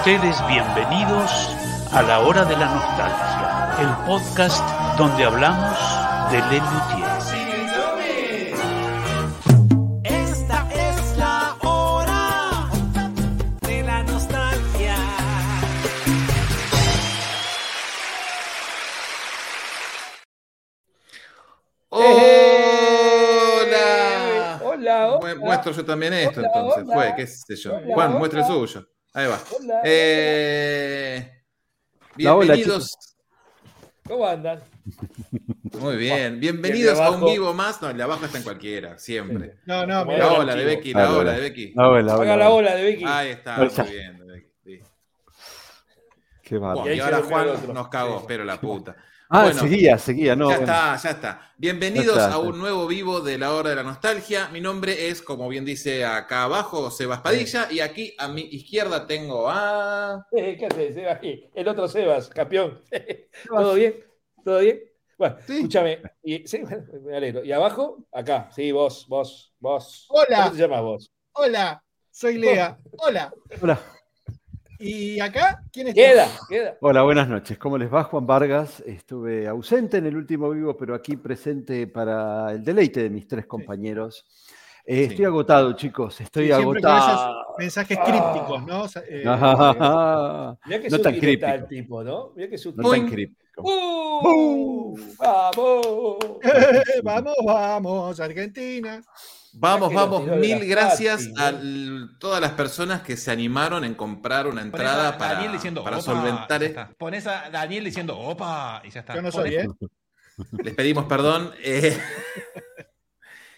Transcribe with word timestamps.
Ustedes 0.00 0.36
bienvenidos 0.48 1.30
a 1.92 2.02
la 2.02 2.20
hora 2.20 2.44
de 2.44 2.56
la 2.56 2.66
nostalgia, 2.66 3.76
el 3.80 4.06
podcast 4.06 4.64
donde 4.96 5.24
hablamos 5.24 5.76
de 6.30 6.38
Lelutier. 6.38 7.10
Esta 10.04 10.66
es 10.72 11.16
la 11.18 11.54
hora 11.62 12.68
de 13.62 13.82
la 13.82 14.02
nostalgia. 14.04 14.96
¡Hola! 23.20 24.60
Hola, 24.62 25.08
Mu- 25.10 25.24
hola. 25.26 25.34
Muestro 25.36 25.72
yo 25.72 25.84
también 25.84 26.12
esto, 26.14 26.40
Hola, 26.40 26.48
entonces. 26.54 26.84
hola. 26.84 26.94
Fue, 26.94 27.14
qué 27.16 27.26
sé 27.26 27.56
yo. 27.56 27.74
Hola, 27.74 27.94
Juan, 27.94 28.08
hola. 28.10 28.18
muestre 28.18 28.40
el 28.40 28.46
suyo. 28.46 28.86
Ahí 29.12 29.26
va. 29.26 29.40
Hola, 29.58 29.80
Eh, 29.84 31.42
Hola, 32.18 32.34
hola, 32.36 32.54
bienvenidos. 32.54 33.16
¿Cómo 34.06 34.26
andan? 34.26 34.60
Muy 35.80 35.96
bien. 35.96 36.38
Bienvenidos 36.40 36.98
a 36.98 37.10
un 37.10 37.24
vivo 37.24 37.52
más. 37.52 37.80
No, 37.82 37.90
el 37.90 37.96
de 37.96 38.02
abajo 38.02 38.24
está 38.26 38.38
en 38.38 38.44
cualquiera, 38.44 38.98
siempre. 38.98 39.56
No, 39.66 39.86
no. 39.86 40.04
La 40.04 40.14
era 40.14 40.32
ola 40.32 40.54
de. 40.54 40.64
Becky, 40.64 40.92
la 40.92 41.10
ola 41.10 41.18
hola. 41.18 41.32
de 41.32 41.40
Becky. 41.40 41.74
Hola, 41.76 41.88
hola, 41.90 42.12
la 42.14 42.18
hola. 42.34 42.50
ola 42.50 42.74
de 42.76 42.82
Becky. 42.84 43.04
Ahí 43.06 43.30
está, 43.30 43.56
muy 43.56 43.68
bien. 43.90 44.18
de 44.18 44.24
Becky, 44.32 44.50
sí. 44.64 44.80
Qué 46.42 46.58
Bueno, 46.58 46.74
bárbaro. 46.76 46.94
Y 46.94 47.00
ahora 47.00 47.22
Juan 47.22 47.74
nos 47.74 47.88
cagó, 47.88 48.18
Sí. 48.20 48.24
pero 48.28 48.44
la 48.44 48.60
puta. 48.60 48.96
Ah, 49.32 49.44
Bueno. 49.44 49.60
seguía, 49.60 49.96
seguía, 49.96 50.34
no. 50.34 50.50
ya 50.50 50.56
bueno. 50.58 50.72
está, 50.72 50.96
ya 50.96 51.10
está. 51.10 51.52
Bienvenidos 51.56 52.16
Ya 52.16 52.22
está. 52.24 52.34
a 52.34 52.38
un 52.38 52.58
nuevo 52.58 52.88
vivo 52.88 53.20
de 53.20 53.38
la 53.38 53.52
hora 53.54 53.70
de 53.70 53.76
la 53.76 53.84
nostalgia. 53.84 54.48
Mi 54.48 54.60
nombre 54.60 55.08
es, 55.08 55.22
como 55.22 55.48
bien 55.48 55.64
dice 55.64 56.04
acá 56.04 56.42
abajo, 56.44 56.90
Sebas 56.90 57.20
Padilla. 57.20 57.68
Y 57.70 57.78
aquí 57.78 58.12
a 58.18 58.26
mi 58.26 58.40
izquierda 58.42 59.06
tengo 59.06 59.48
a. 59.48 60.26
¿Qué 60.32 60.66
haces, 60.68 60.94
Sebas? 60.96 61.20
El 61.54 61.68
otro 61.68 61.86
Sebas, 61.86 62.28
campeón. 62.28 62.82
¿Todo 63.48 63.74
bien? 63.74 64.04
¿Todo 64.44 64.58
bien? 64.58 64.80
Bueno, 65.16 65.36
Sí. 65.46 65.56
escúchame. 65.58 66.02
Y, 66.24 66.44
sí, 66.48 66.62
me 67.04 67.16
alegro. 67.16 67.44
¿Y 67.44 67.52
abajo? 67.52 68.04
Acá. 68.12 68.48
Sí, 68.52 68.72
vos, 68.72 69.06
vos, 69.08 69.54
vos. 69.60 70.06
Hola. 70.08 70.38
¿Cómo 70.38 70.50
te 70.52 70.58
llamas 70.58 70.82
vos? 70.82 71.12
Hola, 71.34 71.84
soy 72.10 72.36
Lea. 72.38 72.76
Hola. 72.98 73.32
Hola. 73.60 73.78
¿Y 74.82 75.20
acá? 75.20 75.62
¿Quién 75.70 75.88
está? 75.88 76.00
Queda, 76.00 76.28
queda. 76.48 76.78
Hola, 76.80 77.02
buenas 77.02 77.28
noches. 77.28 77.58
¿Cómo 77.58 77.76
les 77.76 77.92
va, 77.92 78.04
Juan 78.04 78.26
Vargas? 78.26 78.82
Estuve 78.86 79.46
ausente 79.46 79.98
en 79.98 80.06
el 80.06 80.16
último 80.16 80.48
vivo, 80.48 80.74
pero 80.74 80.94
aquí 80.94 81.18
presente 81.18 81.86
para 81.86 82.52
el 82.52 82.64
deleite 82.64 83.02
de 83.02 83.10
mis 83.10 83.28
tres 83.28 83.44
compañeros. 83.44 84.24
Eh, 84.86 84.96
Sí. 85.06 85.10
Estoy 85.12 85.24
agotado, 85.26 85.72
chicos. 85.74 86.20
Estoy 86.20 86.46
Sí, 86.48 86.54
siempre 86.54 86.80
con 86.82 86.90
agotado. 86.90 87.46
Mensajes 87.58 87.98
Ah. 88.00 88.04
crípticos, 88.04 88.66
¿no? 88.66 88.82
O 88.82 88.88
sea, 88.88 89.02
eh, 89.08 89.22
Ah, 89.26 90.56
Mirá 90.66 90.80
que 90.80 90.88
No 90.88 90.98
tan 90.98 91.18
críptico. 91.18 91.52
el 91.52 91.66
tipo, 91.66 92.02
¿no? 92.04 92.32
Mirá 92.34 92.48
que 92.50 92.56
no 92.56 92.72
tan 92.74 92.82
Boing. 92.82 93.10
críptico. 93.10 93.62
¡Uh! 93.62 94.96
¡Vamos! 95.18 96.16
vamos, 97.04 97.34
vamos, 97.44 98.20
Argentina. 98.20 99.02
Vamos, 99.52 99.92
vamos, 99.92 100.26
mil 100.28 100.64
gracias 100.66 101.28
a 101.36 101.50
¿no? 101.50 101.58
l- 101.58 102.06
todas 102.20 102.40
las 102.40 102.52
personas 102.52 103.02
que 103.02 103.16
se 103.16 103.32
animaron 103.32 103.84
en 103.84 103.94
comprar 103.94 104.46
una 104.46 104.62
entrada 104.62 105.08
a 105.08 105.18
para, 105.18 105.34
Daniel 105.34 105.52
diciendo 105.52 105.82
para 105.82 105.96
opa, 105.96 106.04
solventar 106.04 106.60
ya 106.60 106.66
esto. 106.68 106.86
Pones 106.96 107.26
a 107.26 107.50
Daniel 107.50 107.84
diciendo 107.84 108.16
opa 108.16 108.80
y 108.84 108.90
ya 108.90 109.00
está. 109.00 109.16
Yo 109.16 109.22
no 109.22 109.32
soy, 109.32 109.56
¿eh? 109.56 109.68
Les 110.62 110.72
pedimos 110.74 111.04
perdón. 111.06 111.50
eh, 111.64 111.98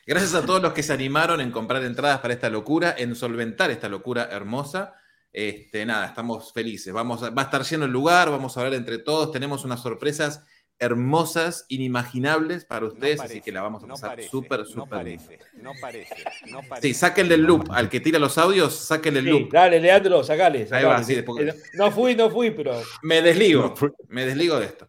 gracias 0.06 0.34
a 0.34 0.44
todos 0.44 0.62
los 0.62 0.72
que 0.72 0.82
se 0.82 0.92
animaron 0.92 1.40
en 1.40 1.50
comprar 1.50 1.82
entradas 1.84 2.20
para 2.20 2.34
esta 2.34 2.50
locura, 2.50 2.94
en 2.96 3.14
solventar 3.14 3.70
esta 3.70 3.88
locura 3.88 4.28
hermosa. 4.30 4.94
Este, 5.32 5.86
nada, 5.86 6.06
estamos 6.06 6.52
felices. 6.52 6.92
Vamos 6.92 7.22
a- 7.22 7.30
va 7.30 7.42
a 7.42 7.44
estar 7.46 7.62
lleno 7.62 7.84
el 7.86 7.90
lugar, 7.90 8.30
vamos 8.30 8.56
a 8.56 8.60
hablar 8.60 8.74
entre 8.74 8.98
todos. 8.98 9.32
Tenemos 9.32 9.64
unas 9.64 9.80
sorpresas 9.80 10.42
hermosas, 10.78 11.64
inimaginables 11.68 12.64
para 12.64 12.86
ustedes, 12.86 13.20
así 13.20 13.40
que 13.40 13.52
la 13.52 13.62
vamos 13.62 13.84
a 13.84 13.86
pasar 13.86 14.20
súper, 14.24 14.66
súper 14.66 15.04
bien. 15.04 15.20
No 15.62 15.72
parece, 15.80 16.24
no 16.50 16.60
parece. 16.68 16.88
Sí, 16.88 16.94
sáquenle 16.94 17.36
el 17.36 17.42
loop. 17.42 17.70
Al 17.70 17.88
que 17.88 18.00
tira 18.00 18.18
los 18.18 18.36
audios, 18.36 18.74
sáquenle 18.74 19.20
el 19.20 19.26
Sí, 19.26 19.30
loop. 19.30 19.52
dale, 19.52 19.78
Leandro, 19.80 20.24
sacale. 20.24 20.66
sacale. 20.66 20.84
va, 20.86 21.02
sí, 21.04 21.14
después- 21.14 21.46
Eh, 21.46 21.54
No 21.74 21.92
fui, 21.92 22.16
no 22.16 22.28
fui, 22.30 22.50
pero. 22.50 22.82
Me 23.02 23.22
desligo, 23.22 23.72
me 24.08 24.26
desligo 24.26 24.58
de 24.58 24.66
esto. 24.66 24.88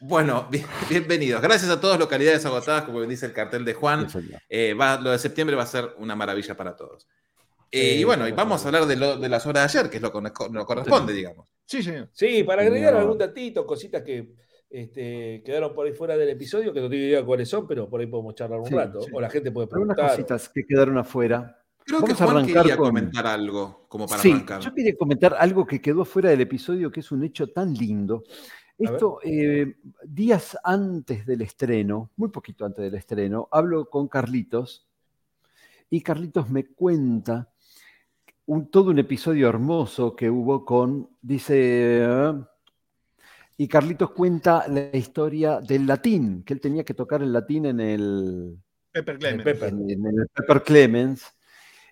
Bueno, 0.00 0.46
bien- 0.50 0.66
bienvenidos. 0.88 1.40
Gracias 1.42 1.70
a 1.70 1.80
todas 1.80 1.98
localidades 1.98 2.44
agotadas, 2.46 2.84
como 2.84 3.00
dice 3.02 3.26
el 3.26 3.32
cartel 3.32 3.64
de 3.64 3.74
Juan. 3.74 4.08
Sí. 4.10 4.18
Eh, 4.48 4.74
va- 4.74 5.00
lo 5.00 5.10
de 5.10 5.18
septiembre 5.18 5.56
va 5.56 5.62
a 5.64 5.66
ser 5.66 5.94
una 5.98 6.14
maravilla 6.16 6.56
para 6.56 6.74
todos. 6.76 7.06
Eh, 7.70 7.94
Sí, 7.94 8.00
y 8.00 8.04
bueno, 8.04 8.26
y 8.28 8.32
vamos 8.32 8.62
a 8.64 8.68
hablar 8.68 8.86
de, 8.86 8.96
lo- 8.96 9.16
de 9.18 9.28
las 9.28 9.44
horas 9.46 9.72
de 9.72 9.78
ayer, 9.80 9.90
que 9.90 9.96
es 9.96 10.02
lo 10.02 10.12
que 10.12 10.20
nos- 10.20 10.64
corresponde, 10.66 11.12
digamos. 11.12 11.48
Sí, 11.64 11.82
señor. 11.82 12.08
Sí, 12.12 12.44
para 12.44 12.62
agregar 12.62 12.94
No. 12.94 13.00
algún 13.00 13.18
datito, 13.18 13.66
cositas 13.66 14.02
que 14.02 14.34
este, 14.68 15.42
quedaron 15.44 15.74
por 15.74 15.86
ahí 15.86 15.92
fuera 15.92 16.16
del 16.16 16.28
episodio, 16.28 16.72
que 16.72 16.80
no 16.80 16.90
tengo 16.90 17.02
idea 17.04 17.24
cuáles 17.24 17.48
son, 17.48 17.66
pero 17.68 17.88
por 17.88 18.00
ahí 18.00 18.06
podemos 18.06 18.34
charlar 18.34 18.58
un 18.60 18.66
Sí, 18.66 18.74
rato. 18.74 19.00
sí. 19.02 19.10
O 19.12 19.20
la 19.20 19.30
gente 19.30 19.50
puede 19.52 19.68
Algunas 19.72 19.94
preguntar. 19.96 20.10
cositas 20.16 20.48
que 20.48 20.64
quedaron 20.66 20.98
afuera. 20.98 21.62
Creo 21.84 22.00
Vamos 22.00 22.16
que 22.16 22.22
a 22.22 22.26
Juan 22.26 22.36
arrancar 22.38 22.62
quería 22.64 22.76
con- 22.76 22.86
comentar 22.88 23.26
algo, 23.28 23.86
como 23.88 24.08
para 24.08 24.20
sí, 24.20 24.32
arrancar. 24.32 24.60
yo 24.60 24.74
quería 24.74 24.96
comentar 24.96 25.36
algo 25.38 25.64
que 25.64 25.80
quedó 25.80 26.04
fuera 26.04 26.30
del 26.30 26.40
episodio, 26.40 26.90
que 26.90 26.98
es 26.98 27.12
un 27.12 27.22
hecho 27.22 27.46
tan 27.52 27.74
lindo. 27.74 28.24
Esto, 28.78 29.20
eh, 29.22 29.76
días 30.04 30.56
antes 30.62 31.24
del 31.24 31.40
estreno, 31.40 32.10
muy 32.16 32.28
poquito 32.28 32.66
antes 32.66 32.84
del 32.84 32.94
estreno, 32.94 33.48
hablo 33.50 33.88
con 33.88 34.06
Carlitos 34.06 34.86
y 35.88 36.02
Carlitos 36.02 36.50
me 36.50 36.66
cuenta 36.66 37.50
un, 38.44 38.70
todo 38.70 38.90
un 38.90 38.98
episodio 38.98 39.48
hermoso 39.48 40.14
que 40.14 40.28
hubo 40.28 40.64
con, 40.64 41.08
dice, 41.22 42.04
ah, 42.04 42.50
y 43.56 43.66
Carlitos 43.66 44.10
cuenta 44.10 44.68
la 44.68 44.94
historia 44.94 45.60
del 45.60 45.86
latín, 45.86 46.42
que 46.44 46.52
él 46.52 46.60
tenía 46.60 46.84
que 46.84 46.94
tocar 46.94 47.22
el 47.22 47.32
latín 47.32 47.66
en 47.66 47.80
el, 47.80 48.58
Pepper 48.92 49.18
en 49.24 49.40
el 49.40 50.28
Pepper 50.34 50.62
Clemens, 50.62 51.24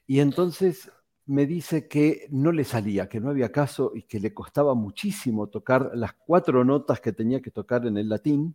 y 0.06 0.20
entonces 0.20 0.90
me 1.26 1.46
dice 1.46 1.88
que 1.88 2.26
no 2.30 2.52
le 2.52 2.64
salía, 2.64 3.08
que 3.08 3.18
no 3.20 3.30
había 3.30 3.50
caso 3.50 3.92
y 3.94 4.02
que 4.02 4.20
le 4.20 4.34
costaba 4.34 4.74
muchísimo 4.74 5.46
tocar 5.48 5.92
las 5.94 6.12
cuatro 6.14 6.64
notas 6.64 7.00
que 7.00 7.12
tenía 7.12 7.40
que 7.40 7.50
tocar 7.50 7.86
en 7.86 7.96
el 7.96 8.08
latín, 8.08 8.54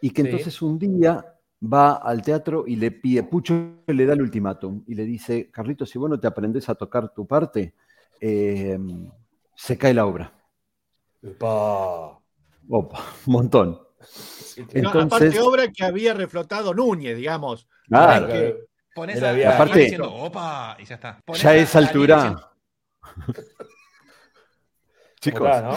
y 0.00 0.10
que 0.10 0.22
Sí. 0.22 0.28
entonces 0.28 0.62
un 0.62 0.78
día 0.78 1.24
va 1.62 1.94
al 1.94 2.22
teatro 2.22 2.64
y 2.66 2.76
le 2.76 2.90
pide, 2.90 3.22
Pucho 3.22 3.54
le 3.86 4.06
da 4.06 4.12
el 4.14 4.22
ultimátum 4.22 4.84
y 4.86 4.94
le 4.94 5.04
dice, 5.04 5.50
Carlitos, 5.50 5.88
si 5.90 5.98
vos 5.98 6.10
no 6.10 6.20
te 6.20 6.26
aprendes 6.26 6.68
a 6.68 6.74
tocar 6.74 7.12
tu 7.14 7.26
parte, 7.26 7.74
eh, 8.20 8.78
se 9.56 9.78
cae 9.78 9.94
la 9.94 10.06
obra. 10.06 10.32
Opa, 11.38 12.18
un 12.68 12.88
montón. 13.32 13.80
Sí, 14.00 14.60
No, 14.74 14.90
Entonces- 14.90 15.04
aparte, 15.34 15.40
obra 15.40 15.68
que 15.72 15.84
había 15.84 16.14
reflotado 16.14 16.74
Núñez, 16.74 17.16
digamos. 17.16 17.66
Claro, 17.88 18.26
Claro. 18.26 18.56
Pones 18.94 19.22
a 19.22 19.30
Aparte- 19.54 19.80
diciendo 19.80 20.12
opa 20.14 20.76
y 20.78 20.84
ya 20.84 20.94
está. 20.94 21.20
Pones 21.24 21.42
ya 21.42 21.50
a 21.50 21.52
Daniel 21.52 21.76
altura. 21.76 22.16
diciendo- 22.16 22.48
Chicos, 25.20 25.38
¿Cómo 25.40 25.50
está, 25.54 25.68
no? 25.68 25.76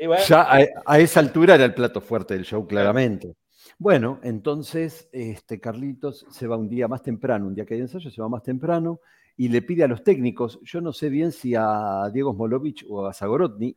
Y 0.00 0.06
bueno, 0.06 0.22
Ya 0.28 0.42
a, 0.42 0.58
a 0.86 0.98
esa 0.98 1.20
altura 1.20 1.54
era 1.54 1.64
el 1.64 1.74
plato 1.74 2.00
fuerte 2.00 2.34
del 2.34 2.44
show, 2.44 2.66
claramente. 2.66 3.34
Bueno, 3.78 4.18
entonces 4.22 5.08
este, 5.12 5.60
Carlitos 5.60 6.26
se 6.30 6.46
va 6.48 6.56
un 6.56 6.68
día 6.68 6.88
más 6.88 7.02
temprano, 7.02 7.46
un 7.46 7.54
día 7.54 7.64
que 7.64 7.74
hay 7.74 7.80
ensayo, 7.80 8.10
se 8.10 8.20
va 8.20 8.28
más 8.28 8.42
temprano 8.42 9.00
y 9.36 9.48
le 9.48 9.62
pide 9.62 9.84
a 9.84 9.88
los 9.88 10.02
técnicos, 10.02 10.58
yo 10.64 10.80
no 10.80 10.92
sé 10.92 11.08
bien 11.10 11.30
si 11.30 11.54
a 11.56 12.10
Diego 12.12 12.32
Smolovich 12.32 12.84
o 12.88 13.06
a 13.06 13.12
Zagorodny, 13.14 13.76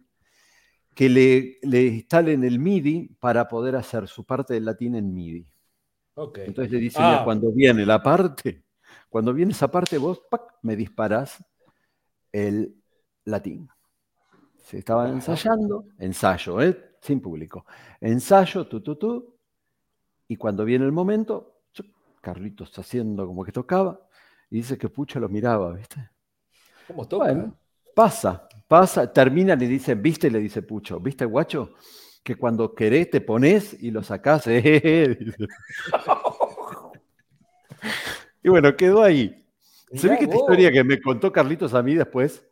que 0.96 1.08
le, 1.08 1.60
le 1.62 1.84
instalen 1.84 2.44
el 2.44 2.58
MIDI 2.58 3.10
para 3.20 3.48
poder 3.48 3.76
hacer 3.76 4.08
su 4.08 4.26
parte 4.26 4.56
del 4.56 4.66
latín 4.66 4.96
en 4.96 5.14
MIDI. 5.14 5.46
ok. 6.16 6.40
Entonces 6.40 6.72
le 6.72 6.80
dice, 6.80 6.98
Ah. 7.00 7.10
"Mira, 7.12 7.24
cuando 7.24 7.52
viene 7.52 7.86
la 7.86 8.02
parte, 8.02 8.64
cuando 9.12 9.34
viene 9.34 9.52
esa 9.52 9.70
parte, 9.70 9.98
vos 9.98 10.22
¡pac! 10.30 10.54
me 10.62 10.78
disparás 10.78 11.44
el 12.32 12.82
latín. 13.26 13.70
Se 14.64 14.78
estaban 14.78 15.08
Ajá. 15.08 15.16
ensayando, 15.16 15.84
ensayo, 15.98 16.62
¿eh? 16.62 16.96
sin 17.02 17.20
público. 17.20 17.66
Ensayo, 18.00 18.66
tú, 18.68 18.80
tú, 18.80 18.96
tú. 18.96 19.36
Y 20.30 20.38
cuando 20.38 20.64
viene 20.64 20.86
el 20.86 20.94
momento, 20.94 21.64
Carlitos 22.22 22.78
haciendo 22.80 23.28
como 23.28 23.44
que 23.44 23.52
tocaba, 23.52 24.00
y 24.50 24.58
dice 24.58 24.78
que 24.78 24.88
Pucho 24.88 25.20
lo 25.20 25.28
miraba, 25.28 25.74
¿viste? 25.74 26.10
¿Cómo 26.88 27.06
toca? 27.06 27.26
Bueno, 27.26 27.58
pasa, 27.94 28.48
pasa, 28.66 29.12
terminan 29.12 29.62
y 29.62 29.66
dicen, 29.66 30.02
¿viste? 30.02 30.32
Le 30.32 30.40
dice 30.40 30.62
Pucho, 30.62 31.02
¿viste, 31.02 31.26
guacho? 31.26 31.74
Que 32.24 32.36
cuando 32.36 32.74
querés 32.74 33.10
te 33.10 33.20
pones 33.20 33.76
y 33.84 33.92
lo 33.92 34.04
sacás. 34.04 34.44
eh", 34.48 35.18
dice. 35.20 35.48
y 38.44 38.50
bueno, 38.50 38.76
quedó 38.76 39.04
ahí. 39.04 39.44
Se 39.94 40.08
ve 40.08 40.18
que 40.18 40.24
esta 40.26 40.36
historia 40.38 40.72
que 40.72 40.84
me 40.84 41.02
contó 41.02 41.32
Carlitos 41.32 41.74
a 41.74 41.84
mí 41.84 41.96
después 41.96 42.46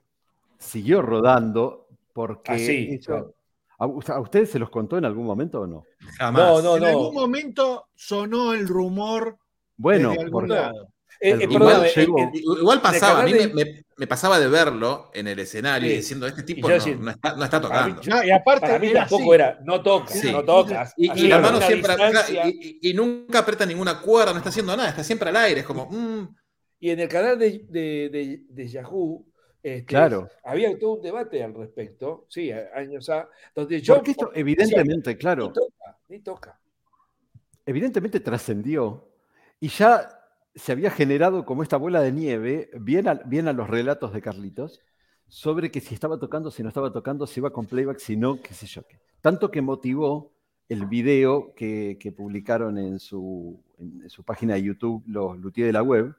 siguió 0.58 1.02
rodando 1.02 1.88
porque 2.14 2.60
sí, 2.60 2.88
eso- 2.96 3.12
claro. 3.12 3.34
¿a, 3.78 3.86
us- 3.88 4.10
a 4.10 4.20
ustedes 4.20 4.50
se 4.52 4.60
los 4.60 4.70
contó 4.70 4.98
en 4.98 5.06
algún 5.06 5.26
momento 5.26 5.62
o 5.62 5.68
no? 5.68 5.84
Jamás. 6.18 6.42
No, 6.42 6.62
no, 6.62 6.76
en 6.76 6.82
no. 6.84 6.88
algún 6.90 7.14
momento 7.14 7.86
sonó 7.96 8.54
el 8.54 8.68
rumor 8.68 9.38
Bueno, 9.78 10.10
desde 10.10 10.24
algún 10.24 10.42
porque- 10.42 10.54
lado. 10.54 10.88
Eh, 11.22 11.32
El 11.32 11.42
eh, 11.42 11.48
Igual 12.42 12.82
pasaba, 12.82 13.22
a 13.22 13.26
mí 13.26 13.32
me, 13.34 13.38
de- 13.48 13.54
me- 13.54 13.84
me 13.98 14.08
pasaba 14.08 14.40
de 14.40 14.48
verlo 14.48 15.12
en 15.14 15.28
el 15.28 15.38
escenario 15.40 15.90
Sí. 15.90 15.98
diciendo, 15.98 16.26
este 16.28 16.42
Y 16.42 16.46
tipo 16.46 16.70
no, 16.70 16.74
decía, 16.74 16.96
no 16.96 17.12
está, 17.12 17.36
no 17.36 17.44
está 17.44 17.62
para 17.62 17.88
mí- 17.88 17.94
tocando. 17.96 18.16
No, 18.16 18.24
y 18.24 18.32
aparte 18.32 18.62
para 18.62 18.80
mí 18.80 18.88
era 18.88 19.02
tampoco 19.02 19.24
así. 19.24 19.32
era, 19.34 19.60
no 19.66 19.84
toca, 19.84 20.14
Sí. 20.14 20.32
no 20.32 20.44
tocas. 20.46 20.94
Y, 20.96 21.12
y 21.26 21.28
la 21.28 21.40
mano 21.40 21.58
una 21.58 21.68
siempre 21.68 21.94
y, 22.30 22.80
y- 22.82 22.90
y 22.90 22.94
nunca 22.94 23.40
aprieta 23.40 23.66
ninguna 23.66 24.00
cuerda, 24.00 24.32
no 24.32 24.38
está 24.38 24.50
haciendo 24.50 24.76
nada, 24.78 24.90
está 24.90 25.04
siempre 25.04 25.28
al 25.30 25.36
aire, 25.36 25.60
es 25.62 25.66
como, 25.66 25.88
mm, 25.92 26.36
Y 26.82 26.92
en 26.92 27.00
el 27.02 27.10
canal 27.10 27.38
de, 27.38 27.66
de- 27.68 28.10
de- 28.10 28.44
de 28.48 28.68
Yahoo 28.70 29.26
este, 29.62 29.84
Claro. 29.84 30.30
había 30.46 30.80
todo 30.80 30.94
un 30.94 31.02
debate 31.02 31.44
al 31.44 31.54
respecto, 31.54 32.26
sí, 32.30 32.50
años 32.74 33.10
A, 33.10 33.28
donde 33.54 33.82
yo 33.82 33.96
Porque 33.96 34.12
esto, 34.12 34.32
evidentemente, 34.34 35.18
claro, 35.18 35.52
toca, 35.52 35.98
ni 36.08 36.20
toca. 36.22 36.58
evidentemente 37.66 38.22
trascendió 38.22 39.10
y 39.60 39.68
ya 39.68 40.19
se 40.56 40.72
había 40.72 40.92
generado 40.92 41.46
como 41.46 41.64
esta 41.64 41.78
bola 41.78 42.02
de 42.02 42.12
nieve, 42.12 42.70
bien 42.80 43.08
a, 43.08 43.16
bien 43.16 43.48
a 43.48 43.54
los 43.54 43.70
relatos 43.70 44.14
de 44.14 44.22
Carlitos, 44.22 44.82
sobre 45.28 45.70
que 45.72 45.80
si 45.80 45.94
estaba 45.94 46.20
tocando, 46.20 46.50
si 46.52 46.64
no 46.64 46.70
estaba 46.70 46.92
tocando, 46.92 47.28
si 47.28 47.40
iba 47.40 47.52
con 47.52 47.66
playback, 47.68 48.00
si 48.00 48.18
no, 48.18 48.42
qué 48.42 48.54
sé 48.54 48.66
yo 48.66 48.82
qué. 48.88 49.00
Tanto 49.22 49.52
que 49.52 49.62
motivó 49.62 50.32
el 50.68 50.86
video 50.86 51.54
que, 51.56 51.98
que 52.00 52.12
publicaron 52.12 52.78
en 52.78 53.00
su, 53.00 53.62
en 53.78 54.10
su 54.10 54.24
página 54.24 54.56
de 54.56 54.64
YouTube, 54.64 55.04
los 55.08 55.38
Luthier 55.38 55.68
de 55.68 55.74
la 55.74 55.84
Web, 55.84 56.16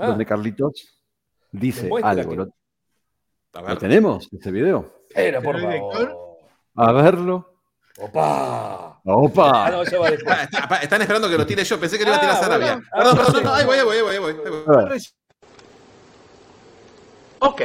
Ah, 0.00 0.06
donde 0.08 0.24
Carlitos 0.24 1.02
dice 1.50 1.90
algo. 2.04 2.30
que- 2.30 2.36
¿Lo, 2.36 3.78
tenemos, 3.78 4.28
ese 4.32 4.52
video? 4.52 4.94
pero 5.12 5.42
por 5.42 5.56
¿Señor 5.56 5.72
director? 5.72 6.08
favor. 6.08 6.38
A 6.76 6.92
verlo. 6.92 7.57
¡Opa! 8.00 9.00
¡Opa! 9.04 9.66
Ah, 9.66 9.70
no, 9.70 9.82
eso 9.82 9.98
va 10.00 10.10
después. 10.12 10.38
Está- 10.42 10.76
están 10.76 11.02
esperando 11.02 11.28
que 11.28 11.36
lo 11.38 11.44
tire 11.46 11.64
yo, 11.64 11.80
pensé 11.80 11.98
que 11.98 12.04
lo 12.04 12.10
iba 12.10 12.16
a 12.16 12.20
tirar 12.20 12.36
Ah, 12.36 12.40
Sarabia. 12.40 12.72
bueno. 12.74 12.86
Perdón, 12.92 13.16
perdón, 13.26 13.44
no, 13.44 13.54
ahí 13.54 13.64
voy, 13.66 13.76
ahí 13.78 13.84
voy, 13.84 13.96
ahí 13.96 14.02
voy, 14.18 14.36
ahí 14.44 14.78
voy. 14.88 15.02
Ok. 17.40 17.62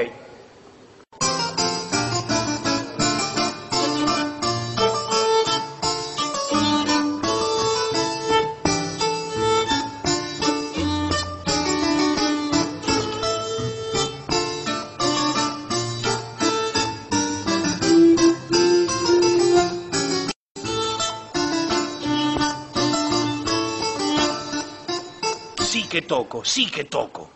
Que 25.94 26.02
toco, 26.02 26.44
sí 26.44 26.72
que 26.72 26.86
toco. 26.86 27.30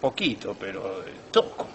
Poquito, 0.00 0.56
pero 0.58 1.02
eh, 1.06 1.12
toco. 1.30 1.68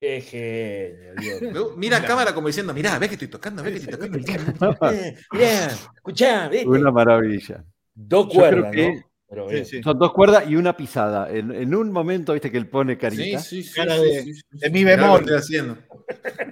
Qué 0.00 0.22
genio, 0.22 1.14
Dios. 1.20 1.52
Me- 1.70 1.76
Mira 1.76 1.98
a 1.98 2.02
cámara 2.02 2.34
como 2.34 2.46
diciendo, 2.46 2.72
mirá, 2.72 2.98
ves 2.98 3.10
que 3.10 3.14
estoy 3.16 3.28
tocando, 3.28 3.62
ves 3.62 3.84
que 3.84 3.90
estoy 3.90 4.10
tocando. 4.10 4.18
Mirá, 5.32 5.66
escuchá, 5.96 6.48
¿viste? 6.48 6.66
Una 6.66 6.90
maravilla. 6.90 7.62
Dos 7.94 8.24
Yo 8.26 8.30
creo 8.30 8.40
cuerdas, 8.40 8.72
que- 8.72 8.88
¿no? 8.94 9.02
Pero 9.28 9.48
Sí, 9.48 9.54
bien. 9.54 9.66
sí. 9.66 9.82
Son 9.82 9.98
dos 9.98 10.12
cuerdas 10.14 10.44
y 10.48 10.56
una 10.56 10.74
pisada. 10.76 11.28
En, 11.30 11.50
en 11.52 11.74
un 11.74 11.90
momento, 11.92 12.32
viste 12.32 12.50
que 12.50 12.56
él 12.56 12.68
pone 12.70 12.96
carita. 12.96 13.40
Sí, 13.40 13.62
sí, 13.62 13.68
sí. 13.68 13.74
Cara 13.74 13.98
de- 13.98 14.22
sí, 14.22 14.34
sí, 14.34 14.42
de 14.50 14.66
sí. 14.68 14.72
mi 14.72 14.80
Mirá 14.84 14.96
lo 14.96 15.02
bemol. 15.02 15.18
que 15.18 15.24
estoy 15.24 15.38
haciendo. 15.38 15.78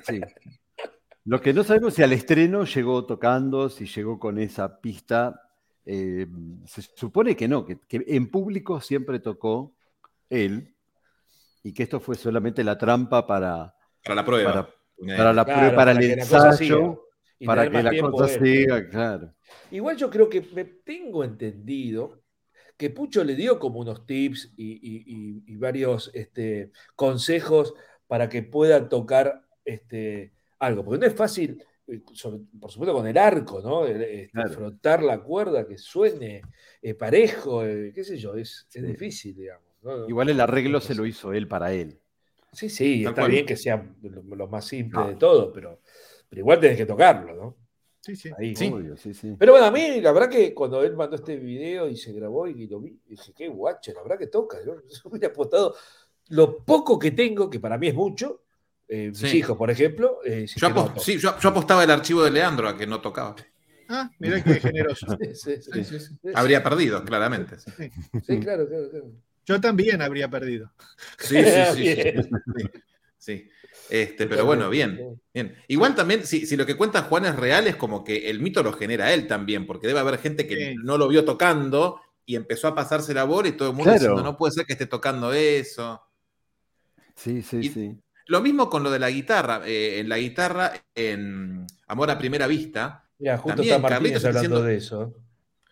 Sí. 0.07 0.21
Lo 1.25 1.41
que 1.41 1.55
no 1.55 1.65
sabemos 1.65 1.91
es 1.93 1.95
si 1.97 2.03
al 2.03 2.13
estreno 2.13 2.65
llegó 2.67 3.07
tocando, 3.07 3.71
si 3.71 3.87
llegó 3.87 4.19
con 4.19 4.39
esa 4.39 4.81
pista. 4.83 5.41
Eh, 5.87 6.27
se 6.67 6.83
supone 6.83 7.37
que 7.37 7.49
no, 7.49 7.65
que, 7.65 7.79
que 7.89 8.03
en 8.07 8.31
público 8.31 8.81
siempre 8.81 9.21
tocó 9.21 9.75
él 10.31 10.75
y 11.63 11.73
que 11.73 11.83
esto 11.85 12.01
fue 12.01 12.17
solamente 12.17 12.65
la 12.65 12.79
trampa 12.79 13.27
para, 13.27 13.75
Para 14.03 14.15
la 14.17 14.25
prueba. 14.25 14.53
para, 15.17 15.33
la 15.33 15.45
Claro, 15.45 15.53
prueba, 15.55 15.77
para 15.77 15.93
para 15.93 16.01
el 16.01 16.11
que 16.11 16.17
la 16.17 16.27
cosa 16.27 16.53
siga. 16.53 16.77
ensayo, 16.77 17.05
Y 17.39 17.47
para 17.47 17.71
que 17.71 17.83
la 17.83 17.97
cosa 17.97 18.29
siga, 18.29 18.89
claro. 18.89 19.35
Igual 19.71 19.97
yo 19.97 20.11
creo 20.11 20.29
que 20.29 20.41
me 20.41 20.65
tengo 20.65 21.25
entendido 21.25 22.21
que 22.77 22.91
Pucho 22.91 23.25
le 23.25 23.35
dio 23.37 23.59
como 23.59 23.81
unos 23.81 24.07
tips 24.07 24.53
y, 24.57 24.73
y- 24.73 25.05
y- 25.07 25.55
y 25.55 25.57
varios 25.57 26.11
este, 26.15 26.73
consejos 26.97 27.75
para 28.07 28.29
que 28.29 28.43
pueda 28.43 28.89
tocar 28.89 29.43
este, 29.65 30.33
algo. 30.59 30.85
Porque 30.85 31.01
no 31.01 31.07
es 31.07 31.15
fácil, 31.15 31.63
sobre- 32.13 32.41
por 32.61 32.71
supuesto 32.71 32.95
con 32.95 33.07
el 33.07 33.17
arco, 33.19 33.61
¿no? 33.61 33.87
El, 33.87 34.03
este, 34.03 34.31
Claro. 34.33 34.51
Frotar 34.51 35.03
la 35.03 35.23
cuerda, 35.23 35.67
que 35.67 35.77
suene 35.79 36.43
eh, 36.83 36.95
parejo, 36.95 37.65
eh, 37.65 37.93
qué 37.95 38.05
sé 38.05 38.17
yo, 38.17 38.35
es, 38.35 38.67
es 38.73 38.83
difícil, 38.87 39.37
digamos. 39.37 39.65
¿no? 39.83 40.09
Igual 40.09 40.31
el 40.31 40.41
arreglo 40.41 40.81
se 40.81 40.95
lo 40.95 41.05
hizo 41.05 41.33
él 41.33 41.47
para 41.47 41.73
él. 41.73 42.01
Sí, 42.53 42.69
sí, 42.71 43.05
está 43.05 43.23
cual. 43.23 43.31
bien 43.33 43.45
que 43.47 43.57
sea 43.57 43.85
lo, 44.03 44.23
lo 44.37 44.47
más 44.49 44.65
simple 44.67 44.99
No. 45.01 45.09
de 45.09 45.17
todo, 45.17 45.53
pero, 45.53 45.81
pero 46.29 46.41
igual 46.41 46.61
tenés 46.61 46.77
que 46.79 46.87
tocarlo, 46.87 47.35
¿no? 47.35 47.57
Sí, 48.01 48.15
sí. 48.17 48.31
Ahí. 48.39 48.55
Sí. 48.55 48.69
Obvio, 48.73 48.97
sí, 48.97 49.13
sí. 49.15 49.35
Pero 49.39 49.53
bueno, 49.53 49.67
a 49.67 49.71
mí, 49.71 50.01
la 50.01 50.13
verdad 50.13 50.29
que 50.31 50.55
cuando 50.55 50.83
él 50.83 50.95
mandó 50.95 51.17
este 51.17 51.37
video 51.37 51.89
y 51.89 51.97
se 51.97 52.13
grabó 52.13 52.47
y 52.47 52.67
lo 52.67 52.81
vi, 52.81 52.99
dije, 53.07 53.33
qué 53.35 53.49
guacho, 53.49 53.93
la 53.95 54.03
verdad 54.03 54.19
que 54.19 54.27
toca. 54.29 54.59
Yo, 54.65 54.75
yo 54.89 55.01
hubiera 55.11 55.29
apostado 55.29 55.75
lo 56.29 56.59
poco 56.65 56.99
que 56.99 57.11
tengo, 57.11 57.51
que 57.51 57.61
para 57.61 57.77
mí 57.79 57.89
es 57.89 57.95
mucho, 57.95 58.44
eh, 58.89 59.09
mis 59.09 59.19
Sí. 59.19 59.39
hijos, 59.39 59.57
por 59.57 59.71
ejemplo. 59.71 60.19
eh, 60.25 60.47
Yo, 60.47 60.69
sí, 60.99 61.19
apostaba 61.43 61.85
el 61.85 61.91
archivo 61.91 62.23
de 62.23 62.31
Leandro 62.31 62.69
a 62.69 62.77
que 62.77 62.87
no 62.87 63.01
tocaba. 63.01 63.35
Ah, 63.89 64.11
mirá 64.19 64.43
qué 64.43 64.61
generoso. 64.61 65.07
Sí, 65.21 65.35
sí, 65.35 65.57
sí. 65.63 65.71
Sí, 65.73 65.85
sí, 65.85 66.01
sí. 66.01 66.19
Habría 66.35 66.63
perdido, 66.63 67.05
claramente. 67.05 67.59
Sí, 67.59 67.91
Sí, 68.27 68.41
claro, 68.41 68.67
claro, 68.69 68.91
claro. 68.91 69.07
Yo 69.47 69.61
también 69.61 70.01
habría 70.01 70.29
perdido. 70.29 70.73
sí, 71.19 71.37
sí. 71.37 71.45
sí, 71.45 71.95
sí, 71.95 72.03
Bien. 72.03 72.23
sí. 72.25 72.81
Sí. 73.19 73.49
Este, 73.91 74.27
pero 74.27 74.45
bueno, 74.47 74.69
bien. 74.71 75.19
Bien. 75.33 75.57
Igual 75.69 75.95
también, 75.95 76.27
si, 76.27 76.47
si 76.47 76.57
lo 76.57 76.65
que 76.67 76.77
cuenta 76.77 77.03
Juan 77.03 77.25
es 77.27 77.37
real, 77.37 77.67
es 77.67 77.77
como 77.77 78.05
que 78.05 78.29
el 78.31 78.41
mito 78.41 78.63
lo 78.63 78.73
genera 78.73 79.13
él 79.13 79.27
también, 79.27 79.67
porque 79.67 79.87
debe 79.87 80.01
haber 80.01 80.19
gente 80.19 80.47
que 80.47 80.57
Sí. 80.73 80.75
no 80.83 80.97
lo 80.99 81.09
vio 81.09 81.25
tocando 81.25 82.01
y 82.27 82.37
empezó 82.37 82.69
a 82.69 82.75
pasarse 82.75 83.13
la 83.15 83.25
bola 83.25 83.49
y 83.49 83.53
todo 83.53 83.69
el 83.71 83.75
mundo 83.75 83.91
Claro. 83.93 83.99
diciendo, 83.99 84.23
no 84.23 84.37
puede 84.37 84.53
ser 84.53 84.65
que 84.67 84.75
esté 84.75 84.87
tocando 84.87 85.33
eso. 85.33 86.03
Sí, 87.17 87.43
sí, 87.43 87.59
Y- 87.59 87.69
sí. 87.69 87.99
Lo 88.27 88.41
mismo 88.41 88.71
con 88.71 88.83
lo 88.83 88.91
de 88.91 88.99
la 88.99 89.11
guitarra. 89.11 89.63
eh, 89.67 89.99
en 90.01 90.09
la 90.09 90.19
guitarra, 90.19 90.73
en 90.95 91.67
Amor 91.89 92.11
a 92.11 92.19
Primera 92.19 92.47
Vista, 92.47 93.05
Mira, 93.19 93.37
justo 93.39 93.57
También 93.57 93.77
está 93.77 93.89
Martínez 93.89 94.25
hablando 94.25 94.63
de 94.63 94.77
eso. 94.77 95.13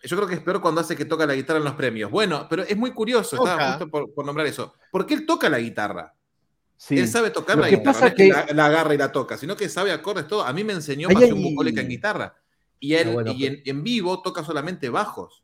yo 0.05 0.17
creo 0.17 0.29
que 0.29 0.35
es 0.35 0.41
peor 0.41 0.61
cuando 0.61 0.81
hace 0.81 0.95
que 0.97 1.05
toca 1.05 1.27
la 1.27 1.35
guitarra 1.35 1.59
en 1.59 1.65
los 1.65 1.75
premios. 1.75 2.11
Bueno, 2.11 2.47
pero 2.49 2.63
es 2.63 2.77
muy 2.77 2.93
curioso, 2.93 3.37
estaba 3.37 3.71
justo 3.71 3.89
por, 3.89 4.13
por 4.15 4.25
nombrar 4.25 4.47
eso. 4.47 4.75
Porque 4.91 5.15
él 5.15 5.27
toca 5.27 5.49
la 5.49 5.59
guitarra. 5.59 6.15
sí. 6.77 6.99
Él 6.99 7.09
sabe 7.09 7.31
tocar 7.31 7.57
Lo 7.57 7.63
la 7.63 7.69
que 7.71 7.77
guitarra. 7.77 7.93
pasa 7.93 8.05
no 8.07 8.09
es 8.09 8.15
que 8.15 8.25
que- 8.25 8.33
la, 8.33 8.47
la 8.55 8.67
agarra 8.67 8.95
y 8.95 8.99
la 8.99 9.11
toca, 9.13 9.37
sino 9.37 9.57
que 9.57 9.69
sabe 9.69 9.93
acordes 9.93 10.27
todo. 10.29 10.45
A 10.45 10.53
mí 10.53 10.63
me 10.65 10.73
enseñó 10.73 11.09
hacer 11.09 11.33
un 11.33 11.39
hay- 11.41 11.51
bucólica 11.51 11.81
en 11.81 11.89
guitarra. 11.89 12.35
Y 12.79 12.95
él 12.95 13.09
Ah, 13.11 13.13
bueno, 13.13 13.33
y 13.33 13.47
en, 13.47 13.63
en 13.65 13.83
vivo 13.85 14.21
toca 14.23 14.43
solamente 14.45 14.89
bajos. 14.89 15.43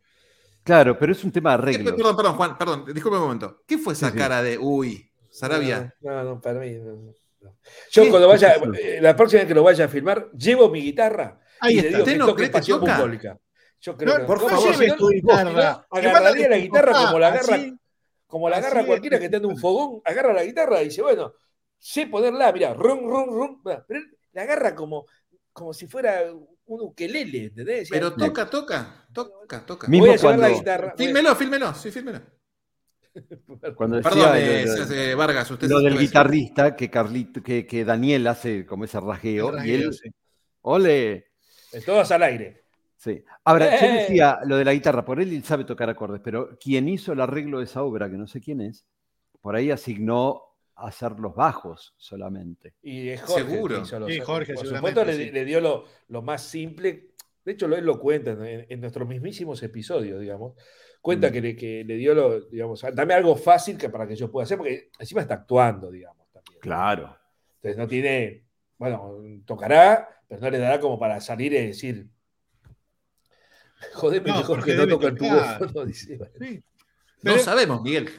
Claro, 0.65 0.99
pero 0.99 1.13
es 1.13 1.23
un 1.25 1.33
tema 1.33 1.53
de 1.53 1.57
¿Qué- 1.57 1.63
arreglo. 1.77 1.97
perdón, 1.97 2.17
perdón, 2.17 2.35
Juan, 2.37 2.59
perdón, 2.59 2.85
disculpe 2.93 3.17
un 3.17 3.23
momento. 3.25 3.63
¿Qué 3.67 3.79
fue 3.79 3.93
esa 3.95 4.07
Sí, 4.09 4.13
sí. 4.13 4.19
cara 4.19 4.43
de 4.43 4.59
uy, 4.59 5.08
Sarabia? 5.39 5.95
No, 6.01 6.25
no, 6.25 6.41
para 6.41 6.61
mí. 6.61 6.73
no, 6.73 6.95
no. 7.41 7.57
Yo 7.93 8.11
cuando 8.11 8.27
vaya, 8.29 8.55
eh, 8.79 8.99
la 9.01 9.15
próxima 9.15 9.41
vez 9.41 9.49
que 9.49 9.55
lo 9.55 9.63
vaya 9.63 9.85
a 9.85 9.89
filmar, 9.89 10.31
llevo 10.33 10.69
mi 10.71 10.83
guitarra 10.83 11.41
Ahí 11.61 11.79
y 11.79 11.81
le 11.83 11.89
está. 11.89 11.99
digo 11.99 12.03
¿Usted 12.03 12.13
que 12.13 12.19
no 12.19 12.35
cree 12.35 12.49
que 12.49 12.53
pasión 12.53 12.81
toca? 12.81 12.97
bucólica. 12.97 13.39
Yo 13.81 13.97
creo 13.97 14.15
No, 14.15 14.21
que 14.21 14.27
por 14.27 14.43
no, 14.43 14.49
favor, 14.49 14.73
lleve 14.77 14.97
tu 14.97 15.09
guitarra. 15.09 15.87
agarraría 15.91 16.49
la 16.49 16.57
guitarra 16.59 16.93
como 16.93 17.19
la 17.21 17.29
agarra, 17.29 17.55
Así, 17.55 17.75
como 18.27 18.49
la 18.49 18.57
agarra 18.57 18.81
es. 18.81 18.87
cualquiera 18.87 19.19
que 19.21 19.27
esté 19.27 19.37
en 19.37 19.47
un 19.47 19.57
fogón, 19.57 20.01
agarra 20.05 20.33
la 20.33 20.45
guitarra 20.45 20.83
y 20.83 20.87
dice, 20.87 21.01
bueno, 21.03 21.33
sé 21.79 22.09
ponerla, 22.09 22.51
mira, 22.53 22.75
rum, 22.75 23.09
rum, 23.09 23.31
rum, 23.31 23.63
pero 23.65 24.01
él 24.01 24.07
la 24.33 24.43
agarra 24.43 24.75
como, 24.75 25.07
como 25.53 25.73
si 25.73 25.87
fuera 25.87 26.25
un 26.33 26.81
ukelele, 26.83 27.45
¿entendés? 27.47 27.89
Pero 27.89 28.11
"No, 28.11 28.17
toca, 28.17 28.51
toca, 28.51 29.07
toca, 29.15 29.65
toca. 29.65 29.87
Voy 29.89 30.11
a 30.11 30.17
llevar 30.17 30.39
la 30.41 30.49
guitarra. 30.51 30.95
Fílmelo, 30.97 31.35
fílmelo, 31.37 31.73
sí, 31.75 31.91
fílmelo. 31.93 32.21
Cuando 33.77 33.97
decía 33.97 34.11
Perdón, 34.11 34.29
lo- 34.29 34.35
eh, 34.37 35.11
lo- 35.13 35.17
Vargas, 35.17 35.51
usted 35.51 35.69
lo 35.69 35.81
del 35.81 35.99
guitarrista 35.99 36.75
que, 36.77 36.91
Carlito, 36.91 37.43
que, 37.43 37.67
que 37.67 37.85
Daniel 37.85 38.27
hace 38.27 38.65
como 38.67 38.85
ese 38.85 39.01
rasgueo, 39.01 39.57
el 39.57 39.67
y 39.67 39.71
él, 39.75 39.85
rasgueo, 39.87 39.93
sí. 39.93 40.09
ole. 40.63 41.27
Todas 41.85 42.11
al 42.13 42.23
aire. 42.23 42.63
Sí. 42.97 43.23
Ahora, 43.45 43.81
yo 43.81 43.87
¡Eh! 43.87 43.93
decía 44.01 44.41
lo 44.45 44.57
de 44.57 44.65
la 44.65 44.73
guitarra, 44.73 45.05
por 45.05 45.21
él 45.21 45.45
sabe 45.45 45.65
tocar 45.65 45.89
acordes, 45.91 46.21
pero 46.25 46.57
quien 46.59 46.89
hizo 46.89 47.13
el 47.13 47.21
arreglo 47.21 47.59
de 47.59 47.65
esa 47.65 47.83
obra, 47.83 48.11
que 48.11 48.17
no 48.17 48.27
sé 48.27 48.41
quién 48.41 48.61
es, 48.61 48.87
por 49.41 49.55
ahí 49.55 49.71
asignó 49.71 50.43
hacer 50.75 51.13
los 51.19 51.35
bajos 51.35 51.95
solamente. 51.97 52.75
Y 52.83 53.09
es 53.11 53.23
Jorge. 53.23 53.45
Seguro. 53.45 53.81
hizo 53.83 53.99
los- 54.01 54.11
Sí, 54.13 54.21
Jorge, 54.21 54.55
por 54.55 54.67
supuesto, 54.67 55.05
le, 55.05 55.13
sí. 55.17 55.31
le 55.31 55.45
dio 55.45 55.61
lo, 55.61 55.85
lo 56.09 56.23
más 56.23 56.43
simple. 56.43 57.11
De 57.45 57.53
hecho, 57.53 57.69
lo, 57.69 57.77
él 57.77 57.85
lo 57.85 57.99
cuenta 58.01 58.33
en, 58.33 58.67
en 58.69 58.81
nuestros 58.81 59.07
mismísimos 59.09 59.63
episodios, 59.63 60.21
digamos. 60.21 60.55
Cuenta 61.09 61.31
Mm. 61.31 61.33
que, 61.33 61.41
le, 61.41 61.57
que 61.57 61.85
le 61.85 61.97
dio 61.97 62.13
lo, 62.15 62.39
digamos, 62.51 62.85
dame 62.93 63.15
algo 63.15 63.35
fácil 63.35 63.79
que 63.79 63.89
para 63.89 64.07
que 64.07 64.15
yo 64.15 64.31
pueda 64.31 64.45
hacer, 64.45 64.59
porque 64.59 64.91
encima 64.99 65.23
está 65.23 65.37
actuando, 65.37 65.91
digamos, 65.91 66.31
también. 66.31 66.61
Claro. 66.61 67.17
Entonces 67.55 67.79
no 67.79 67.89
tiene, 67.89 68.45
bueno, 68.77 69.17
tocará, 69.47 70.07
pero 70.29 70.39
no 70.43 70.51
le 70.51 70.59
dará 70.59 70.79
como 70.79 70.99
para 70.99 71.19
salir 71.23 71.55
y 71.55 71.69
decir, 71.69 72.07
Jodeme 73.95 74.29
No, 74.29 74.37
mejor 74.37 74.57
porque 74.59 74.73
que 74.73 74.77
no 74.77 74.87
toca 74.87 75.07
el 75.07 75.17
teléfono, 75.17 75.85
dice. 75.87 76.19
Sí. 76.39 76.63
No 77.23 77.39
sabemos, 77.39 77.81
Miguel. 77.81 78.11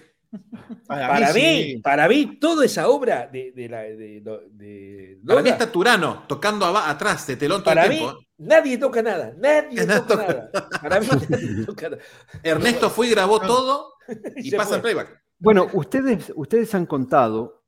Para 0.87 1.31
mí, 1.31 1.41
sí. 1.73 1.77
para 1.83 2.07
mí, 2.07 2.39
toda 2.39 2.65
esa 2.65 2.89
obra 2.89 3.27
de, 3.27 3.51
de 3.51 3.69
la 3.69 3.81
de, 3.81 4.21
de 4.49 5.19
Para 5.27 5.43
mí 5.43 5.49
está 5.49 5.71
Turano 5.71 6.25
tocando 6.27 6.65
atrás 6.65 7.27
de 7.27 7.35
telón 7.35 7.61
todo 7.63 7.75
para 7.75 7.83
el 7.83 7.89
mí, 7.91 7.97
tiempo. 7.97 8.19
Nadie 8.39 8.77
toca 8.77 9.01
nada. 9.03 9.33
Nadie 9.37 9.85
toca 9.85 10.05
toca 10.07 10.27
nada. 10.27 10.51
Para 10.81 10.99
mí, 10.99 11.07
nadie 11.29 11.65
toca 11.65 11.89
nada. 11.89 12.01
Ernesto 12.43 12.89
fue 12.89 13.07
y 13.07 13.11
grabó 13.11 13.39
todo 13.39 13.93
y 14.35 14.49
Se 14.49 14.57
pasa 14.57 14.75
el 14.77 14.81
playback. 14.81 15.21
Bueno, 15.37 15.67
ustedes, 15.73 16.33
ustedes 16.35 16.73
han 16.75 16.85
contado, 16.85 17.63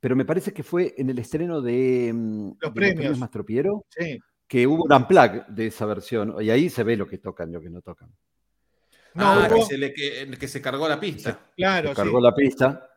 pero 0.00 0.16
me 0.16 0.24
parece 0.24 0.52
que 0.52 0.62
fue 0.62 0.94
en 0.96 1.10
el 1.10 1.18
estreno 1.18 1.60
de, 1.60 2.12
mm, 2.14 2.50
de 2.58 2.70
premios. 2.72 3.18
Mastropiero 3.18 3.84
Sí. 3.90 4.18
que 4.46 4.66
hubo 4.66 4.84
un 4.84 4.92
unplug 4.92 5.46
de 5.48 5.66
esa 5.66 5.84
versión, 5.86 6.34
y 6.40 6.50
ahí 6.50 6.70
se 6.70 6.82
ve 6.84 6.96
lo 6.96 7.06
que 7.06 7.18
tocan 7.18 7.50
y 7.50 7.52
lo 7.52 7.60
que 7.60 7.68
no 7.70 7.82
tocan. 7.82 8.08
No, 9.14 9.24
ah, 9.32 9.48
que, 9.52 9.62
se 9.62 9.76
le, 9.78 9.92
que, 9.92 10.30
que 10.38 10.48
se 10.48 10.62
cargó 10.62 10.88
la 10.88 11.00
pista. 11.00 11.38
Claro, 11.56 11.90
sí. 11.90 11.94
Cargó 11.96 12.20
la 12.20 12.34
pista 12.34 12.88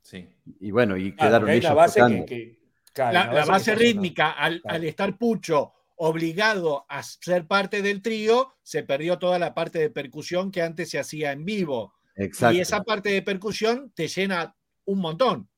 Sí. 0.00 0.26
y 0.60 0.70
bueno, 0.70 0.96
y 0.96 1.12
Claro, 1.14 1.28
quedaron 1.30 1.48
hay 1.50 1.56
ellos 1.58 1.70
una 1.70 1.74
base 1.74 2.00
tocando. 2.00 2.24
que, 2.26 2.34
que- 2.34 2.58
claro, 2.92 3.32
La, 3.32 3.44
base 3.44 3.74
rítmica, 3.74 4.32
al, 4.32 4.60
Claro. 4.60 4.76
al 4.76 4.84
estar 4.84 5.16
Pucho 5.18 5.72
obligado 5.96 6.86
a 6.88 7.02
ser 7.02 7.46
parte 7.46 7.82
del 7.82 8.02
trío, 8.02 8.54
se 8.62 8.84
perdió 8.84 9.18
toda 9.18 9.38
la 9.38 9.52
parte 9.54 9.78
de 9.80 9.90
percusión 9.90 10.50
que 10.52 10.62
antes 10.62 10.90
se 10.90 10.98
hacía 10.98 11.32
en 11.32 11.44
vivo. 11.44 11.94
Exacto. 12.14 12.56
Y 12.56 12.60
esa 12.60 12.82
parte 12.82 13.10
de 13.10 13.22
percusión 13.22 13.92
te 13.94 14.06
llena 14.06 14.54
un 14.84 15.00
montón. 15.00 15.48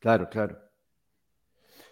Claro, 0.00 0.28
claro. 0.28 0.58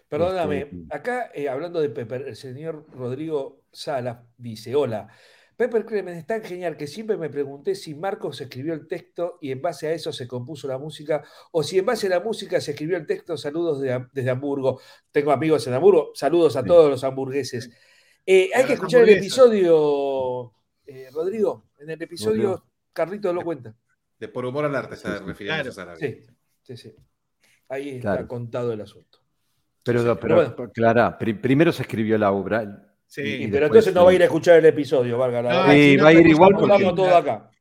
Perdóname, 0.07 0.59
Este, 0.59 0.77
acá 0.91 1.31
eh, 1.33 1.49
hablando 1.49 1.81
de 1.81 1.89
Pepper, 1.89 2.27
el 2.27 2.35
señor 2.35 2.85
Rodrigo 2.91 3.63
Salas 3.71 4.19
dice, 4.37 4.75
hola, 4.75 5.07
Pepper 5.55 5.85
Clemens 5.85 6.17
es 6.17 6.25
tan 6.25 6.41
genial 6.43 6.75
que 6.77 6.87
siempre 6.87 7.15
me 7.17 7.29
pregunté 7.29 7.75
si 7.75 7.93
Marcos 7.95 8.41
escribió 8.41 8.73
el 8.73 8.87
texto 8.87 9.37
y 9.41 9.51
en 9.51 9.61
base 9.61 9.87
a 9.87 9.93
eso 9.93 10.11
se 10.11 10.27
compuso 10.27 10.67
la 10.67 10.77
música, 10.77 11.23
o 11.51 11.61
si 11.63 11.77
en 11.79 11.85
base 11.85 12.07
a 12.07 12.11
la 12.11 12.19
música 12.19 12.59
se 12.59 12.71
escribió 12.71 12.97
el 12.97 13.05
texto, 13.05 13.37
saludos 13.37 13.79
de- 13.81 14.07
desde 14.13 14.29
Hamburgo. 14.29 14.79
Tengo 15.11 15.31
amigos 15.31 15.65
en 15.67 15.73
Hamburgo, 15.73 16.11
saludos 16.15 16.55
a 16.55 16.61
Sí. 16.61 16.67
todos 16.67 16.89
los 16.89 17.03
hamburgueses. 17.03 17.69
Eh, 18.25 18.49
hay 18.55 18.65
que 18.65 18.73
escuchar 18.73 19.03
el 19.03 19.09
episodio, 19.09 20.53
eh, 20.85 21.09
Rodrigo, 21.13 21.65
en 21.79 21.89
el 21.89 22.01
episodio 22.01 22.43
Rodrigo. 22.49 22.67
Carlito 22.93 23.33
lo 23.33 23.41
cuenta. 23.41 23.75
De 24.19 24.27
por 24.27 24.45
humor 24.45 24.65
al 24.65 24.75
arte 24.75 24.95
se 24.95 25.07
Sí, 25.07 25.13
sí. 25.17 25.23
refiere 25.25 25.53
a 25.53 25.95
Sí, 25.97 26.25
sí, 26.61 26.77
sí. 26.77 26.95
Ahí 27.69 27.89
está 27.97 28.13
Claro. 28.13 28.27
contado 28.27 28.71
el 28.71 28.81
asunto. 28.81 29.19
Pero, 29.83 29.99
Sí, 29.99 30.05
pero, 30.05 30.19
pero 30.19 30.35
bueno. 30.35 30.71
Clara, 30.73 31.17
pri- 31.17 31.33
primero 31.33 31.71
se 31.71 31.81
escribió 31.81 32.17
la 32.17 32.31
obra. 32.31 32.92
Sí. 33.13 33.21
Y 33.21 33.25
Y 33.25 33.29
después, 33.29 33.51
pero 33.51 33.65
entonces 33.67 33.93
no 33.93 34.05
va 34.05 34.11
a 34.11 34.13
ir 34.15 34.21
a 34.21 34.25
escuchar 34.25 34.57
el 34.57 34.65
episodio, 34.65 35.17
valga 35.19 35.41
la 35.43 35.49
No, 35.51 35.55
verdad. 35.59 35.73
Sí, 35.73 35.89
si 35.91 35.97
no, 35.97 36.03
va 36.03 36.09
a 36.09 36.13
ir 36.13 36.27
igual 36.27 36.51
contamos 36.53 36.69
porque 36.69 36.83
Contamos 36.85 36.95
todo 37.09 37.17
acá. 37.17 37.51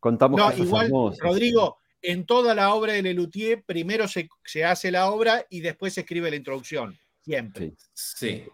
contamos 0.00 0.38
No, 0.40 0.64
igual. 0.64 0.90
Rodrigo, 1.18 1.78
en 2.02 2.26
toda 2.26 2.54
la 2.54 2.74
obra 2.74 2.92
de 2.92 3.02
Lelutier, 3.02 3.62
primero 3.64 4.06
se, 4.06 4.28
se 4.44 4.64
hace 4.66 4.90
la 4.90 5.10
obra 5.10 5.46
y 5.48 5.60
después 5.60 5.94
se 5.94 6.00
escribe 6.02 6.28
la 6.30 6.36
introducción. 6.36 6.94
Siempre. 7.22 7.72
Sí. 7.94 8.44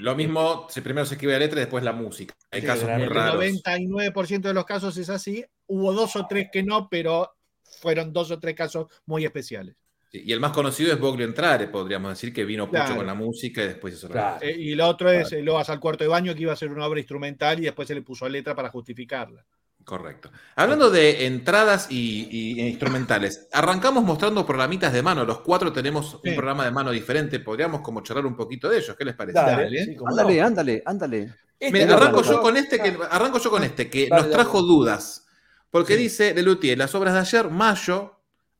Lo 0.00 0.16
mismo, 0.16 0.66
primero 0.82 1.04
se 1.06 1.14
escribe 1.14 1.34
la 1.34 1.38
letra 1.40 1.58
y 1.58 1.64
después 1.64 1.84
la 1.84 1.92
música. 1.92 2.34
Hay 2.50 2.62
Sí, 2.62 2.66
casos 2.66 2.84
muy 2.84 2.92
generalmente 3.04 3.60
El 3.60 3.62
raros. 3.62 4.24
99% 4.24 4.40
de 4.40 4.54
los 4.54 4.64
casos 4.64 4.96
es 4.96 5.10
así. 5.10 5.44
Hubo 5.66 5.92
dos 5.92 6.16
o 6.16 6.26
tres 6.26 6.48
que 6.50 6.62
no, 6.62 6.88
pero 6.88 7.30
fueron 7.62 8.12
dos 8.12 8.30
o 8.30 8.38
tres 8.40 8.54
casos 8.56 8.86
muy 9.04 9.24
especiales. 9.24 9.76
Sí, 10.10 10.22
Y 10.26 10.32
el 10.32 10.40
más 10.40 10.52
conocido 10.52 10.92
es 10.92 11.00
Boglio 11.00 11.26
Entrare, 11.26 11.68
podríamos 11.68 12.10
decir, 12.10 12.32
que 12.32 12.44
vino 12.44 12.66
Pucho 12.66 12.76
Claro. 12.82 12.96
con 12.96 13.06
la 13.06 13.14
música 13.14 13.62
y 13.62 13.66
después 13.68 13.94
hizo 13.94 14.06
la 14.08 14.12
Claro. 14.12 14.38
Eh, 14.42 14.56
y 14.58 14.74
lo 14.74 14.86
otro 14.86 15.10
es 15.10 15.32
eh, 15.32 15.42
Loas 15.42 15.68
al 15.70 15.80
cuarto 15.80 16.04
de 16.04 16.08
baño, 16.08 16.34
que 16.34 16.42
iba 16.42 16.52
a 16.52 16.56
ser 16.56 16.70
una 16.70 16.86
obra 16.86 17.00
instrumental 17.00 17.58
y 17.58 17.62
después 17.62 17.88
se 17.88 17.94
le 17.94 18.02
puso 18.02 18.28
letra 18.28 18.54
para 18.54 18.70
justificarla. 18.70 19.44
Correcto. 19.84 20.30
Hablando 20.56 20.90
de 20.90 21.26
entradas 21.26 21.86
y, 21.90 22.26
y- 22.30 22.60
e 22.60 22.68
instrumentales, 22.68 23.48
arrancamos 23.52 24.02
mostrando 24.02 24.44
programitas 24.44 24.92
de 24.92 25.00
mano. 25.00 25.24
Los 25.24 25.40
cuatro 25.42 25.72
tenemos 25.72 26.14
un 26.14 26.20
Sí. 26.24 26.32
programa 26.32 26.64
de 26.64 26.72
mano 26.72 26.90
diferente. 26.90 27.38
Podríamos 27.38 27.82
como 27.82 28.00
charlar 28.02 28.26
un 28.26 28.34
poquito 28.34 28.68
de 28.68 28.78
ellos. 28.78 28.96
¿Qué 28.98 29.04
les 29.04 29.14
parece? 29.14 29.38
Dale, 29.38 29.62
Dale. 29.64 29.84
sí, 29.84 29.94
cómo 29.94 30.10
Ándale, 30.10 30.40
no. 30.40 30.46
ándale, 30.46 30.82
ándale. 30.84 31.34
Este 31.58 31.72
Mira, 31.72 31.86
lo 31.92 31.96
arranco 32.02 32.22
yo 32.22 32.40
con 32.42 32.56
este 32.56 32.78
que 32.80 32.96
arranco 33.10 33.38
yo 33.38 33.50
con 33.50 33.62
este 33.62 33.88
que 33.88 34.08
Dale, 34.08 34.22
nos 34.22 34.22
dale. 34.30 34.34
trajo 34.34 34.62
dudas. 34.62 35.26
Porque 35.70 35.94
Sí. 35.94 36.02
dice 36.02 36.34
Lelutier, 36.34 36.76
las 36.78 36.92
obras 36.96 37.14
de 37.14 37.20
ayer, 37.20 37.48
mayo, 37.50 38.15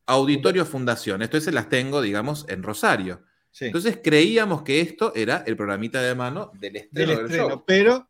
Auditorio 0.06 0.64
Fundación. 0.64 1.22
Esto 1.22 1.40
se 1.40 1.52
las 1.52 1.68
tengo, 1.68 2.00
digamos, 2.00 2.46
en 2.48 2.62
Rosario. 2.62 3.22
Sí. 3.50 3.66
Entonces 3.66 4.00
creíamos 4.02 4.62
que 4.62 4.80
esto 4.80 5.12
era 5.14 5.42
el 5.46 5.56
programita 5.56 6.00
de 6.00 6.14
mano 6.14 6.50
del 6.54 6.76
estreno 6.76 7.08
del 7.08 7.16
del, 7.16 7.26
estreno. 7.26 7.48
show. 7.48 7.64
Pero 7.66 8.08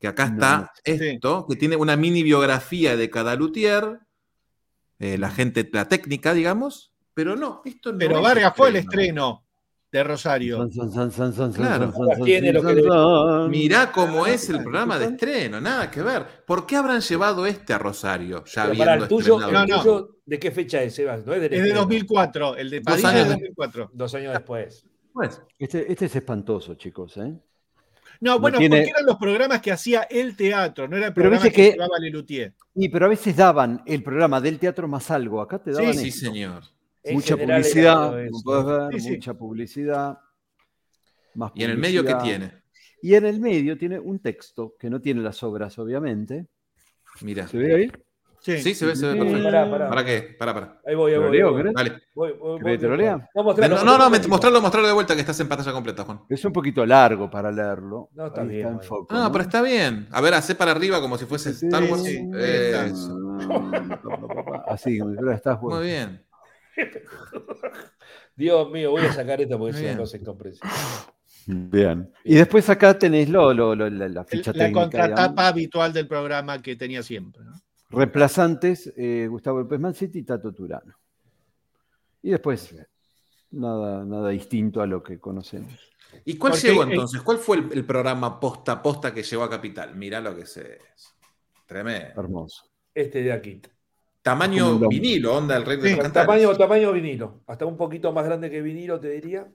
Que 0.00 0.08
acá 0.08 0.24
está 0.24 0.58
no. 0.58 0.68
esto, 0.84 1.46
que 1.48 1.56
tiene 1.56 1.76
una 1.76 1.96
mini 1.96 2.22
biografía 2.22 2.96
de 2.96 3.10
cada 3.10 3.36
luthier, 3.36 4.00
eh, 4.98 5.18
la 5.18 5.30
gente, 5.30 5.68
la 5.72 5.88
técnica, 5.88 6.32
digamos, 6.34 6.92
pero 7.14 7.34
no, 7.34 7.62
esto 7.64 7.92
no 7.92 7.98
Pero 7.98 8.20
Vargas 8.20 8.52
fue 8.54 8.68
el 8.68 8.76
estreno 8.76 9.45
de 9.98 10.04
Rosario. 10.04 10.68
Claro. 11.54 13.48
Mirá 13.48 13.92
cómo 13.92 14.26
es 14.26 14.48
el 14.50 14.56
Ah, 14.56 14.62
programa 14.62 14.98
de 14.98 15.06
estreno, 15.06 15.60
nada 15.60 15.90
que 15.90 16.02
ver. 16.02 16.24
¿Por 16.46 16.66
qué 16.66 16.76
habrán 16.76 17.00
llevado 17.00 17.46
este 17.46 17.72
a 17.72 17.78
Rosario? 17.78 18.44
Ya 18.44 18.72
para 18.76 18.94
el 18.94 19.08
tuyo, 19.08 19.38
estrenado? 19.38 19.64
el 19.64 19.68
No, 19.70 19.76
no. 19.76 19.82
tuyo, 19.82 20.16
¿de 20.24 20.38
qué 20.38 20.50
fecha 20.50 20.82
es, 20.82 20.94
Sebas? 20.94 21.24
No 21.24 21.34
es 21.34 21.40
del 21.40 21.52
Es 21.52 21.60
de 21.60 21.66
estreno. 21.68 21.80
2004, 21.80 22.56
el 22.56 22.70
de 22.70 22.76
es. 22.78 22.84
2004. 22.84 23.90
Dos 23.92 24.14
años 24.14 24.32
después. 24.32 24.86
Pues, 25.12 25.40
Este, 25.58 25.90
este 25.90 26.04
es 26.06 26.16
espantoso, 26.16 26.74
chicos. 26.74 27.16
¿eh? 27.16 27.32
No, 28.20 28.38
bueno, 28.38 28.58
tiene- 28.58 28.76
porque 28.78 28.90
eran 28.90 29.06
los 29.06 29.16
programas 29.16 29.60
que 29.60 29.72
hacía 29.72 30.02
el 30.10 30.36
teatro, 30.36 30.88
no 30.88 30.96
era 30.96 31.08
el 31.08 31.12
Pero 31.14 31.24
programa 31.30 31.44
que, 31.50 31.52
que- 31.52 31.72
llevaba 31.72 31.98
Lelutier. 31.98 32.54
Y, 32.74 32.88
pero 32.90 33.06
a 33.06 33.08
veces 33.08 33.34
daban 33.36 33.82
el 33.86 34.02
programa 34.02 34.40
del 34.40 34.58
teatro 34.58 34.86
más 34.88 35.10
algo. 35.10 35.40
Acá 35.40 35.58
te 35.58 35.72
daban 35.72 35.94
sí, 35.94 36.08
esto. 36.08 36.26
señor. 36.26 36.62
Mucha 37.12 37.36
publicidad, 37.36 38.18
Sí, 38.92 39.00
sí. 39.00 39.10
mucha 39.10 39.34
publicidad. 39.34 40.18
Más 41.34 41.52
¿Y 41.54 41.64
en 41.64 41.70
el 41.70 41.78
medio 41.78 42.04
qué 42.04 42.14
tiene? 42.22 42.52
Y 43.02 43.14
en 43.14 43.26
el 43.26 43.40
medio 43.40 43.76
tiene 43.76 43.98
un 43.98 44.18
texto 44.20 44.74
que 44.78 44.88
no 44.90 45.00
tiene 45.00 45.20
las 45.20 45.42
obras, 45.42 45.78
obviamente. 45.78 46.46
Mira. 47.22 47.46
¿Se 47.46 47.58
ve 47.58 47.74
ahí? 47.74 47.92
Sí. 48.40 48.58
Sí, 48.58 48.74
se 48.74 48.86
ve, 48.86 48.94
se 48.96 49.06
ve 49.06 49.12
Sí. 49.14 49.18
perfecto. 49.18 49.42
Pará, 49.44 49.70
pará. 49.70 49.88
¿Para 49.88 50.04
qué? 50.04 50.36
Para, 50.38 50.54
para. 50.54 50.80
Ahí 50.86 50.94
voy, 50.94 51.12
ahí 51.12 51.18
¿Te 51.18 51.38
lo 51.38 51.52
voy. 51.52 51.62
leo? 51.62 51.72
Dale. 51.72 52.02
Voy, 52.14 52.32
voy, 52.32 52.58
¿Querés 52.58 52.62
voy, 52.62 52.72
que 52.72 52.78
te 52.78 52.88
lo 52.88 52.96
lea? 52.96 53.16
No, 53.16 53.24
No, 53.34 53.42
mostralo, 53.44 53.76
no, 53.84 53.98
no, 53.98 54.10
mostrarlo, 54.28 54.60
mostrarlo 54.60 54.88
de 54.88 54.94
vuelta 54.94 55.14
que 55.14 55.20
estás 55.20 55.40
en 55.40 55.48
pantalla 55.48 55.72
completa, 55.72 56.04
Juan. 56.04 56.20
Es 56.28 56.44
un 56.44 56.52
poquito 56.52 56.84
largo 56.86 57.28
para 57.30 57.50
leerlo. 57.50 58.08
No, 58.14 58.26
está 58.26 58.42
Ahí 58.42 58.48
bien, 58.48 58.68
en 58.68 58.80
foco, 58.82 59.14
No, 59.14 59.32
pero 59.32 59.42
está 59.44 59.62
bien. 59.62 60.06
A 60.12 60.20
ver, 60.20 60.34
hace 60.34 60.54
para 60.54 60.70
arriba 60.72 61.00
como 61.00 61.18
si 61.18 61.24
fuese 61.26 61.50
Star 61.50 61.82
Wars. 61.84 62.02
sí, 62.04 62.16
ahí 62.18 62.90
Eso. 62.90 63.38
está. 63.40 64.64
Así, 64.68 64.98
como 64.98 65.10
si 65.12 65.16
fuera 65.18 65.34
Star 65.34 65.58
Wars. 65.60 65.76
Muy 65.78 65.86
bien. 65.86 66.22
Dios 68.36 68.70
mío, 68.70 68.90
voy 68.90 69.02
a 69.02 69.12
sacar 69.12 69.40
esto 69.40 69.58
porque 69.58 69.70
es 69.76 69.76
una 69.78 69.86
bien. 69.88 69.98
cosa 69.98 70.16
incomprensible. 70.16 70.70
Bien. 71.46 72.10
Y 72.24 72.34
después 72.34 72.68
acá 72.68 72.98
tenés 72.98 73.28
lo, 73.28 73.54
lo- 73.54 73.74
lo- 73.74 73.88
la, 73.88 74.08
la 74.08 74.24
ficha 74.24 74.52
la 74.52 74.58
técnica. 74.64 74.80
contratapa 74.82 75.22
digamos. 75.30 75.44
habitual 75.44 75.92
del 75.92 76.08
programa 76.08 76.60
que 76.60 76.76
tenía 76.76 77.02
siempre. 77.02 77.44
¿no? 77.44 77.52
Reemplazantes, 77.90 78.92
eh, 78.96 79.26
Gustavo 79.30 79.60
López 79.60 79.78
Mancini 79.78 80.10
y 80.18 80.22
Tato 80.24 80.52
Turano. 80.52 80.94
Y 82.22 82.30
después, 82.30 82.74
nada, 83.52 84.04
nada 84.04 84.30
distinto 84.30 84.82
a 84.82 84.86
lo 84.86 85.02
que 85.02 85.18
conocemos. 85.20 85.72
¿Y 86.24 86.36
cuál 86.36 86.52
Porque, 86.52 86.68
llegó 86.68 86.82
entonces? 86.82 87.22
¿Cuál 87.22 87.38
fue 87.38 87.58
el, 87.58 87.68
el 87.72 87.84
programa 87.84 88.40
posta 88.40 88.72
a 88.72 88.82
posta 88.82 89.14
que 89.14 89.22
llegó 89.22 89.44
a 89.44 89.50
Capital? 89.50 89.94
Mirá 89.94 90.20
lo 90.20 90.34
que 90.34 90.42
es. 90.42 90.60
Tremendo. 91.66 92.20
Hermoso. 92.20 92.64
Este 92.92 93.22
de 93.22 93.32
aquí. 93.32 93.60
Tamaño 94.26 94.78
vinilo, 94.88 95.36
onda 95.36 95.56
el 95.56 95.64
rey 95.64 95.76
de 95.76 95.90
Sí, 95.90 95.96
los. 95.96 96.12
Tamaño, 96.12 96.52
tamaño 96.56 96.92
vinilo. 96.92 97.42
Hasta 97.46 97.64
un 97.64 97.76
poquito 97.76 98.12
más 98.12 98.24
grande 98.24 98.50
que 98.50 98.60
vinilo, 98.60 98.98
te 98.98 99.08
diría. 99.10 99.46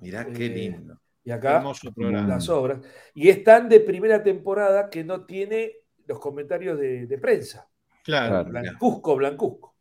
Mirá 0.00 0.24
qué 0.26 0.46
Eh, 0.46 0.48
lindo. 0.50 1.00
Y 1.24 1.32
acá 1.32 1.56
Hermoso 1.56 1.92
programa. 1.92 2.28
las 2.28 2.48
obras. 2.48 2.78
Y 3.12 3.28
están 3.28 3.68
de 3.68 3.80
primera 3.80 4.22
temporada 4.22 4.88
que 4.88 5.02
no 5.02 5.24
tiene 5.24 5.72
los 6.06 6.20
comentarios 6.20 6.78
de, 6.78 7.06
de 7.08 7.18
prensa. 7.18 7.66
Claro. 8.04 8.44
Blancuzco, 8.48 9.16
blancuzco. 9.16 9.74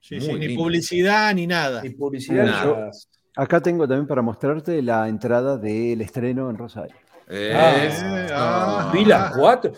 Sí, 0.00 0.20
sí, 0.20 0.32
ni 0.34 0.48
lindo. 0.48 0.64
publicidad 0.64 1.32
ni 1.32 1.46
nada. 1.46 1.80
Ni 1.80 1.90
publicidad 1.90 2.42
ni 2.44 2.50
Nada. 2.50 2.90
Acá 3.36 3.60
tengo 3.60 3.86
también 3.86 4.08
para 4.08 4.20
mostrarte 4.22 4.82
la 4.82 5.08
entrada 5.08 5.58
del 5.58 6.00
estreno 6.00 6.50
en 6.50 6.58
Rosario. 6.58 6.96
Es- 7.28 8.02
ah. 8.32 8.90
Vi 8.92 9.04
las 9.04 9.36
cuatro. 9.36 9.72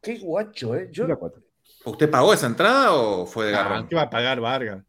Qué 0.00 0.18
guacho, 0.18 0.74
¿eh? 0.76 0.88
Yo. 0.90 1.06
¿Usted 1.84 2.10
pagó 2.10 2.32
esa 2.34 2.46
entrada 2.46 2.92
o 2.94 3.26
fue 3.26 3.46
de 3.46 3.54
Ah, 3.54 3.62
garrón? 3.62 3.88
¿Qué 3.88 3.94
va 3.96 4.02
a 4.02 4.10
pagar 4.10 4.40
Vargas? 4.40 4.84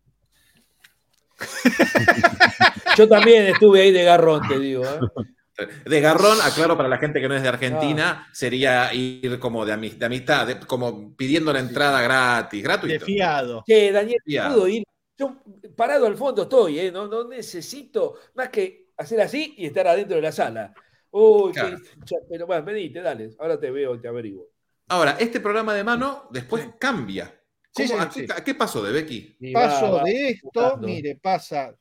yo 2.98 3.08
también 3.08 3.48
estuve 3.48 3.82
ahí 3.82 3.92
de 3.92 4.04
garrón, 4.04 4.42
te 4.48 4.60
digo. 4.60 4.84
¿eh? 4.84 5.68
De 5.86 6.02
garrón, 6.02 6.38
aclaro 6.42 6.76
para 6.76 6.90
la 6.90 6.98
gente 6.98 7.22
que 7.22 7.28
no 7.28 7.36
es 7.36 7.44
de 7.44 7.50
Argentina, 7.50 8.28
sería 8.34 8.94
ir 8.94 9.38
como 9.40 9.66
de, 9.66 9.74
ami- 9.74 9.96
de 9.98 10.06
amistad, 10.06 10.48
de- 10.48 10.60
como 10.60 11.16
pidiendo 11.16 11.54
la 11.54 11.60
entrada 11.60 12.02
gratis, 12.02 12.62
De 12.62 12.68
gratuito. 12.68 13.06
fiado. 13.06 13.64
Che, 13.68 13.92
Daniel, 13.92 14.20
Ya. 14.26 14.48
puedo 14.50 14.68
ir. 14.68 14.84
Yo 15.18 15.36
parado 15.76 16.08
al 16.08 16.18
fondo 16.18 16.44
estoy, 16.44 16.80
¿eh? 16.80 16.92
No, 16.92 17.08
no 17.08 17.28
necesito 17.28 18.16
más 18.34 18.50
que 18.50 18.88
hacer 18.98 19.22
así 19.22 19.54
y 19.58 19.66
estar 19.68 19.88
adentro 19.88 20.16
de 20.16 20.22
la 20.24 20.32
sala. 20.32 20.74
Uy, 21.12 21.52
Claro. 21.52 21.78
qué- 22.08 22.16
pero 22.30 22.48
bueno, 22.48 22.64
venite, 22.64 23.02
dale. 23.02 23.30
Ahora 23.40 23.60
te 23.60 23.70
veo 23.70 23.96
y 23.96 24.02
te 24.02 24.08
averiguo. 24.08 24.48
Ahora, 24.92 25.16
este 25.20 25.40
programa 25.40 25.74
de 25.74 25.84
mano 25.86 26.28
después 26.32 26.68
cambia. 26.80 27.34
Sí, 27.74 27.88
¿Cómo- 27.88 28.00
sí, 28.00 28.06
a, 28.06 28.10
qué, 28.10 28.28
sí. 28.28 28.34
a 28.42 28.44
qué 28.44 28.56
pasó 28.56 28.84
de 28.84 28.92
Becky? 28.92 29.38
Paso 29.54 29.86
va, 29.94 29.98
va 30.00 30.04
de 30.04 30.30
esto, 30.32 30.50
buscando. 30.54 30.88
mire, 30.88 31.16
pasa 31.16 31.74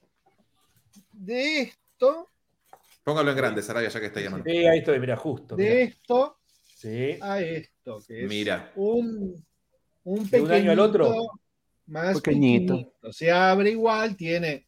de 1.13 1.61
esto, 1.63 2.29
Póngalo 3.03 3.31
en 3.31 3.37
grande, 3.37 3.63
Sarabia, 3.63 3.89
ya 3.89 3.99
que 3.99 4.07
está 4.07 4.21
llamando. 4.21 4.45
Sí, 4.49 4.59
ahí 4.67 4.79
estoy, 4.79 5.01
mira, 5.01 5.17
justo. 5.17 5.57
de 5.57 5.83
esto 5.83 6.39
Sí. 6.77 7.19
a 7.21 7.41
esto, 7.41 8.01
que 8.07 8.23
es 8.25 8.29
Mira. 8.29 8.73
un, 8.77 9.45
un 10.05 10.31
¿De 10.31 10.41
un 10.41 10.51
año 10.53 10.71
al 10.71 10.79
otro? 10.79 11.05
pequeñito 11.07 11.33
Más 11.87 12.21
Pequeñito. 12.21 12.75
pequeñito. 12.75 13.13
Se 13.13 13.33
abre 13.33 13.71
igual, 13.71 14.17
tiene. 14.17 14.67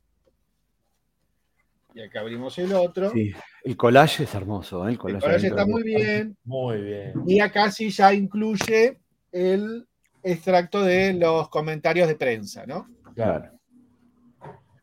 Y 1.95 2.01
acá 2.03 2.21
abrimos 2.21 2.59
el 2.59 2.73
otro. 2.73 3.11
Sí. 3.11 3.33
El 3.65 3.77
collage 3.77 4.25
es 4.25 4.35
hermoso, 4.35 4.85
¿eh? 4.85 4.89
El 4.89 4.93
El 4.95 4.99
collage, 4.99 5.47
está 5.47 5.67
muy 5.67 5.83
bien. 5.83 6.37
Muy 6.45 6.81
bien. 6.81 7.13
Y 7.27 7.41
acá 7.41 7.71
sí 7.71 7.91
ya 7.91 8.13
incluye 8.15 8.99
el 9.31 9.87
extracto 10.23 10.83
de 10.83 11.15
los 11.15 11.49
comentarios 11.49 12.09
de 12.09 12.15
prensa, 12.17 12.65
¿no? 12.67 12.87
Claro. 13.15 13.51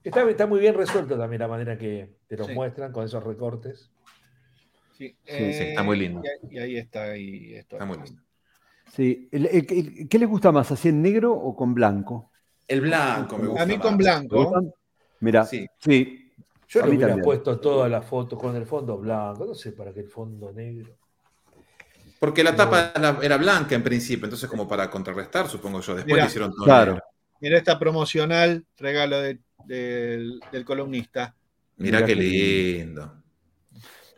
Está, 0.04 0.28
está 0.30 0.48
muy 0.48 0.60
bien 0.60 0.76
resuelto 0.76 1.18
también 1.18 1.42
la 1.42 1.48
manera 1.48 1.78
que 1.78 2.16
te 2.28 2.38
los 2.38 2.48
Sí. 2.48 2.54
muestran 2.54 2.92
con 2.92 3.06
esos 3.06 3.24
recortes. 3.24 3.92
Sí, 4.98 5.16
sí, 5.26 5.34
está 5.34 5.84
muy 5.84 5.98
lindo. 5.98 6.22
Y, 6.24 6.28
ahí- 6.28 6.52
y 6.52 6.60
ahí 6.60 6.78
está. 6.78 7.18
Y 7.18 7.54
esto 7.56 7.76
Está 7.76 7.86
muy 7.86 7.98
lindo. 7.98 8.22
Sí. 8.94 9.30
El- 9.32 9.46
el- 9.48 9.68
el- 9.70 10.10
¿Qué 10.10 10.20
les 10.20 10.28
gusta 10.28 10.52
más, 10.52 10.72
así 10.72 10.90
en 10.90 11.02
negro 11.02 11.34
o 11.34 11.56
con 11.56 11.74
blanco? 11.74 12.32
El 12.68 12.82
blanco 12.82 13.38
me 13.38 13.48
gusta. 13.48 13.64
A 13.64 13.66
mí 13.66 13.78
con 13.78 13.98
¿Te 13.98 14.04
blanco. 14.04 14.74
Mira, 15.22 15.46
Sí. 15.46 15.68
sí. 15.80 16.19
Yo 16.70 16.82
A 16.82 16.86
le 16.86 16.92
mí 16.92 16.98
hubiera 16.98 17.14
también. 17.14 17.26
puesto 17.26 17.60
todas 17.60 17.90
las 17.90 18.06
fotos 18.06 18.40
con 18.40 18.56
el 18.56 18.66
fondo 18.66 18.98
blanco. 18.98 19.46
No 19.46 19.56
sé 19.56 19.72
para 19.72 19.92
qué 19.92 20.02
el 20.02 20.08
fondo 20.10 20.52
negro. 20.54 20.96
Porque 22.20 22.44
la 22.44 22.56
tapa 22.56 22.92
era- 22.96 23.18
era 23.22 23.38
blanca 23.38 23.76
en 23.76 23.82
principio, 23.84 24.26
entonces 24.26 24.48
como 24.50 24.68
para 24.68 24.90
contrarrestar, 24.90 25.48
supongo 25.48 25.82
yo. 25.82 25.96
Después 25.96 26.14
Mirá. 26.14 26.24
le 26.26 26.30
hicieron 26.30 26.52
todo 26.54 26.66
Claro. 26.66 26.92
negro. 26.94 27.06
Mira 27.42 27.58
esta 27.58 27.80
promocional, 27.80 28.66
regalo 28.78 29.20
de- 29.20 29.40
del, 29.66 30.40
del 30.52 30.66
columnista. 30.66 31.34
Mirá 31.78 32.00
Mirá 32.00 32.08
qué 32.08 32.16
lindo. 32.16 33.14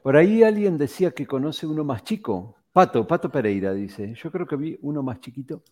Por 0.02 0.18
ahí 0.18 0.44
alguien 0.44 0.78
decía 0.78 1.12
que 1.12 1.28
conoce 1.28 1.68
uno 1.68 1.84
más 1.84 2.04
chico. 2.04 2.58
Pato, 2.74 3.06
Pato 3.06 3.30
Pereira 3.32 3.72
dice. 3.74 4.14
Yo 4.16 4.32
creo 4.32 4.48
que 4.48 4.56
vi 4.56 4.78
uno 4.82 5.04
más 5.04 5.20
chiquito. 5.20 5.64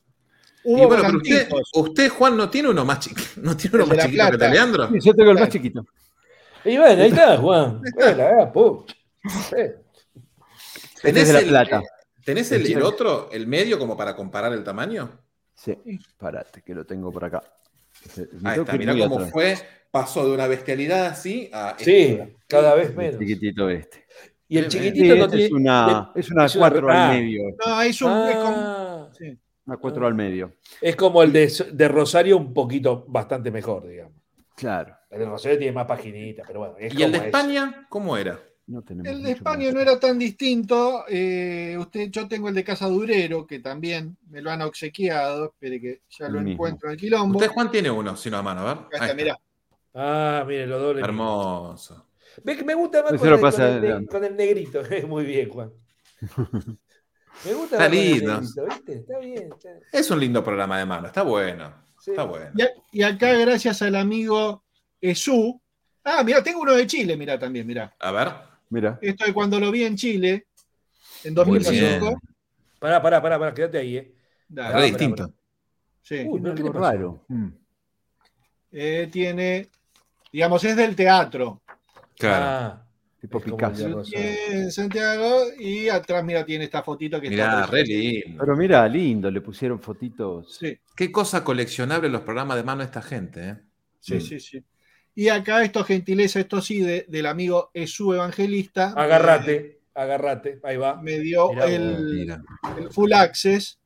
Y 0.63 0.73
bueno, 0.75 0.97
pero 1.03 1.17
usted, 1.17 1.49
usted, 1.73 2.09
Juan, 2.09 2.37
no 2.37 2.49
tiene 2.49 2.69
uno 2.69 2.85
más 2.85 2.99
chiquito, 2.99 3.21
no 3.41 3.57
tiene 3.57 3.77
uno 3.77 3.87
más 3.87 4.05
chiquito 4.05 4.31
que 4.31 4.37
Leandro. 4.49 4.87
Sí, 4.89 4.97
yo 5.03 5.13
tengo 5.13 5.31
el 5.31 5.39
más 5.39 5.49
chiquito. 5.49 5.85
Y 6.65 6.77
bueno, 6.77 7.03
ahí 7.03 7.09
está, 7.09 7.37
Juan. 7.37 7.81
Bueno, 7.95 8.85
Este 11.03 11.21
es 11.21 11.29
La 11.33 11.39
el, 11.39 11.47
Plata. 11.47 11.81
¿Tenés 12.23 12.51
el, 12.51 12.65
el 12.71 12.81
otro, 12.81 13.29
el 13.31 13.47
medio, 13.47 13.79
como 13.79 13.95
para 13.97 14.15
comparar 14.15 14.53
el 14.53 14.63
tamaño? 14.63 15.09
Sí, 15.55 15.75
parate, 16.17 16.61
que 16.61 16.73
lo 16.73 16.85
tengo 16.85 17.11
por 17.11 17.25
acá. 17.25 17.41
Me 18.41 18.49
Ahí 18.51 18.59
está, 18.59 18.73
mirá 18.77 18.93
cómo 18.97 19.15
atrás. 19.15 19.31
fue. 19.31 19.57
Pasó 19.91 20.25
de 20.27 20.33
una 20.35 20.45
bestialidad 20.47 21.07
así 21.07 21.49
a. 21.51 21.75
Sí, 21.79 22.19
cada 22.47 22.75
vez 22.75 22.89
El 22.89 22.95
menos. 22.95 23.19
chiquitito 23.19 23.69
este. 23.69 24.05
Y 24.47 24.57
el 24.59 24.69
Sí, 24.71 24.77
chiquitito 24.77 25.15
no 25.15 25.25
este 25.25 25.37
tiene. 25.37 25.45
es 25.47 25.51
una, 25.53 26.11
es 26.15 26.29
una 26.31 26.45
es 26.45 26.55
una- 26.55 26.69
4 26.69 26.91
ah. 26.91 27.09
al 27.11 27.17
medio. 27.19 27.43
No, 27.65 27.81
es 27.81 28.01
un. 28.01 28.11
es 28.29 28.35
como- 28.35 28.55
Ah, 28.57 29.09
sí. 29.17 29.37
Una 29.65 29.77
4 29.77 30.07
al 30.07 30.13
medio. 30.13 30.53
es 30.81 30.95
como 30.95 31.23
el 31.23 31.31
de, 31.33 31.51
de 31.73 31.87
Rosario, 31.87 32.37
un 32.37 32.53
poquito 32.53 33.05
bastante 33.07 33.49
mejor, 33.51 33.87
digamos. 33.87 34.13
Claro. 34.59 34.95
El 35.09 35.19
de 35.19 35.25
Rosario 35.25 35.57
tiene 35.57 35.73
más 35.73 35.85
paginitas, 35.87 36.45
pero 36.45 36.59
bueno. 36.59 36.75
es 36.77 36.93
¿Y 36.93 37.03
el 37.03 37.11
de 37.11 37.17
como 37.17 37.27
es. 37.29 37.33
España, 37.35 37.85
cómo 37.89 38.17
era? 38.17 38.39
No 38.67 38.83
tenemos 38.83 39.11
El 39.11 39.23
de 39.23 39.31
España 39.31 39.65
más. 39.65 39.73
no 39.73 39.79
era 39.79 39.99
tan 39.99 40.19
distinto. 40.19 41.05
eh, 41.09 41.75
usted, 41.79 42.09
yo 42.11 42.27
tengo 42.27 42.49
el 42.49 42.55
de 42.55 42.63
Casa 42.63 42.87
Durero, 42.87 43.47
que 43.47 43.59
también 43.59 44.15
me 44.29 44.41
lo 44.41 44.51
han 44.51 44.61
obsequiado. 44.61 45.45
Espere 45.45 45.81
que 45.81 46.01
ya 46.09 46.29
lo 46.29 46.39
encuentro 46.39 46.89
en 46.89 46.93
el 46.93 46.99
quilombo. 46.99 47.39
Usted, 47.39 47.51
Juan, 47.51 47.71
tiene 47.71 47.89
uno, 47.89 48.15
si 48.15 48.29
no 48.29 48.37
a 48.37 48.43
mano, 48.43 48.61
a 48.61 48.63
ver. 48.65 48.83
Acá 48.83 48.87
está, 48.91 49.05
está. 49.05 49.15
mirá. 49.15 49.39
Ah, 49.95 50.43
mire, 50.47 50.67
los 50.67 50.79
dobles. 50.81 51.03
Hermoso. 51.03 52.05
Ve 52.43 52.55
que 52.55 52.63
me 52.63 52.75
gusta 52.75 53.01
más 53.01 53.13
con 53.13 53.27
lo 53.29 53.35
el, 53.35 53.41
con 53.41 53.61
el 53.63 54.07
con 54.07 54.23
el 54.25 54.35
negrito. 54.35 54.81
Muy 55.07 55.25
bien, 55.25 55.49
Juan. 55.49 55.71
Me 57.45 57.53
gusta 57.53 57.77
Está 57.77 57.79
más 57.79 57.87
con 57.89 57.97
el 57.97 58.11
lindo. 58.11 58.33
negrito, 58.41 58.65
¿viste? 58.65 58.93
Está 58.93 59.19
bien. 59.19 59.49
está- 59.53 59.69
Es 59.97 60.11
un 60.11 60.19
lindo 60.19 60.43
programa 60.43 60.77
de 60.77 60.85
mano, 60.85 61.07
está 61.07 61.23
bueno. 61.23 61.73
Sí. 61.99 62.11
Está 62.11 62.23
bueno. 62.23 62.51
Y, 62.55 62.61
a- 62.61 62.71
y 62.91 63.01
acá, 63.03 63.33
gracias 63.33 63.81
al 63.81 63.95
amigo 63.95 64.63
Esu. 65.01 65.61
Ah, 66.03 66.23
mira, 66.23 66.41
tengo 66.43 66.61
uno 66.61 66.73
de 66.73 66.87
Chile, 66.87 67.15
mira 67.17 67.37
también, 67.37 67.67
mira. 67.67 67.93
A 67.99 68.11
ver. 68.11 68.33
Mira. 68.69 68.97
Esto 69.01 69.25
de 69.25 69.33
cuando 69.33 69.59
lo 69.59 69.71
vi 69.71 69.83
en 69.83 69.95
Chile, 69.95 70.47
en 71.23 71.33
Muy 71.33 71.59
2005. 71.59 72.05
bien. 72.07 72.19
Pará, 72.79 73.01
pará, 73.01 73.21
pará, 73.21 73.39
pará, 73.39 73.53
quédate 73.53 73.77
ahí, 73.77 73.97
eh. 73.97 74.13
Dale, 74.47 74.71
pará, 74.73 74.85
distinto. 74.85 75.33
sí. 76.01 76.23
Uy, 76.25 76.39
pero 76.41 76.55
¿qué 76.55 76.61
Algo 76.61 76.73
le 76.73 76.79
pasó? 76.79 76.91
raro. 76.91 77.25
Mm. 77.27 77.47
Eh, 78.71 79.09
tiene, 79.11 79.69
digamos, 80.31 80.63
es 80.63 80.75
del 80.75 80.95
teatro. 80.95 81.61
Claro. 82.17 82.45
Ah, 82.45 82.85
Tipo 83.19 83.41
Picasso. 83.41 84.01
Santiago 84.71 85.45
y 85.59 85.89
atrás, 85.89 86.23
mira, 86.23 86.45
tiene 86.45 86.63
esta 86.65 86.81
fotito 86.83 87.19
que 87.19 87.29
Mirá, 87.29 87.61
está. 87.61 87.65
re 87.67 87.83
lindo. 87.83 88.37
Pero 88.39 88.55
mira, 88.55 88.87
lindo, 88.87 89.29
le 89.29 89.41
pusieron 89.41 89.79
fotitos. 89.81 90.55
Sí, 90.55 90.77
Qué 90.95 91.11
cosa 91.11 91.43
coleccionable 91.43 92.07
los 92.09 92.21
programas 92.21 92.57
de 92.57 92.63
mano 92.63 92.79
de 92.79 92.85
esta 92.85 93.01
gente, 93.01 93.49
¿eh? 93.49 93.55
sí, 93.99 94.15
Mm. 94.15 94.21
sí, 94.21 94.39
sí. 94.39 94.63
Y 95.15 95.27
acá 95.27 95.63
esto 95.63 95.83
gentileza, 95.83 96.39
esto 96.39 96.61
sí, 96.61 96.79
de- 96.81 97.05
del 97.09 97.25
amigo 97.25 97.71
Esu 97.73 98.13
Evangelista. 98.13 98.93
Agarrate, 98.95 99.79
agarrate, 99.95 100.59
ahí 100.63 100.77
va. 100.77 100.95
Me 101.01 101.19
dio 101.19 101.49
Mirá 101.49 101.65
el, 101.65 102.37
el 102.77 102.89
full 102.89 103.11
access 103.11 103.79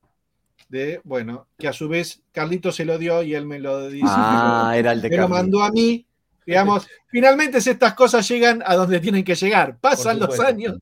de, 0.69 1.01
bueno, 1.03 1.47
que 1.57 1.67
a 1.67 1.73
su 1.73 1.87
vez 1.89 2.21
Carlito 2.31 2.71
se 2.71 2.85
lo 2.85 2.99
dio 2.99 3.23
y 3.23 3.33
él 3.33 3.45
me 3.47 3.57
lo 3.59 3.89
dice. 3.89 4.05
Ah, 4.07 4.73
era 4.77 4.91
el 4.91 5.01
de 5.01 5.09
me 5.09 5.17
lo 5.17 5.27
mandó 5.27 5.63
a 5.63 5.71
mí. 5.71 6.05
Digamos, 6.45 6.87
finalmente 7.09 7.57
estas 7.57 7.93
cosas 7.93 8.27
llegan 8.27 8.63
a 8.65 8.75
donde 8.75 8.99
tienen 8.99 9.23
que 9.23 9.35
llegar. 9.35 9.77
Pasan 9.79 10.19
los 10.19 10.39
años, 10.39 10.77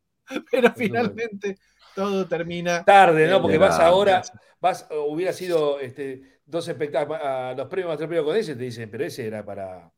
pero 0.52 0.74
finalmente 0.76 1.58
todo 1.96 2.26
termina. 2.26 2.84
Tarde, 2.84 3.28
¿no? 3.28 3.42
Porque 3.42 3.58
vas 3.58 3.80
ahora, 3.80 4.22
vas, 4.60 4.88
hubiera 5.08 5.34
sido 5.34 5.80
este, 5.80 6.40
dos 6.46 6.68
espectáculos, 6.68 7.22
a 7.24 7.54
los 7.56 7.68
premios 7.68 7.90
más 7.90 7.98
premios 7.98 8.26
con 8.26 8.36
ese, 8.36 8.56
te 8.56 8.64
dicen, 8.64 8.90
pero 8.90 9.06
ese 9.06 9.28
era 9.28 9.44
para. 9.46 9.92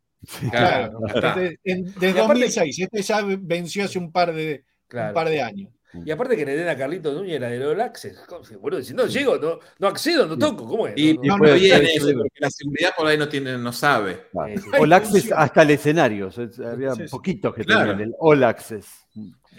Claro, 0.52 1.00
está. 1.08 1.30
Este, 1.42 1.60
en- 1.66 1.86
desde 1.96 2.20
aparte- 2.22 2.46
2006, 2.46 2.80
este 2.80 3.02
ya 3.02 3.22
venció 3.40 3.84
hace 3.86 4.00
un 4.00 4.12
par 4.12 4.34
de, 4.34 4.64
un 4.66 4.88
Claro. 4.88 5.14
par 5.14 5.28
de 5.30 5.42
años. 5.42 5.72
Y 6.06 6.10
aparte 6.12 6.36
que 6.36 6.46
le 6.46 6.56
den 6.56 6.68
a 6.70 6.76
Carlito 6.78 7.14
Núñez 7.14 7.40
la 7.40 7.50
de 7.50 7.64
All 7.66 7.80
Access. 7.82 8.20
Boludo, 8.60 8.82
si 8.82 8.94
no 8.94 9.06
llego, 9.06 9.38
no, 9.38 9.60
no 9.80 9.88
accedo, 9.88 10.26
no 10.26 10.38
toco. 10.38 10.68
¿Cómo 10.68 10.88
es? 10.88 10.94
Y, 10.98 11.14
No, 11.16 11.24
y 11.24 11.28
no, 11.28 11.38
bien 11.54 11.84
no, 11.84 11.88
eso, 11.90 12.08
porque 12.18 12.40
la 12.40 12.50
seguridad 12.50 12.90
por 12.98 13.08
ahí 13.08 13.18
no 13.18 13.28
tiene, 13.30 13.58
no 13.58 13.72
sabe. 13.72 14.28
Claro. 14.32 14.54
All 14.80 14.94
Access 14.94 15.32
hasta 15.32 15.62
el 15.62 15.70
escenario. 15.72 16.28
o 16.28 16.32
sea, 16.32 16.48
Había 16.72 16.96
Sí, 16.96 17.04
sí. 17.04 17.10
poquitos 17.12 17.54
que 17.54 17.64
Claro. 17.64 17.92
tenían 17.92 18.10
el 18.10 18.16
All 18.20 18.44
Access. 18.44 18.88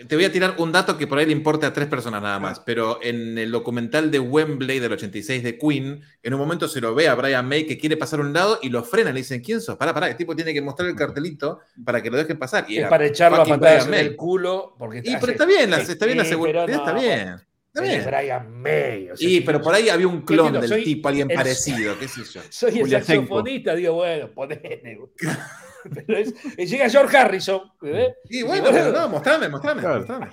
Te 0.08 0.16
voy 0.16 0.24
a 0.24 0.32
tirar 0.32 0.54
un 0.58 0.72
dato 0.72 0.98
que 0.98 1.06
por 1.06 1.18
ahí 1.18 1.26
le 1.26 1.32
importa 1.32 1.68
a 1.68 1.72
tres 1.72 1.86
personas 1.88 2.20
nada 2.22 2.38
más, 2.38 2.60
pero 2.60 2.98
en 3.02 3.38
el 3.38 3.50
documental 3.52 4.10
de 4.10 4.18
Wembley 4.18 4.78
del 4.80 4.92
86 4.92 5.42
de 5.42 5.58
Queen, 5.58 6.02
en 6.22 6.34
un 6.34 6.40
momento 6.40 6.66
se 6.68 6.80
lo 6.80 6.94
ve 6.94 7.08
a 7.08 7.14
Brian 7.14 7.46
May 7.48 7.66
que 7.66 7.78
quiere 7.78 7.96
pasar 7.96 8.20
a 8.20 8.22
un 8.22 8.32
lado 8.32 8.58
y 8.62 8.68
lo 8.70 8.82
frenan, 8.82 9.14
le 9.14 9.20
dicen, 9.20 9.40
¿quién 9.40 9.60
sos? 9.60 9.76
Pará, 9.76 9.94
pará, 9.94 10.08
el 10.08 10.16
tipo 10.16 10.34
tiene 10.34 10.52
que 10.52 10.60
mostrar 10.60 10.88
el 10.88 10.96
cartelito 10.96 11.60
para 11.84 12.02
que 12.02 12.10
lo 12.10 12.16
dejen 12.16 12.38
pasar. 12.38 12.64
Y 12.68 12.78
es 12.78 12.88
para 12.88 13.06
echarlo 13.06 13.36
a 13.36 13.40
fucking 13.40 13.60
patadas 13.60 13.86
Brian 13.86 13.94
en 13.94 14.00
May. 14.04 14.10
el 14.12 14.16
culo. 14.16 14.74
Porque 14.78 15.02
Y 15.04 15.16
pero 15.20 15.32
está 15.32 15.46
bien, 15.46 15.70
la, 15.70 15.78
está 15.78 16.06
bien 16.06 16.18
la 16.18 16.24
seguridad, 16.24 16.66
no, 16.66 16.74
está 16.74 16.92
bien. 16.92 17.36
Está 17.72 17.82
bien. 17.82 18.04
Brian 18.06 18.52
May. 18.62 19.10
o 19.10 19.16
sea, 19.16 19.28
Y 19.28 19.40
pero 19.40 19.60
por 19.60 19.74
ahí 19.74 19.88
había 19.88 20.06
un 20.06 20.22
clon 20.22 20.52
del 20.52 20.68
soy 20.68 20.84
tipo, 20.84 21.08
alguien 21.08 21.30
el- 21.30 21.36
parecido, 21.36 21.98
qué 21.98 22.06
sé 22.08 22.20
yo. 22.32 22.40
Soy 22.50 22.78
el 22.80 22.90
saxofonista, 22.90 23.74
digo, 23.74 23.94
bueno, 23.94 24.30
ponele. 24.32 24.98
Pero 26.06 26.18
es- 26.18 26.34
y 26.56 26.66
llega 26.66 26.88
George 26.88 27.16
Harrison. 27.16 27.62
¿eh? 27.82 28.14
Y 28.30 28.42
bueno, 28.42 28.68
pero 28.70 28.90
no, 28.92 29.08
mostrame, 29.08 29.48
mostrame, 29.48 29.80
Claro. 29.80 29.98
mostrame. 29.98 30.30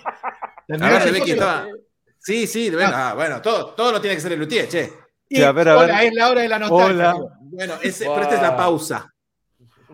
Ahora 0.80 1.02
se 1.02 1.12
ve 1.12 1.22
que 1.22 1.32
estaba. 1.34 1.68
Sí, 2.20 2.46
sí, 2.48 2.70
de 2.70 2.76
verdad. 2.78 3.10
Ah, 3.10 3.14
bueno, 3.16 3.42
todo, 3.42 3.74
todo 3.74 3.92
lo 3.94 4.00
tiene 4.02 4.16
que 4.16 4.22
ser 4.22 4.32
el 4.34 4.40
luthier, 4.40 4.68
che. 4.68 4.92
Y, 5.28 5.38
Sí, 5.38 5.44
a 5.44 5.52
ver, 5.52 5.70
a 5.70 5.78
hola, 5.78 5.98
ver. 5.98 6.06
es 6.08 6.14
la 6.14 6.30
hora 6.30 6.42
de 6.42 6.48
la 6.50 6.60
nostalgia. 6.60 7.16
Hola. 7.16 7.36
Bueno, 7.42 7.74
ese, 7.82 8.06
pero 8.06 8.22
esta 8.22 8.36
es 8.36 8.42
la 8.42 8.56
pausa. 8.56 9.14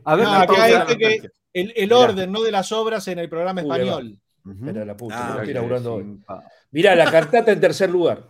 A 0.03 0.15
ver, 0.15 0.25
No, 0.25 0.31
la 0.31 0.41
acá 0.41 0.47
pausa. 0.53 0.69
la 0.69 0.79
este 0.83 0.97
que-. 0.97 1.29
El, 1.53 1.73
el 1.75 1.93
orden, 1.93 2.31
no 2.31 2.41
de 2.43 2.51
las 2.51 2.71
obras 2.71 3.07
en 3.07 3.19
el 3.19 3.29
programa 3.29 3.61
Uy, 3.61 3.71
ahí 3.71 3.79
va. 3.79 3.85
español. 3.95 4.19
Ujú. 4.45 4.69
Era 4.69 4.85
la 4.85 4.95
puta, 4.97 5.15
Ah, 5.17 5.21
lo 5.21 5.33
estoy 5.35 5.45
ok, 5.45 5.51
inaugurando 5.51 5.93
hoy. 5.95 6.19
Mirá, 6.71 6.95
la 6.95 7.11
cantata 7.11 7.51
en 7.51 7.59
tercer 7.61 7.89
lugar. 7.89 8.23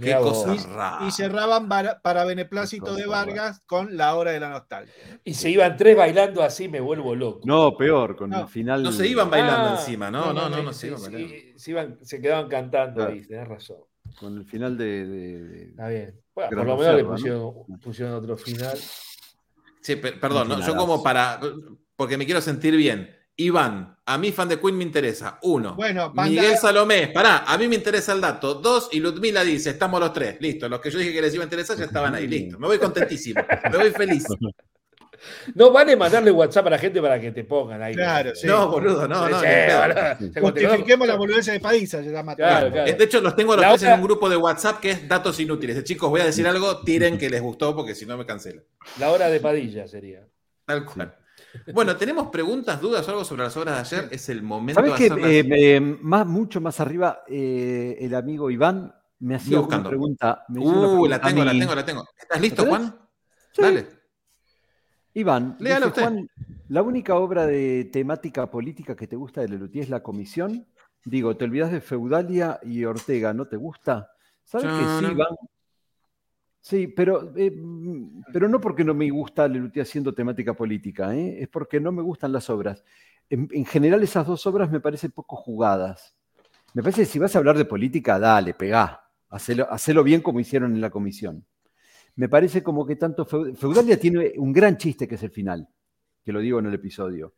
Qué 0.00 0.14
cosa 0.14 0.54
Y- 0.54 0.58
rara. 0.58 1.06
Y 1.06 1.10
cerraban 1.10 1.68
para, 1.68 2.00
para 2.00 2.24
beneplácito 2.24 2.94
de 2.94 3.06
Vargas 3.06 3.60
con 3.66 3.96
la 3.96 4.14
hora 4.14 4.30
de 4.30 4.40
la 4.40 4.48
nostalgia. 4.48 5.20
Y 5.24 5.34
se 5.34 5.50
iban 5.50 5.76
tres 5.76 5.96
bailando 5.96 6.42
así, 6.42 6.68
me 6.68 6.80
vuelvo 6.80 7.14
loco. 7.14 7.40
No, 7.44 7.76
peor, 7.76 8.16
con 8.16 8.30
No. 8.30 8.40
el 8.42 8.48
final. 8.48 8.82
No 8.82 8.90
se 8.92 9.06
iban 9.06 9.28
bailando 9.30 9.68
Ah, 9.70 9.76
encima, 9.78 10.10
no, 10.10 10.32
no, 10.32 10.48
no, 10.48 10.62
no, 10.62 10.72
se 10.72 10.80
se, 10.80 10.86
iban 10.88 11.00
se- 11.00 11.10
bailando. 11.10 11.34
se 11.58 11.70
iban- 11.70 11.98
se 12.02 12.20
quedaban 12.20 12.48
cantando 12.48 12.96
Claro. 12.96 13.12
ahí, 13.12 13.26
tenés 13.26 13.48
razón. 13.48 13.78
Con 14.18 14.36
el 14.38 14.44
final 14.44 14.76
de. 14.76 15.06
de- 15.06 15.42
de- 15.44 15.62
Está 15.70 15.88
bien. 15.88 16.20
Bueno, 16.34 16.50
por 16.56 16.66
lo 16.66 16.76
menos 16.76 16.96
le 16.96 17.04
pusieron, 17.04 17.52
pusieron 17.82 18.14
otro 18.14 18.36
final. 18.36 18.76
Sí, 19.80 19.96
pe- 19.96 20.12
perdón, 20.12 20.48
no, 20.48 20.60
yo 20.66 20.74
como 20.76 21.02
para. 21.02 21.38
Porque 21.96 22.16
me 22.16 22.24
quiero 22.24 22.40
sentir 22.40 22.74
bien. 22.76 23.14
Iván, 23.44 23.96
a 24.04 24.18
mí 24.18 24.32
fan 24.32 24.48
de 24.48 24.58
Queen 24.60 24.76
me 24.76 24.84
interesa. 24.84 25.38
Uno. 25.42 25.74
Bueno, 25.74 26.12
banda- 26.12 26.30
Miguel 26.30 26.56
Salomé, 26.56 27.08
pará, 27.08 27.44
a 27.46 27.56
mí 27.58 27.68
me 27.68 27.76
interesa 27.76 28.12
el 28.12 28.20
dato. 28.20 28.54
Dos, 28.54 28.88
y 28.92 29.00
Ludmila 29.00 29.44
dice, 29.44 29.70
estamos 29.70 30.00
los 30.00 30.12
tres. 30.12 30.36
Listo, 30.40 30.68
los 30.68 30.80
que 30.80 30.90
yo 30.90 30.98
dije 30.98 31.12
que 31.12 31.22
les 31.22 31.34
iba 31.34 31.42
a 31.42 31.46
interesar 31.46 31.76
ya 31.76 31.84
estaban 31.84 32.14
ahí. 32.14 32.26
Listo, 32.26 32.58
me 32.58 32.66
voy 32.66 32.78
contentísimo. 32.78 33.42
Me 33.70 33.76
voy 33.78 33.90
feliz. 33.90 34.24
No 35.54 35.70
vale 35.70 35.94
mandarle 35.96 36.32
WhatsApp 36.32 36.66
a 36.66 36.70
la 36.70 36.78
gente 36.78 37.00
para 37.00 37.20
que 37.20 37.30
te 37.30 37.44
pongan 37.44 37.80
ahí. 37.80 37.94
Claro, 37.94 38.34
sí. 38.34 38.44
No, 38.46 38.68
boludo, 38.68 39.06
no, 39.06 39.26
Sí, 39.26 39.32
no. 39.32 39.40
sí, 40.32 40.40
Justifiquemos 40.40 41.06
la 41.06 41.14
boludez 41.14 41.46
de 41.46 41.60
Padiza, 41.60 42.02
se 42.02 42.10
llama. 42.10 42.34
Claro, 42.34 42.72
claro. 42.72 42.90
Eh, 42.90 42.94
De 42.94 43.04
hecho, 43.04 43.20
los 43.20 43.36
tengo 43.36 43.52
a 43.52 43.56
los 43.56 43.62
La 43.62 43.68
tres 43.70 43.82
otra- 43.82 43.94
en 43.94 44.00
un 44.00 44.06
grupo 44.06 44.28
de 44.28 44.36
WhatsApp 44.36 44.80
que 44.80 44.90
es 44.90 45.08
datos 45.08 45.38
inútiles. 45.38 45.76
De 45.76 45.84
chicos, 45.84 46.10
voy 46.10 46.22
a 46.22 46.24
decir 46.24 46.44
algo, 46.48 46.82
tiren 46.82 47.18
que 47.18 47.30
les 47.30 47.40
gustó 47.40 47.76
porque 47.76 47.94
si 47.94 48.04
no 48.04 48.16
me 48.16 48.26
cancelan. 48.26 48.64
La 48.98 49.12
hora 49.12 49.28
de 49.28 49.38
Padilla 49.38 49.86
sería. 49.86 50.26
Tal 50.66 50.84
cual. 50.84 51.14
Bueno, 51.72 51.96
¿tenemos 51.96 52.28
preguntas, 52.28 52.80
dudas 52.80 53.06
o 53.06 53.10
algo 53.10 53.24
sobre 53.24 53.42
las 53.44 53.56
obras 53.56 53.90
de 53.90 53.96
ayer? 53.98 54.12
Es 54.12 54.28
el 54.28 54.42
momento 54.42 54.80
¿Sabes 54.80 54.92
de 54.92 54.98
que 54.98 55.12
hacerlas. 55.12 56.00
más, 56.02 56.26
mucho 56.26 56.60
más 56.60 56.80
arriba, 56.80 57.22
eh, 57.28 57.96
el 58.00 58.14
amigo 58.14 58.50
Iván 58.50 58.94
me 59.20 59.36
hacía 59.36 59.60
una 59.60 59.82
pregunta? 59.82 60.44
me 60.48 60.60
hizo 60.60 60.70
una 60.70 60.78
Uh, 60.78 60.90
pregunta 60.90 61.08
la 61.16 61.20
tengo, 61.20 61.44
la 61.44 61.52
tengo, 61.52 61.74
la 61.74 61.84
tengo. 61.84 62.04
¿Estás 62.18 62.40
listo. 62.40 62.66
Juan? 62.66 62.96
Sí. 63.52 63.62
Dale. 63.62 63.86
Iván, 65.14 65.56
dice 65.58 65.86
usted. 65.86 66.02
Juan, 66.02 66.28
la 66.68 66.82
única 66.82 67.16
obra 67.16 67.46
de 67.46 67.84
temática 67.92 68.50
política 68.50 68.96
que 68.96 69.06
te 69.06 69.16
gusta 69.16 69.42
de 69.42 69.48
Lelutier 69.48 69.84
es 69.84 69.90
La 69.90 70.02
Comisión. 70.02 70.66
Digo, 71.04 71.36
te 71.36 71.44
olvidas 71.44 71.70
de 71.70 71.80
Feudalia 71.80 72.58
y 72.62 72.84
Ortega, 72.84 73.34
¿no 73.34 73.46
te 73.46 73.56
gusta? 73.56 74.10
¿Sabes 74.44 74.66
que 74.68 75.06
sí. 75.06 75.12
Iván? 75.12 75.36
Sí, 76.62 76.86
pero, 76.86 77.32
eh, 77.36 77.50
mm, 77.50 78.22
pero 78.32 78.48
no 78.48 78.60
porque 78.60 78.84
no 78.84 78.94
me 78.94 79.10
gusta 79.10 79.48
Lelutier 79.48 79.82
haciendo 79.84 80.14
temática 80.14 80.54
política, 80.54 81.14
¿eh? 81.14 81.42
es 81.42 81.48
porque 81.48 81.80
no 81.80 81.90
me 81.92 82.02
gustan 82.02 82.32
las 82.32 82.48
obras. 82.50 82.84
En, 83.28 83.48
en 83.52 83.64
general 83.66 84.02
esas 84.02 84.26
dos 84.26 84.46
obras 84.46 84.70
me 84.70 84.80
parecen 84.80 85.10
poco 85.10 85.36
jugadas. 85.36 86.14
Me 86.74 86.82
parece 86.82 87.02
que 87.02 87.06
si 87.06 87.18
vas 87.18 87.34
a 87.36 87.38
hablar 87.40 87.58
de 87.58 87.64
política, 87.66 88.18
dale, 88.18 88.54
pegá, 88.54 89.02
hacelo, 89.30 89.70
hacelo 89.72 90.04
bien 90.04 90.22
como 90.22 90.40
hicieron 90.40 90.74
en 90.74 90.80
la 90.82 90.90
comisión. 90.90 91.46
Me 92.16 92.28
parece 92.28 92.62
como 92.62 92.86
que 92.86 92.96
tanto 92.96 93.26
Feu- 93.26 93.56
Feudalia 93.56 93.98
tiene 94.00 94.32
un 94.38 94.52
gran 94.52 94.76
chiste 94.78 95.08
que 95.08 95.16
es 95.16 95.22
el 95.22 95.30
final, 95.30 95.68
que 96.24 96.32
lo 96.32 96.40
digo 96.40 96.58
en 96.60 96.66
el 96.66 96.74
episodio. 96.74 97.34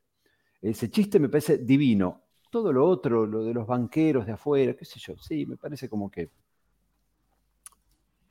Ese 0.62 0.90
chiste 0.90 1.18
me 1.20 1.28
parece 1.28 1.58
divino. 1.58 2.22
Todo 2.50 2.72
lo 2.72 2.87
otro, 2.87 3.26
lo 3.26 3.44
de 3.44 3.54
los 3.54 3.66
banqueros 3.66 4.26
de 4.26 4.32
afuera, 4.32 4.74
qué 4.76 4.84
sé 4.84 5.00
yo, 5.00 5.16
sí, 5.18 5.46
me 5.46 5.56
parece 5.56 5.88
como 5.88 6.10
que 6.10 6.30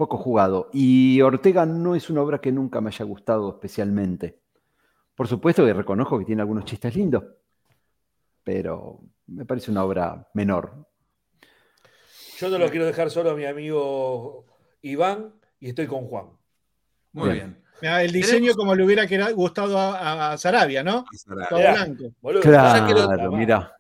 poco 0.04 0.18
jugado. 0.18 0.70
Y 0.74 1.22
Ortega 1.22 1.66
no 1.66 1.96
es 1.96 2.10
una 2.10 2.22
obra 2.22 2.42
que 2.42 2.52
nunca 2.52 2.82
me 2.82 2.90
haya 2.90 3.06
gustado 3.06 3.52
especialmente. 3.52 4.38
Por 5.16 5.30
supuesto 5.30 5.66
que 5.66 5.74
reconozco 5.74 6.20
que 6.20 6.26
tiene 6.26 6.42
algunos 6.42 6.66
chistes 6.66 6.94
lindos, 6.94 7.24
pero 8.44 9.00
me 9.28 9.46
parece 9.46 9.72
una 9.72 9.86
obra 9.86 10.28
menor. 10.34 10.88
Yo 12.38 12.50
no 12.50 12.58
lo 12.58 12.70
quiero 12.70 12.86
dejar 12.86 13.10
solo 13.12 13.30
a 13.32 13.36
mi 13.36 13.46
amigo 13.46 14.46
Iván 14.82 15.36
y 15.62 15.70
estoy 15.70 15.88
con 15.88 16.08
Juan. 16.08 16.32
Muy 17.14 17.32
Bien. 17.32 17.64
El 17.82 18.12
diseño 18.12 18.54
como 18.56 18.76
le 18.76 18.84
hubiera 18.84 19.06
gustado 19.32 19.78
a, 19.78 20.32
a 20.34 20.38
Sarabia, 20.38 20.84
¿no? 20.84 21.06
Todo 21.50 21.60
Mirá. 21.60 21.74
blanco. 21.74 22.04
Boludo, 22.22 22.42
Claro, 22.42 23.32
mira. 23.32 23.74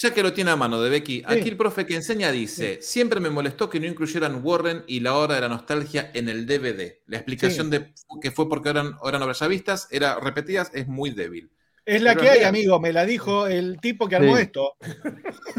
Ya 0.00 0.14
que 0.14 0.22
lo 0.22 0.32
tiene 0.32 0.52
a 0.52 0.56
mano 0.56 0.80
de 0.80 0.90
Becky, 0.90 1.24
aquí 1.26 1.48
el 1.48 1.56
profe 1.56 1.84
que 1.84 1.96
enseña 1.96 2.30
dice, 2.30 2.78
siempre 2.80 3.18
me 3.18 3.30
molestó 3.30 3.68
que 3.68 3.80
no 3.80 3.86
incluyeran 3.86 4.40
Warren 4.44 4.84
y 4.86 5.00
la 5.00 5.16
hora 5.16 5.34
de 5.34 5.40
la 5.40 5.48
nostalgia 5.48 6.12
en 6.14 6.28
el 6.28 6.46
DVD. 6.46 7.00
La 7.06 7.16
explicación 7.16 7.68
de 7.68 7.92
que 8.22 8.30
fue 8.30 8.48
porque 8.48 8.68
eran, 8.68 8.92
eran 9.04 9.22
obras 9.22 9.40
ya 9.40 9.48
vistas, 9.48 9.88
era 9.90 10.20
repetidas, 10.20 10.70
es 10.72 10.86
muy 10.86 11.10
débil. 11.10 11.50
Es 11.84 12.00
la 12.00 12.12
Pero 12.12 12.22
que 12.22 12.30
hay, 12.30 12.44
amigo. 12.44 12.78
Me 12.78 12.92
la 12.92 13.04
dijo 13.06 13.48
el 13.48 13.80
tipo 13.80 14.08
que 14.08 14.14
armó 14.16 14.36
Sí. 14.36 14.42
esto. 14.42 14.74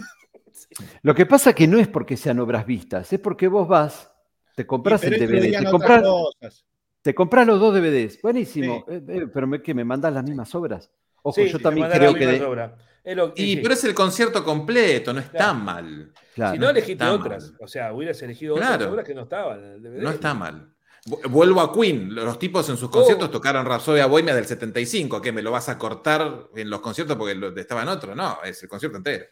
Lo 1.01 1.15
que 1.15 1.25
pasa 1.25 1.53
que 1.53 1.67
no 1.67 1.77
es 1.79 1.87
porque 1.87 2.15
sean 2.15 2.39
obras 2.39 2.65
vistas, 2.65 3.11
es 3.11 3.19
porque 3.19 3.47
vos 3.47 3.67
vas, 3.67 4.09
te 4.55 4.65
compras 4.65 5.03
el 5.03 5.19
DVD, 5.19 5.57
te 5.63 5.69
compras, 5.69 6.01
cosas. 6.03 6.65
te 7.01 7.13
compras 7.15 7.47
los 7.47 7.59
dos 7.59 7.73
DVDs. 7.73 8.21
Buenísimo. 8.21 8.85
Sí. 8.87 8.93
Eh, 8.95 9.01
eh, 9.07 9.27
pero 9.33 9.47
me, 9.47 9.61
que 9.61 9.73
me 9.73 9.83
mandas 9.83 10.13
las 10.13 10.23
mismas 10.23 10.53
obras. 10.55 10.89
Ojo, 11.23 11.41
Sí, 11.41 11.49
yo 11.49 11.59
también 11.59 11.89
creo 11.89 12.13
que. 12.13 12.25
de- 12.27 12.71
lo- 13.15 13.33
Y, 13.35 13.57
pero 13.57 13.73
es 13.73 13.83
el 13.83 13.93
concierto 13.93 14.43
completo, 14.43 15.13
no 15.13 15.19
está 15.19 15.31
Claro. 15.37 15.53
mal. 15.55 16.13
claro. 16.35 16.53
si 16.53 16.59
no 16.59 16.69
elegiste 16.69 17.05
otras, 17.05 17.51
mal. 17.51 17.59
o 17.61 17.67
sea, 17.67 17.93
hubieras 17.93 18.21
elegido 18.21 18.55
Claro. 18.55 18.75
otras 18.75 18.91
obras 18.91 19.05
que 19.05 19.13
no 19.15 19.21
estaban. 19.23 19.81
No 19.81 20.09
está 20.09 20.33
mal. 20.33 20.73
Vu- 21.05 21.21
Vuelvo 21.29 21.61
a 21.61 21.73
Queen. 21.73 22.13
Los 22.13 22.37
tipos 22.39 22.67
en 22.69 22.77
sus 22.77 22.89
conciertos 22.89 23.31
tocaron 23.31 23.65
Rhapsody 23.65 24.01
Bohemia 24.03 24.35
del 24.35 24.45
75. 24.45 25.21
¿Qué 25.21 25.31
me 25.31 25.41
lo 25.41 25.51
vas 25.51 25.69
a 25.69 25.77
cortar 25.77 26.47
en 26.55 26.69
los 26.69 26.81
conciertos 26.81 27.15
porque 27.17 27.37
estaba 27.57 27.83
en 27.83 27.87
otro? 27.89 28.15
No, 28.15 28.39
es 28.43 28.61
el 28.63 28.69
concierto 28.69 28.97
entero. 28.97 29.25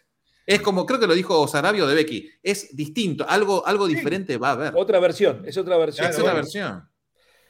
Es 0.46 0.62
como, 0.62 0.86
creo 0.86 0.98
que 1.00 1.08
lo 1.08 1.14
dijo 1.14 1.46
Sarabio 1.46 1.86
de 1.88 1.94
Becky, 1.96 2.32
es 2.42 2.74
distinto, 2.74 3.26
algo, 3.28 3.68
algo 3.68 3.86
diferente 3.86 4.38
va 4.38 4.50
a 4.50 4.52
haber. 4.54 4.74
Otra 4.78 4.98
versión, 5.02 5.44
es 5.46 5.58
otra 5.58 5.76
versión. 5.78 6.08
es 6.08 6.14
otra 6.16 6.24
bueno. 6.32 6.36
versión. 6.38 6.68
Otra 6.70 6.86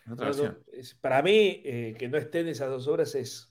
No, 0.05 0.15
no, 0.15 0.25
versión. 0.25 0.59
es- 0.73 0.95
para 0.95 1.21
mí, 1.21 1.61
eh, 1.63 1.95
que 1.99 2.07
no 2.09 2.17
estén 2.17 2.47
esas 2.47 2.69
dos 2.69 2.87
obras 2.87 3.13
es 3.13 3.46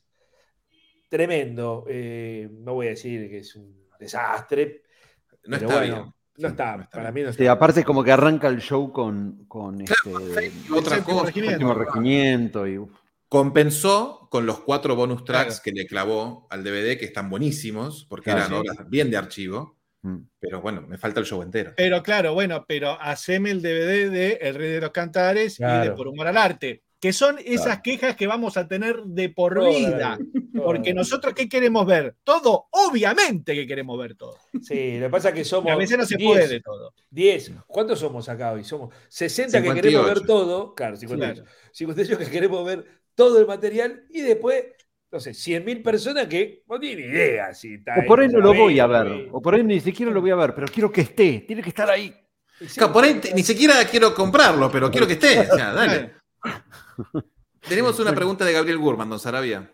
tremendo. 1.08 1.84
Eh, 1.88 2.48
no 2.52 2.74
voy 2.74 2.86
a 2.86 2.90
decir 2.90 3.28
que 3.28 3.38
es 3.38 3.54
un 3.56 3.86
desastre. 3.98 4.82
No 5.44 5.56
pero 5.58 5.66
está 5.68 5.78
bueno, 5.78 5.94
bien. 6.02 6.12
No 6.38 6.48
está, 6.48 6.76
No 6.76 6.82
está 6.82 6.98
para 6.98 7.12
mí 7.12 7.22
no 7.22 7.30
está. 7.30 7.42
Sí, 7.42 7.46
aparte, 7.46 7.84
como 7.84 8.04
que 8.04 8.12
arranca 8.12 8.48
el 8.48 8.60
show 8.60 8.92
con, 8.92 9.44
con 9.46 9.80
este, 9.80 10.10
Otra 10.74 11.02
cosa. 11.02 11.26
regimiento. 11.26 11.52
último 11.54 11.74
regimiento 11.74 12.66
y. 12.68 12.78
Compensó 13.28 14.28
con 14.30 14.46
los 14.46 14.60
cuatro 14.60 14.94
bonus 14.94 15.24
tracks 15.24 15.60
Claro. 15.60 15.62
que 15.64 15.72
le 15.72 15.86
clavó 15.86 16.46
al 16.48 16.62
DVD, 16.62 16.96
que 16.96 17.06
están 17.06 17.28
buenísimos, 17.28 18.06
porque 18.08 18.30
Claro, 18.30 18.38
eran 18.38 18.50
sí. 18.50 18.54
obras 18.70 18.88
bien 18.88 19.10
de 19.10 19.16
archivo. 19.16 19.76
Mm. 20.02 20.18
Pero 20.38 20.60
bueno, 20.60 20.82
me 20.82 20.96
falta 20.96 21.18
el 21.20 21.26
show 21.26 21.42
entero. 21.42 21.72
Pero 21.76 22.02
claro, 22.04 22.34
bueno, 22.34 22.64
pero 22.68 22.96
haceme 23.00 23.50
el 23.50 23.62
DVD 23.62 24.10
de 24.10 24.38
El 24.40 24.54
Rey 24.54 24.70
de 24.70 24.80
los 24.80 24.90
Cantares 24.92 25.58
y 25.58 25.64
de. 25.64 25.90
Por 25.92 26.06
Humor 26.06 26.28
al 26.28 26.36
Arte, 26.36 26.84
que 27.06 27.12
son 27.12 27.38
esas 27.38 27.64
Claro. 27.66 27.82
quejas 27.84 28.16
que 28.16 28.26
vamos 28.26 28.56
a 28.56 28.66
tener 28.66 29.00
de 29.04 29.28
por 29.28 29.64
vida. 29.64 30.18
Porque 30.52 30.92
nosotros, 30.92 31.34
¿qué 31.34 31.48
queremos 31.48 31.86
ver? 31.86 32.16
Todo, 32.24 32.66
obviamente 32.72 33.54
que 33.54 33.64
queremos 33.64 33.96
ver 33.96 34.16
todo. 34.16 34.36
Sí, 34.60 34.98
lo 34.98 35.06
que 35.06 35.10
pasa 35.10 35.28
es 35.28 35.34
que 35.36 35.44
somos. 35.44 35.70
a 35.70 35.76
veces 35.76 35.96
no 35.98 36.04
se 36.04 36.16
10, 36.16 36.28
puede 36.28 36.60
todo. 36.60 36.92
10. 37.10 37.52
¿Cuántos 37.68 38.00
somos 38.00 38.28
acá 38.28 38.50
hoy? 38.50 38.64
Somos 38.64 38.92
60 39.08 39.58
que 39.62 39.68
58. 39.68 39.80
queremos 39.82 40.06
ver 40.06 40.26
todo. 40.26 40.74
Claro, 40.74 40.96
58. 40.96 41.44
58 41.70 42.18
que 42.18 42.28
queremos 42.28 42.66
ver 42.66 42.84
todo 43.14 43.38
el 43.38 43.46
material 43.46 44.04
y 44.10 44.22
después, 44.22 44.64
no 45.12 45.20
sé, 45.20 45.30
100.000 45.30 45.84
personas 45.84 46.26
que 46.26 46.64
no 46.68 46.80
tienen 46.80 47.08
idea 47.08 47.54
si 47.54 47.74
está 47.74 47.94
O 48.02 48.06
por 48.08 48.18
ahí 48.18 48.26
no 48.28 48.40
lo 48.40 48.52
voy 48.52 48.80
a 48.80 48.88
ver, 48.88 49.28
o 49.30 49.40
por 49.40 49.54
ahí 49.54 49.62
ni 49.62 49.78
siquiera 49.78 50.10
lo 50.10 50.20
voy 50.20 50.30
a 50.32 50.34
ver, 50.34 50.56
pero 50.56 50.66
quiero 50.66 50.90
que 50.90 51.02
esté, 51.02 51.44
tiene 51.46 51.62
que 51.62 51.68
estar 51.68 51.88
ahí. 51.88 52.12
Sí, 52.58 52.66
Claro, 52.78 52.92
por 52.92 53.04
ahí 53.04 53.20
ni 53.32 53.44
siquiera 53.44 53.74
quiero 53.84 54.12
comprarlo, 54.12 54.68
pero 54.72 54.90
quiero 54.90 55.06
que 55.06 55.12
esté. 55.12 55.38
O 55.40 55.54
sea, 55.56 55.72
dale. 55.72 56.12
Tenemos 57.68 57.98
una 57.98 58.14
pregunta 58.14 58.44
de 58.44 58.52
Gabriel 58.52 58.78
Gurman, 58.78 59.08
don 59.10 59.18
Sarabia. 59.18 59.72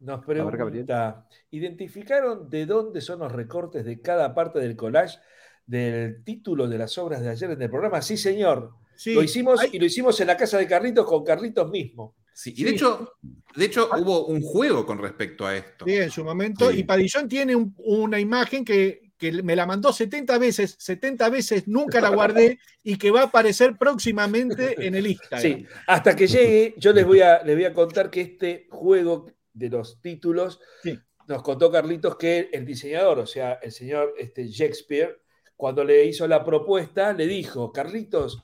Nos 0.00 0.24
pregunta, 0.24 1.28
¿identificaron 1.50 2.50
de 2.50 2.66
dónde 2.66 3.00
son 3.00 3.20
los 3.20 3.30
recortes 3.30 3.84
de 3.84 4.00
cada 4.00 4.34
parte 4.34 4.58
del 4.58 4.74
collage 4.76 5.18
del 5.66 6.24
título 6.24 6.66
de 6.68 6.78
las 6.78 6.98
obras 6.98 7.20
de 7.20 7.28
ayer 7.28 7.50
en 7.52 7.62
el 7.62 7.70
programa? 7.70 8.02
Sí, 8.02 8.16
señor. 8.16 8.72
Sí, 8.96 9.14
lo 9.14 9.22
hicimos 9.22 9.60
hay- 9.60 9.70
y 9.72 9.78
lo 9.78 9.84
hicimos 9.86 10.20
en 10.20 10.26
la 10.26 10.36
casa 10.36 10.58
de 10.58 10.66
Carlitos 10.66 11.06
con 11.06 11.22
Carlitos 11.24 11.70
mismo. 11.70 12.16
Sí, 12.34 12.52
y 12.56 12.64
de 12.64 12.70
hecho, 12.70 13.12
de 13.54 13.64
hecho 13.64 13.90
hubo 13.98 14.26
un 14.26 14.40
juego 14.42 14.84
con 14.86 14.98
respecto 14.98 15.46
a 15.46 15.54
esto. 15.56 15.84
Sí, 15.84 15.94
en 15.96 16.10
su 16.10 16.24
momento. 16.24 16.70
Sí. 16.70 16.80
Y 16.80 16.84
Padillón 16.84 17.28
tiene 17.28 17.54
un- 17.54 17.74
una 17.78 18.18
imagen 18.18 18.64
que, 18.64 19.11
que 19.22 19.40
me 19.44 19.54
la 19.54 19.66
mandó 19.66 19.92
70 19.92 20.36
veces, 20.38 20.74
70 20.80 21.28
veces, 21.28 21.68
nunca 21.68 22.00
la 22.00 22.08
guardé 22.08 22.58
y 22.82 22.98
que 22.98 23.12
va 23.12 23.20
a 23.20 23.24
aparecer 23.26 23.76
próximamente 23.78 24.84
en 24.84 24.96
el 24.96 25.06
Instagram. 25.06 25.40
Sí, 25.40 25.66
hasta 25.86 26.16
que 26.16 26.26
llegue, 26.26 26.74
yo 26.76 26.92
les 26.92 27.06
voy 27.06 27.20
a, 27.20 27.40
les 27.44 27.54
voy 27.54 27.64
a 27.64 27.72
contar 27.72 28.10
que 28.10 28.22
este 28.22 28.66
juego 28.68 29.30
de 29.52 29.68
los 29.68 30.00
títulos 30.00 30.58
Sí. 30.82 30.98
nos 31.28 31.40
contó 31.44 31.70
Carlitos 31.70 32.16
que 32.16 32.50
el 32.52 32.66
diseñador, 32.66 33.20
o 33.20 33.26
sea, 33.26 33.60
el 33.62 33.70
señor 33.70 34.12
este, 34.18 34.48
Shakespeare, 34.48 35.20
cuando 35.54 35.84
le 35.84 36.04
hizo 36.04 36.26
la 36.26 36.44
propuesta, 36.44 37.12
le 37.12 37.28
dijo, 37.28 37.72
Carlitos, 37.72 38.42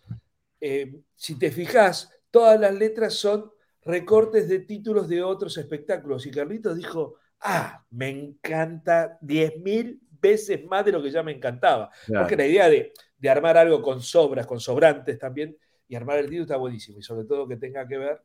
eh, 0.61 1.01
si 1.17 1.37
te 1.41 1.51
fijas, 1.51 2.09
todas 2.31 2.61
las 2.61 2.73
letras 2.73 3.15
son 3.15 3.51
recortes 3.83 4.49
de 4.49 4.61
títulos 4.61 5.09
de 5.09 5.25
otros 5.25 5.59
espectáculos. 5.59 6.25
Y 6.25 6.31
Carlitos 6.31 6.77
dijo, 6.77 7.17
ah, 7.41 7.85
me 7.91 8.11
encanta 8.11 9.19
10.000 9.23 9.99
veces 10.21 10.65
más 10.65 10.85
de 10.85 10.93
lo 10.93 11.03
que 11.03 11.11
ya 11.11 11.23
me 11.23 11.33
encantaba. 11.33 11.91
Porque 12.07 12.37
la 12.37 12.47
idea 12.47 12.69
de, 12.69 12.93
de 13.19 13.29
armar 13.31 13.57
algo 13.57 13.81
con 13.83 14.01
sobras, 14.03 14.47
con 14.47 14.61
sobrantes 14.61 15.19
también, 15.19 15.57
y 15.89 15.95
armar 15.95 16.19
el 16.19 16.27
título 16.27 16.43
está 16.43 16.57
buenísimo. 16.57 16.99
Y 16.99 17.03
sobre 17.03 17.25
todo 17.27 17.49
que 17.49 17.57
tenga 17.57 17.87
que 17.87 17.99
ver, 17.99 18.21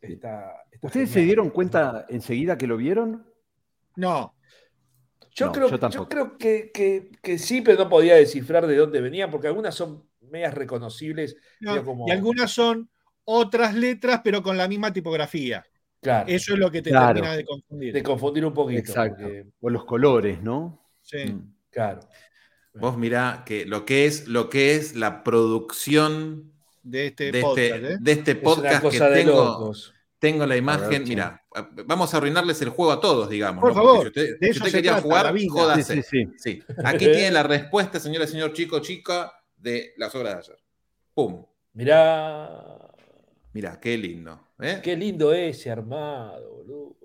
está, 0.00 0.62
está 0.70 0.86
¿Ustedes 0.86 1.10
se 1.10 1.20
dieron 1.20 1.50
cuenta 1.50 2.06
enseguida 2.08 2.56
que 2.56 2.66
lo 2.66 2.76
vieron? 2.76 3.26
No, 3.96 4.34
Yo 5.34 5.46
No, 5.46 5.52
creo, 5.52 5.88
yo 5.90 6.08
creo 6.08 6.38
que, 6.38 6.70
que- 6.72 7.10
que 7.22 7.38
sí, 7.38 7.60
pero 7.60 7.84
no 7.84 7.88
podía 7.90 8.14
descifrar 8.16 8.66
de 8.66 8.74
dónde 8.76 9.02
venían, 9.02 9.30
porque 9.30 9.48
algunas 9.48 9.74
son 9.74 10.08
medias 10.30 10.54
reconocibles. 10.54 11.36
no. 11.60 11.72
medio 11.72 11.84
como- 11.84 12.08
y 12.08 12.10
algunas 12.10 12.50
son 12.50 12.88
otras 13.24 13.74
letras, 13.74 14.20
pero 14.24 14.42
con 14.42 14.56
la 14.56 14.66
misma 14.68 14.92
tipografía. 14.94 15.64
Claro. 16.00 16.26
Eso 16.28 16.54
es 16.54 16.58
lo 16.58 16.70
que 16.70 16.80
te 16.82 16.90
Claro. 16.90 17.14
termina 17.14 17.36
de 17.36 17.44
confundir. 17.44 17.92
De 17.92 18.02
confundir 18.02 18.46
un 18.46 18.54
poquito. 18.54 18.78
Exacto. 18.80 19.22
porque- 19.24 19.46
O 19.60 19.68
los 19.70 19.84
colores, 19.84 20.40
¿no? 20.42 20.85
Sí. 21.06 21.24
Mm. 21.32 21.54
claro. 21.70 22.00
Vos 22.74 22.98
mirá 22.98 23.42
que 23.46 23.64
lo 23.64 23.86
que 23.86 24.04
es, 24.04 24.28
lo 24.28 24.50
que 24.50 24.74
es 24.76 24.94
la 24.94 25.24
producción 25.24 26.52
De 26.82 27.06
este 27.06 27.32
de 27.32 27.40
podcast, 27.40 27.70
este, 27.74 27.92
¿eh? 27.94 27.96
de 27.98 28.12
este 28.12 28.30
Es 28.32 28.38
podcast 28.38 28.86
que 28.90 28.98
tengo, 28.98 29.32
locos. 29.32 29.94
tengo 30.18 30.40
la 30.44 30.54
ver, 30.54 30.58
imagen. 30.58 31.06
sí. 31.06 31.08
Mira, 31.14 31.42
vamos 31.86 32.12
a 32.12 32.18
arruinarles 32.18 32.60
el 32.60 32.68
juego 32.68 32.92
a 32.92 33.00
todos, 33.00 33.30
digamos. 33.30 33.62
Por 33.62 33.72
favor, 33.72 34.02
si 34.02 34.06
usted, 34.08 34.38
de 34.38 34.46
si 34.46 34.50
eso 34.50 34.58
usted 34.58 34.70
se 34.72 34.76
quería 34.76 34.90
trata, 34.92 35.02
jugar, 35.02 35.34
jódase. 35.48 35.94
Sí, 35.94 36.02
sí, 36.02 36.32
sí. 36.36 36.62
Sí. 36.66 36.74
Aquí 36.84 37.06
tiene 37.06 37.30
la 37.30 37.44
respuesta, 37.44 37.98
señora, 37.98 38.26
señor 38.26 38.52
chico, 38.52 38.80
chica, 38.80 39.32
de 39.56 39.94
las 39.96 40.14
obras 40.14 40.34
de 40.34 40.38
ayer. 40.40 40.58
Pum. 41.14 41.46
Mirá, 41.72 42.92
Mira, 43.54 43.80
qué 43.80 43.96
lindo. 43.96 44.48
¿eh? 44.60 44.80
qué 44.82 44.94
lindo 44.96 45.32
ese 45.32 45.70
armado, 45.70 46.56
boludo. 46.56 46.96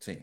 Sí. 0.00 0.18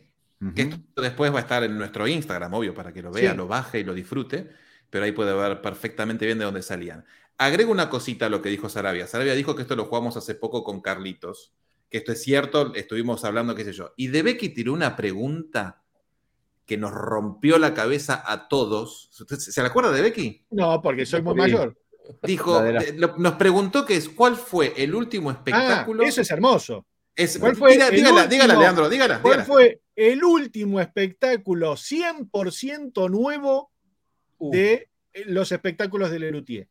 Que 0.55 0.63
esto 0.63 0.77
después 1.01 1.31
va 1.31 1.37
a 1.37 1.41
estar 1.41 1.63
en 1.63 1.77
nuestro 1.77 2.07
Instagram, 2.07 2.51
obvio, 2.55 2.73
para 2.73 2.91
que 2.91 3.01
lo 3.03 3.11
vea, 3.11 3.31
Sí. 3.31 3.37
lo 3.37 3.47
baje 3.47 3.79
y 3.79 3.83
lo 3.83 3.93
disfrute, 3.93 4.49
pero 4.89 5.05
ahí 5.05 5.11
puede 5.11 5.33
ver 5.33 5.61
perfectamente 5.61 6.25
bien 6.25 6.39
de 6.39 6.45
dónde 6.45 6.63
salían. 6.63 7.05
Agrego 7.37 7.71
una 7.71 7.89
cosita 7.89 8.25
a 8.25 8.29
lo 8.29 8.41
que 8.41 8.49
dijo 8.49 8.67
Sarabia. 8.67 9.05
Sarabia 9.07 9.35
dijo 9.35 9.55
que 9.55 9.61
esto 9.61 9.75
lo 9.75 9.85
jugamos 9.85 10.17
hace 10.17 10.33
poco 10.33 10.63
con 10.63 10.81
Carlitos, 10.81 11.53
que 11.89 11.99
esto 11.99 12.11
es 12.11 12.23
cierto, 12.23 12.73
estuvimos 12.73 13.23
hablando, 13.23 13.53
qué 13.53 13.63
sé 13.65 13.73
yo. 13.73 13.93
Y 13.97 14.07
de 14.07 14.23
Becky 14.23 14.49
tiró 14.49 14.73
una 14.73 14.95
pregunta 14.95 15.83
que 16.65 16.77
nos 16.77 16.91
rompió 16.91 17.57
la 17.59 17.73
cabeza 17.73 18.23
a 18.25 18.47
todos. 18.47 19.09
¿Usted 19.19 19.37
¿Se 19.37 19.61
la 19.61 19.67
acuerda 19.67 19.91
de 19.91 20.01
Becky? 20.01 20.45
No, 20.51 20.81
porque 20.81 21.05
soy 21.05 21.21
muy 21.21 21.33
Sí. 21.33 21.39
mayor. 21.39 21.77
Dijo, 22.23 22.55
La 22.55 22.63
de 22.63 22.73
la- 22.73 22.81
eh, 22.81 22.93
lo- 22.97 23.15
nos 23.17 23.33
preguntó 23.35 23.85
que 23.85 23.95
es 23.95 24.09
cuál 24.09 24.35
fue 24.35 24.73
el 24.77 24.95
último 24.95 25.29
Ah, 25.29 25.33
espectáculo. 25.33 26.03
eso 26.03 26.21
es 26.21 26.31
hermoso. 26.31 26.85
Es- 27.15 27.37
¿Cuál 27.37 27.55
fue 27.55 27.73
diga- 27.73 27.89
el 27.89 27.95
dígala, 27.95 28.13
último- 28.23 28.29
dígala, 28.31 28.55
Leandro, 28.59 28.89
dígala. 28.89 29.21
¿Cuál 29.21 29.33
dígala. 29.39 29.45
fue 29.45 29.81
el 30.01 30.23
último 30.23 30.79
espectáculo 30.79 31.73
100% 31.75 33.09
nuevo 33.09 33.71
Uh, 34.37 34.51
de 34.51 34.89
eh, 35.13 35.23
los 35.27 35.51
espectáculos 35.51 36.09
de 36.09 36.17
Lelutier? 36.19 36.67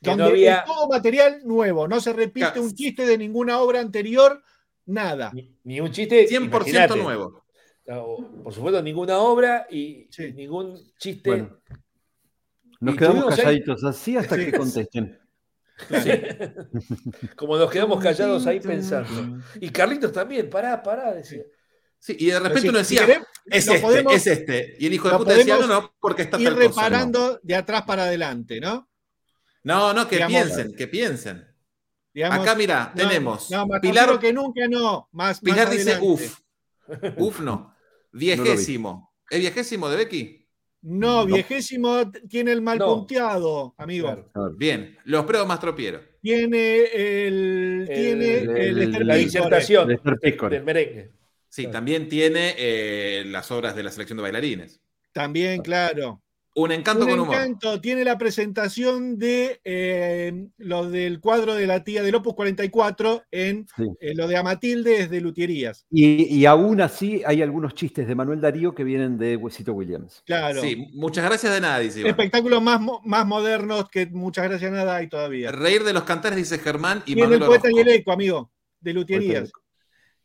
Donde 0.00 0.22
no 0.22 0.28
había- 0.30 0.58
es 0.58 0.64
todo 0.66 0.88
material 0.88 1.40
nuevo, 1.44 1.88
no 1.88 2.00
se 2.00 2.12
repite 2.12 2.60
un 2.60 2.72
chiste 2.74 3.04
de 3.06 3.18
ninguna 3.18 3.58
obra 3.60 3.80
anterior, 3.80 4.42
nada. 4.86 5.30
ni, 5.34 5.56
ni 5.64 5.80
un 5.80 5.90
chiste. 5.90 6.26
100% 6.28 6.46
imagínate. 6.46 6.96
nuevo. 6.96 7.44
No, 7.86 8.16
Por 8.44 8.52
supuesto, 8.54 8.80
ninguna 8.82 9.18
obra 9.18 9.66
y 9.70 10.06
Sí. 10.10 10.32
ningún 10.32 10.80
chiste. 10.98 11.28
Bueno, 11.30 11.58
nos 12.80 12.94
Y 12.94 12.98
quedamos 12.98 13.32
ahí- 13.38 13.44
calladitos 13.44 13.84
así 13.84 14.16
hasta 14.16 14.36
Sí. 14.36 14.44
que 14.46 14.52
contesten. 14.52 15.18
Como 17.36 17.56
nos 17.58 17.70
quedamos 17.70 18.02
callados 18.02 18.46
ahí 18.46 18.60
pensando. 18.60 19.42
Y 19.60 19.70
Carlitos 19.70 20.12
también, 20.12 20.48
pará, 20.48 20.82
pará, 20.82 21.12
decía. 21.14 21.42
Sí, 22.04 22.14
y 22.18 22.26
de 22.26 22.38
repente 22.38 22.68
uno 22.68 22.84
si 22.84 22.96
decía, 22.96 23.24
es 23.46 23.66
este, 23.66 23.78
podemos 23.78 24.12
es 24.14 24.26
este. 24.26 24.76
Y 24.78 24.86
el 24.86 24.92
hijo 24.92 25.08
de 25.08 25.16
puta 25.16 25.32
decía, 25.32 25.56
no, 25.56 25.66
no, 25.66 25.94
porque 25.98 26.20
está 26.22 26.38
ir 26.38 26.44
tal 26.48 26.54
cosa. 26.56 26.68
reparando 26.68 27.40
de 27.42 27.54
atrás 27.56 27.82
para 27.86 28.04
adelante, 28.04 28.60
¿no? 28.60 28.90
No, 29.62 29.94
no, 29.94 30.06
que 30.06 30.16
Digamos- 30.16 30.42
piensen, 30.42 30.74
que 30.76 30.86
piensen. 30.86 31.46
Digamos, 32.12 32.40
Acá, 32.40 32.54
mira, 32.56 32.92
no, 32.94 33.02
tenemos. 33.08 33.50
No, 33.50 33.66
más 33.66 33.80
Pilar, 33.80 34.18
que 34.20 34.34
nunca 34.34 34.68
no. 34.68 35.08
Más, 35.12 35.28
más 35.28 35.40
Pilar 35.40 35.70
dice, 35.70 35.98
uff. 36.02 36.40
Uf, 37.16 37.40
no. 37.40 37.74
Viejésimo. 38.12 39.14
¿Es 39.30 39.40
viejésimo 39.40 39.88
de 39.88 39.96
Becky? 39.96 40.46
No, 40.82 41.24
No. 41.26 41.34
viejésimo 41.34 42.12
tiene 42.28 42.52
el 42.52 42.60
mal 42.60 42.76
No. 42.78 42.86
punteado, 42.96 43.74
amigo. 43.78 44.08
Claro. 44.08 44.30
Claro. 44.30 44.54
Bien. 44.58 44.98
Los 45.04 45.24
pruebas 45.24 45.48
más 45.48 45.58
tropieros. 45.58 46.02
Tiene 46.20 46.80
el, 46.84 47.86
El- 47.88 47.88
tiene 47.88 48.38
el, 48.40 48.50
el- 48.50 48.82
Esther 48.82 49.06
La 49.06 49.14
disertación 49.14 49.88
del 49.88 50.62
merengue. 50.64 51.10
Sí, 51.54 51.62
Claro. 51.62 51.72
también 51.74 52.08
tiene 52.08 52.54
eh, 52.58 53.22
las 53.26 53.48
obras 53.52 53.76
de 53.76 53.84
la 53.84 53.92
selección 53.92 54.16
de 54.16 54.22
bailarines. 54.22 54.80
También, 55.12 55.62
claro. 55.62 56.20
Un 56.56 56.72
encanto 56.72 57.04
Un 57.04 57.10
con 57.10 57.20
humor. 57.20 57.34
encanto. 57.36 57.80
Tiene 57.80 58.02
la 58.04 58.18
presentación 58.18 59.18
de 59.20 59.60
eh, 59.64 60.46
lo 60.58 60.90
del 60.90 61.20
cuadro 61.20 61.54
de 61.54 61.66
la 61.68 61.84
tía 61.84 62.02
del 62.02 62.16
Opus 62.16 62.34
44 62.34 63.22
en 63.30 63.66
Sí. 63.76 63.84
eh, 64.00 64.14
lo 64.16 64.26
de 64.26 64.36
Amatilde 64.36 64.98
es 65.02 65.10
de 65.10 65.20
Luterías. 65.20 65.86
Y, 65.90 66.24
y 66.24 66.44
aún 66.46 66.80
así 66.80 67.22
hay 67.24 67.40
algunos 67.42 67.74
chistes 67.74 68.08
de 68.08 68.14
Manuel 68.16 68.40
Darío 68.40 68.74
que 68.74 68.82
vienen 68.82 69.16
de 69.16 69.36
Huesito 69.36 69.72
Williams. 69.74 70.22
Claro. 70.26 70.60
Sí, 70.60 70.88
muchas 70.92 71.24
gracias 71.24 71.54
de 71.54 71.60
nada, 71.60 71.78
dice 71.78 72.00
Iván. 72.00 72.10
Espectáculos 72.10 72.60
más, 72.62 72.80
más 73.04 73.26
modernos 73.26 73.88
que 73.90 74.06
muchas 74.06 74.48
gracias 74.48 74.72
nada 74.72 74.96
hay 74.96 75.08
todavía. 75.08 75.52
Reír 75.52 75.84
de 75.84 75.92
los 75.92 76.02
cantares, 76.02 76.36
dice 76.36 76.58
Germán 76.58 76.98
y 77.06 77.14
Tiene 77.14 77.22
Manuel 77.22 77.42
el 77.42 77.46
poeta 77.48 77.68
y 77.70 77.78
el 77.80 77.88
eco, 77.88 78.10
amigo, 78.12 78.50
de 78.80 78.92
Luterías. 78.92 79.52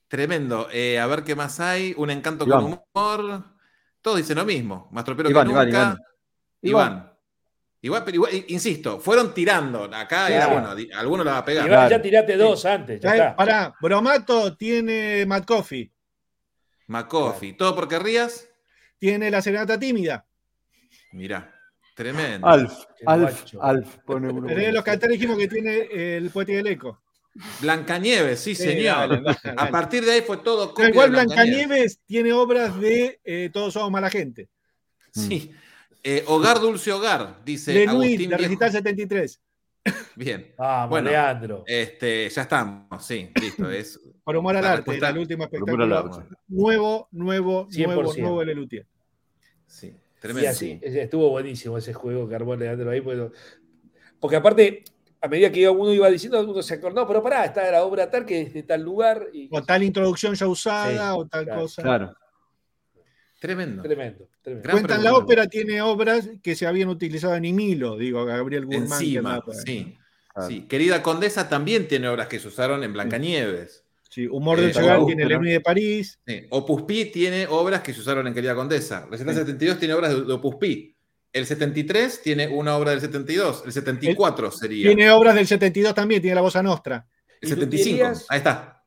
Tremendo. 0.10 0.67
Eh, 0.74 1.00
a 1.00 1.08
ver 1.08 1.24
qué 1.24 1.36
más 1.36 1.60
hay. 1.62 1.93
Un 1.95 2.10
encanto 2.10 2.45
Iván. 2.45 2.62
con 2.62 2.82
humor. 2.93 3.43
Todos 4.02 4.17
dicen 4.17 4.36
lo 4.38 4.43
mismo. 4.45 4.89
Más 4.91 5.06
tropero 5.06 5.30
Iván, 5.30 5.48
que 5.48 5.54
Iván, 5.54 5.65
nunca. 5.67 5.80
Iván. 5.80 5.98
Iván. 6.62 7.06
Igual, 7.82 8.04
pero 8.04 8.15
igual, 8.15 8.32
insisto, 8.50 9.00
fueron 9.00 9.34
tirando. 9.34 9.84
Acá 9.86 10.28
era, 10.30 10.48
bueno, 10.48 10.76
alguno 10.98 11.24
la 11.24 11.32
va 11.32 11.38
a 11.38 11.45
pegar. 11.45 11.65
Iván, 11.65 11.78
Claro. 11.80 11.91
ya 11.91 12.02
tiraste 12.02 12.36
dos 12.36 12.65
antes, 12.65 13.00
ya 13.00 13.12
está. 13.13 13.36
Pará, 13.38 13.74
Bromato 13.80 14.58
tiene 14.58 15.26
Matt 15.26 15.45
Coffee, 15.45 15.89
McCoffee. 16.88 17.54
¿Todo 17.54 17.74
porque 17.76 17.98
rías? 17.98 18.50
tiene 18.98 19.32
la 19.32 19.41
serenata 19.41 19.80
tímida. 19.80 20.26
Mirá, 21.13 21.56
tremendo. 21.95 22.45
Alf, 22.45 22.84
Alf, 23.06 23.22
guacho. 23.39 23.63
Alf, 23.63 23.95
pone 24.06 24.28
uno. 24.30 24.45
Pero 24.48 24.60
de 24.60 24.72
los 24.74 24.84
cantares 24.84 25.17
dijimos 25.17 25.38
que 25.38 25.48
tiene 25.48 25.88
el 26.17 26.30
poeta 26.32 26.52
y 26.52 26.56
el 26.56 26.67
eco. 26.67 27.02
Blancanieves, 27.62 28.39
sí, 28.39 28.56
Sí, 28.56 28.63
señor. 28.63 29.10
dale, 29.10 29.22
dale, 29.22 29.38
A 29.58 29.70
partir 29.70 30.04
de 30.04 30.12
ahí 30.13 30.22
fue 30.22 30.38
todo 30.38 30.70
copia 30.74 30.89
igual 30.89 31.12
de 31.12 31.18
Blancanieves. 31.24 31.58
Blancanieves 31.58 32.00
tiene 32.06 32.34
obras 32.34 32.80
de 32.80 33.20
eh, 33.24 33.50
Todos 33.54 33.74
somos 33.74 33.92
mala 33.92 34.10
gente. 34.10 34.50
Sí. 35.13 35.52
Eh, 36.04 36.24
hogar, 36.28 36.60
dulce 36.60 36.92
hogar, 36.92 37.39
dice 37.44 37.72
de 37.74 37.86
Luis, 37.86 37.89
Agustín 37.89 38.18
de 38.18 38.28
Viejo. 38.28 38.42
Recital 38.44 38.72
73. 38.72 39.42
Bien. 40.15 40.54
Vamos, 40.58 40.89
Bueno. 40.89 41.10
Leandro. 41.10 41.63
Este, 41.65 42.30
ya 42.30 42.42
estamos, 42.42 43.06
sí, 43.06 43.30
listo. 43.42 43.70
Es, 43.70 44.00
Por 44.24 44.38
humor 44.38 44.56
al 44.56 44.63
La 44.63 44.74
arte, 44.74 44.92
el 44.98 45.18
último 45.18 45.44
espectáculo. 45.46 45.98
arte. 45.98 46.36
Nuevo, 46.48 47.08
nuevo, 47.12 47.68
nuevo, 47.76 48.12
100%. 48.13 48.18
nuevo 48.20 48.39
de 48.42 48.46
Lelutier. 48.46 48.86
sí, 49.65 49.88
Sí, 49.89 49.96
tremendo. 50.20 50.50
así, 50.50 50.80
ese- 50.82 51.02
estuvo 51.04 51.30
buenísimo 51.30 51.78
ese 51.78 51.94
juego 51.94 52.28
que 52.30 52.36
armó 52.36 52.56
Leandro 52.56 52.92
ahí. 52.92 53.02
Porque, 53.02 53.36
porque 54.20 54.36
aparte, 54.36 54.84
a 55.21 55.27
medida 55.27 55.51
que 55.51 55.67
uno 55.69 55.93
iba 55.93 56.10
diciendo, 56.10 56.39
uno 56.41 56.62
se 56.62 56.75
acordó, 56.75 57.01
no, 57.01 57.08
pero 57.08 57.21
pará, 57.21 57.45
está 57.45 57.69
la 57.71 57.84
obra 57.84 58.10
tal 58.10 58.25
que 58.25 58.41
es 58.41 58.53
de 58.53 58.63
tal 58.63 58.82
lugar. 58.82 59.27
Y, 59.34 59.49
O 59.51 59.62
tal 59.63 59.84
introducción 59.84 60.34
ya 60.36 60.47
usada, 60.47 61.13
Sí, 61.13 61.19
o 61.19 61.27
tal 61.27 61.45
claro. 61.45 61.62
cosa. 61.62 61.82
Claro. 61.82 62.15
Tremendo. 63.39 63.82
Tremendo, 63.82 64.27
tremendo. 64.41 64.69
Cuentan 64.71 65.03
la 65.03 65.13
ópera 65.15 65.47
tiene 65.47 65.82
obras 65.82 66.29
que 66.43 66.55
se 66.55 66.67
habían 66.67 66.89
utilizado 66.89 67.36
en 67.36 67.45
Imilo, 67.45 67.97
digo, 67.97 68.25
Gabriel 68.25 68.65
Guzmán. 68.65 69.01
Encima, 69.01 69.41
sí. 69.65 69.95
Claro. 70.34 70.49
sí. 70.49 70.62
Querida 70.67 71.01
Condesa 71.01 71.47
también 71.47 71.88
tiene 71.88 72.10
obras 72.10 72.27
que 72.27 72.39
se 72.39 72.49
usaron 72.49 72.84
en 72.84 72.91
Blancanieves. 72.91 73.86
Sí, 74.10 74.27
Humor 74.27 74.60
Eh, 74.60 74.73
del 74.73 74.86
la 74.86 75.05
tiene 75.05 75.23
el. 75.23 75.32
Emmy 75.32 75.51
de 75.51 75.62
París. 75.62 76.19
Sí. 76.27 76.47
Opus 76.49 76.82
Pi 76.82 77.05
tiene 77.05 77.45
obras 77.47 77.82
que 77.82 77.93
se 77.93 78.01
usaron 78.01 78.27
en 78.27 78.34
Querida 78.34 78.55
Condesa. 78.55 79.08
Recital 79.10 79.36
72 79.36 79.77
tiene 79.79 79.93
obras 79.93 80.12
de, 80.13 80.23
de 80.25 80.34
Opus 80.34 80.55
Pi. 80.55 80.95
El 81.32 81.46
73 81.46 82.22
tiene 82.24 82.48
una 82.48 82.76
obra 82.76 82.92
del 82.92 83.02
72. 83.02 83.63
El 83.65 83.72
74 83.72 84.52
sería. 84.52 84.88
Tiene 84.88 85.12
obras 85.12 85.36
del 85.36 85.46
72 85.48 85.94
también, 85.94 86.22
tiene 86.22 86.36
la 86.36 86.42
Bossa 86.42 86.63
Nostra. 86.63 87.06
el 87.42 87.48
¿Y 87.48 87.52
75. 87.52 87.89
Luterías? 87.98 88.26
Ahí 88.30 88.38
está. 88.39 88.84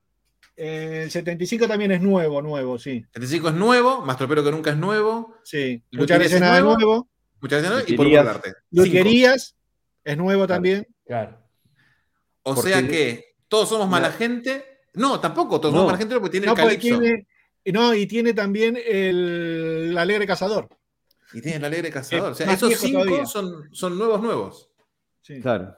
El 0.57 1.11
75 1.11 1.67
también 1.69 1.93
es 1.93 2.01
nuevo, 2.03 2.43
nuevo, 2.43 2.79
sí. 2.79 2.91
El 3.15 3.23
75 3.23 3.49
es 3.51 3.55
nuevo. 3.55 4.01
Más 4.03 4.17
tropero 4.17 4.43
que 4.45 4.51
nunca 4.51 4.71
es 4.71 4.77
nuevo. 4.77 5.37
sí. 5.45 5.83
Muchas 5.93 6.19
veces 6.19 6.41
nada 6.41 6.61
nuevo. 6.61 6.77
nuevo. 6.79 7.09
Muchas 7.41 7.63
veces 7.63 7.77
no. 7.89 7.95
Y 7.95 7.97
por 7.97 8.09
guardarte. 8.09 8.53
Luterías 8.71 9.57
es 10.05 10.17
nuevo 10.17 10.47
también. 10.47 10.87
Claro. 11.07 11.39
O 12.43 12.55
Porque- 12.55 12.71
sea 12.71 12.87
que 12.87 13.35
todos 13.49 13.69
somos 13.69 13.89
mala 13.89 14.11
gente. 14.13 14.65
No, 14.95 15.21
tampoco 15.21 15.61
todos 15.61 15.73
No. 15.73 15.81
somos 15.81 15.93
mala 15.93 15.99
gente 15.99 16.15
porque 16.17 16.31
tiene 16.31 16.47
No, 16.47 16.53
el 16.53 16.61
porque 16.61 16.77
calipso. 16.77 17.01
tiene, 17.01 17.27
no, 17.67 17.95
y 17.95 18.07
tiene 18.07 18.35
también 18.35 18.77
el, 18.77 19.89
el 19.91 19.99
Alegre 19.99 20.27
Cazador. 20.27 20.69
Y 21.33 21.41
tiene 21.41 21.59
el 21.59 21.65
alegre 21.65 21.91
cazador. 21.91 22.33
O 22.33 22.35
sea, 22.35 22.53
esos 22.53 22.75
cinco 22.75 23.27
son, 23.27 23.69
son 23.73 23.99
nuevos 23.99 24.21
nuevos. 24.21 24.71
Sí, 25.21 25.41
Claro. 25.41 25.75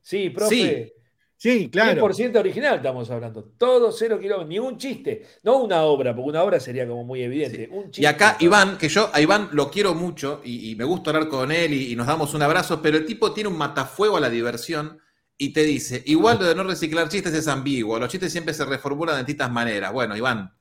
Sí, 0.00 0.30
profe. 0.30 0.94
Sí, 1.36 1.68
claro. 1.70 2.08
100% 2.08 2.36
original 2.38 2.76
estamos 2.76 3.10
hablando. 3.10 3.42
Todo 3.58 3.90
cero 3.90 4.18
kilómetros. 4.20 4.48
Ni 4.48 4.60
un 4.60 4.78
chiste. 4.78 5.26
No 5.42 5.58
una 5.58 5.82
obra, 5.82 6.14
porque 6.14 6.30
una 6.30 6.42
obra 6.42 6.60
sería 6.60 6.86
como 6.86 7.02
muy 7.02 7.22
evidente. 7.22 7.68
Un 7.70 7.84
chiste. 7.86 8.02
Y 8.02 8.06
acá 8.06 8.36
Iván, 8.38 8.78
que 8.78 8.88
yo 8.88 9.10
a 9.12 9.20
Iván 9.20 9.48
lo 9.52 9.68
quiero 9.68 9.92
mucho 9.94 10.40
y, 10.44 10.70
y 10.70 10.76
me 10.76 10.84
gusta 10.84 11.10
hablar 11.10 11.28
con 11.28 11.50
él 11.50 11.72
y, 11.74 11.92
y 11.92 11.96
nos 11.96 12.06
damos 12.06 12.32
un 12.34 12.42
abrazo, 12.42 12.80
pero 12.80 12.96
el 12.96 13.04
tipo 13.04 13.32
tiene 13.32 13.48
un 13.48 13.58
matafuego 13.58 14.16
a 14.16 14.20
la 14.20 14.30
diversión 14.30 15.00
y 15.36 15.52
te 15.52 15.64
dice, 15.64 16.00
igual 16.06 16.38
lo 16.38 16.44
de 16.44 16.54
no 16.54 16.62
reciclar 16.62 17.08
chistes 17.08 17.34
es 17.34 17.48
ambiguo, 17.48 17.98
los 17.98 18.08
chistes 18.08 18.30
siempre 18.30 18.54
se 18.54 18.64
reformulan 18.64 19.16
de 19.16 19.22
distintas 19.22 19.50
maneras. 19.50 19.92
Bueno, 19.92 20.16
Iván, 20.16 20.54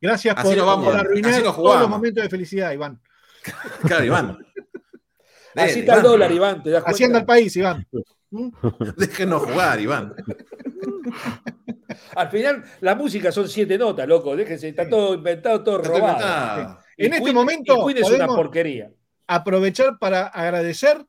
Gracias 0.00 0.34
Así 0.36 0.48
por, 0.48 0.56
nos 0.56 0.66
vamos, 0.66 0.84
por 0.84 0.94
así 0.96 1.06
arruinar 1.06 1.32
nos 1.32 1.42
todos 1.42 1.54
jugamos. 1.56 1.80
los 1.82 1.90
momentos 1.90 2.22
de 2.22 2.28
felicidad, 2.28 2.72
Iván. 2.72 3.00
claro, 3.86 4.04
Iván. 4.04 4.38
Así 5.54 5.80
Dele, 5.80 5.94
el 5.94 6.02
dólar, 6.02 6.32
Iván. 6.32 6.62
¿Te 6.62 6.70
das? 6.70 6.84
Haciendo 6.86 7.18
al 7.18 7.24
país, 7.24 7.56
Iván. 7.56 7.86
Déjenos 8.96 9.42
jugar, 9.44 9.80
Iván. 9.80 10.14
Al 12.14 12.30
final, 12.30 12.64
la 12.80 12.94
música 12.94 13.32
son 13.32 13.48
siete 13.48 13.78
notas, 13.78 14.06
loco. 14.06 14.36
Déjense, 14.36 14.68
está 14.68 14.88
todo 14.88 15.14
inventado, 15.14 15.62
todo 15.62 15.76
Está 15.80 15.88
robado. 15.88 16.12
inventado. 16.14 16.78
En 16.96 17.06
Y 17.06 17.14
este 17.14 17.22
Queen- 17.24 17.34
momento 17.34 17.74
y 17.90 17.94
Queen 17.94 18.04
es 18.04 18.10
una 18.10 18.26
porquería. 18.26 18.90
Aprovechar 19.26 19.98
para 19.98 20.26
agradecer. 20.28 21.04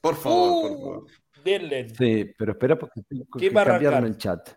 Por 0.00 0.16
favor, 0.16 0.62
por 0.62 0.70
Uh, 0.70 0.80
favor. 0.80 1.06
denle. 1.44 1.88
Sí, 1.90 2.32
pero 2.38 2.52
espera 2.52 2.78
porque 2.78 3.02
tengo 3.08 3.24
que 3.24 3.38
¿Quién 3.38 3.56
va 3.56 3.62
a 3.62 3.66
cambiarme 3.66 4.08
el 4.08 4.16
chat. 4.18 4.48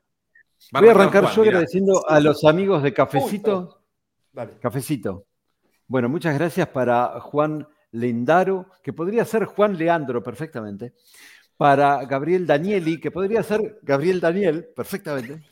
Voy 0.71 0.88
a 0.88 0.91
arrancar 0.91 1.23
Juan, 1.23 1.36
yo 1.36 1.41
mirá. 1.41 1.52
agradeciendo 1.58 2.10
a 2.10 2.19
los 2.19 2.43
amigos 2.43 2.84
de 2.84 2.93
Cafecito. 2.93 3.82
Dale. 4.32 4.54
Cafecito. 4.60 5.26
Bueno, 5.88 6.10
muchas 6.10 6.34
gracias 6.36 6.67
para 6.69 7.19
Juan 7.19 7.67
Lendaro, 7.91 8.67
que 8.82 8.93
podría 8.93 9.26
ser 9.26 9.45
Juan 9.45 9.78
Leandro 9.78 10.23
perfectamente. 10.23 10.93
Para 11.58 12.04
Gabriel 12.06 12.47
Danieli, 12.47 12.99
que 12.99 13.12
podría 13.12 13.43
ser 13.43 13.80
Gabriel 13.84 14.19
Daniel 14.19 14.69
perfectamente. 14.76 15.43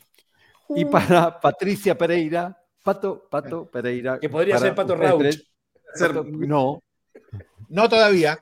Y 0.70 0.84
para 0.86 1.38
Patricia 1.38 1.96
Pereira, 1.96 2.58
Pato, 2.82 3.28
Pato 3.30 3.70
Pereira. 3.70 4.18
Que 4.18 4.28
podría 4.28 4.58
ser 4.58 4.74
Pato 4.74 4.96
Pato- 4.96 6.24
no. 6.24 6.82
No 7.68 7.88
todavía. 7.88 8.38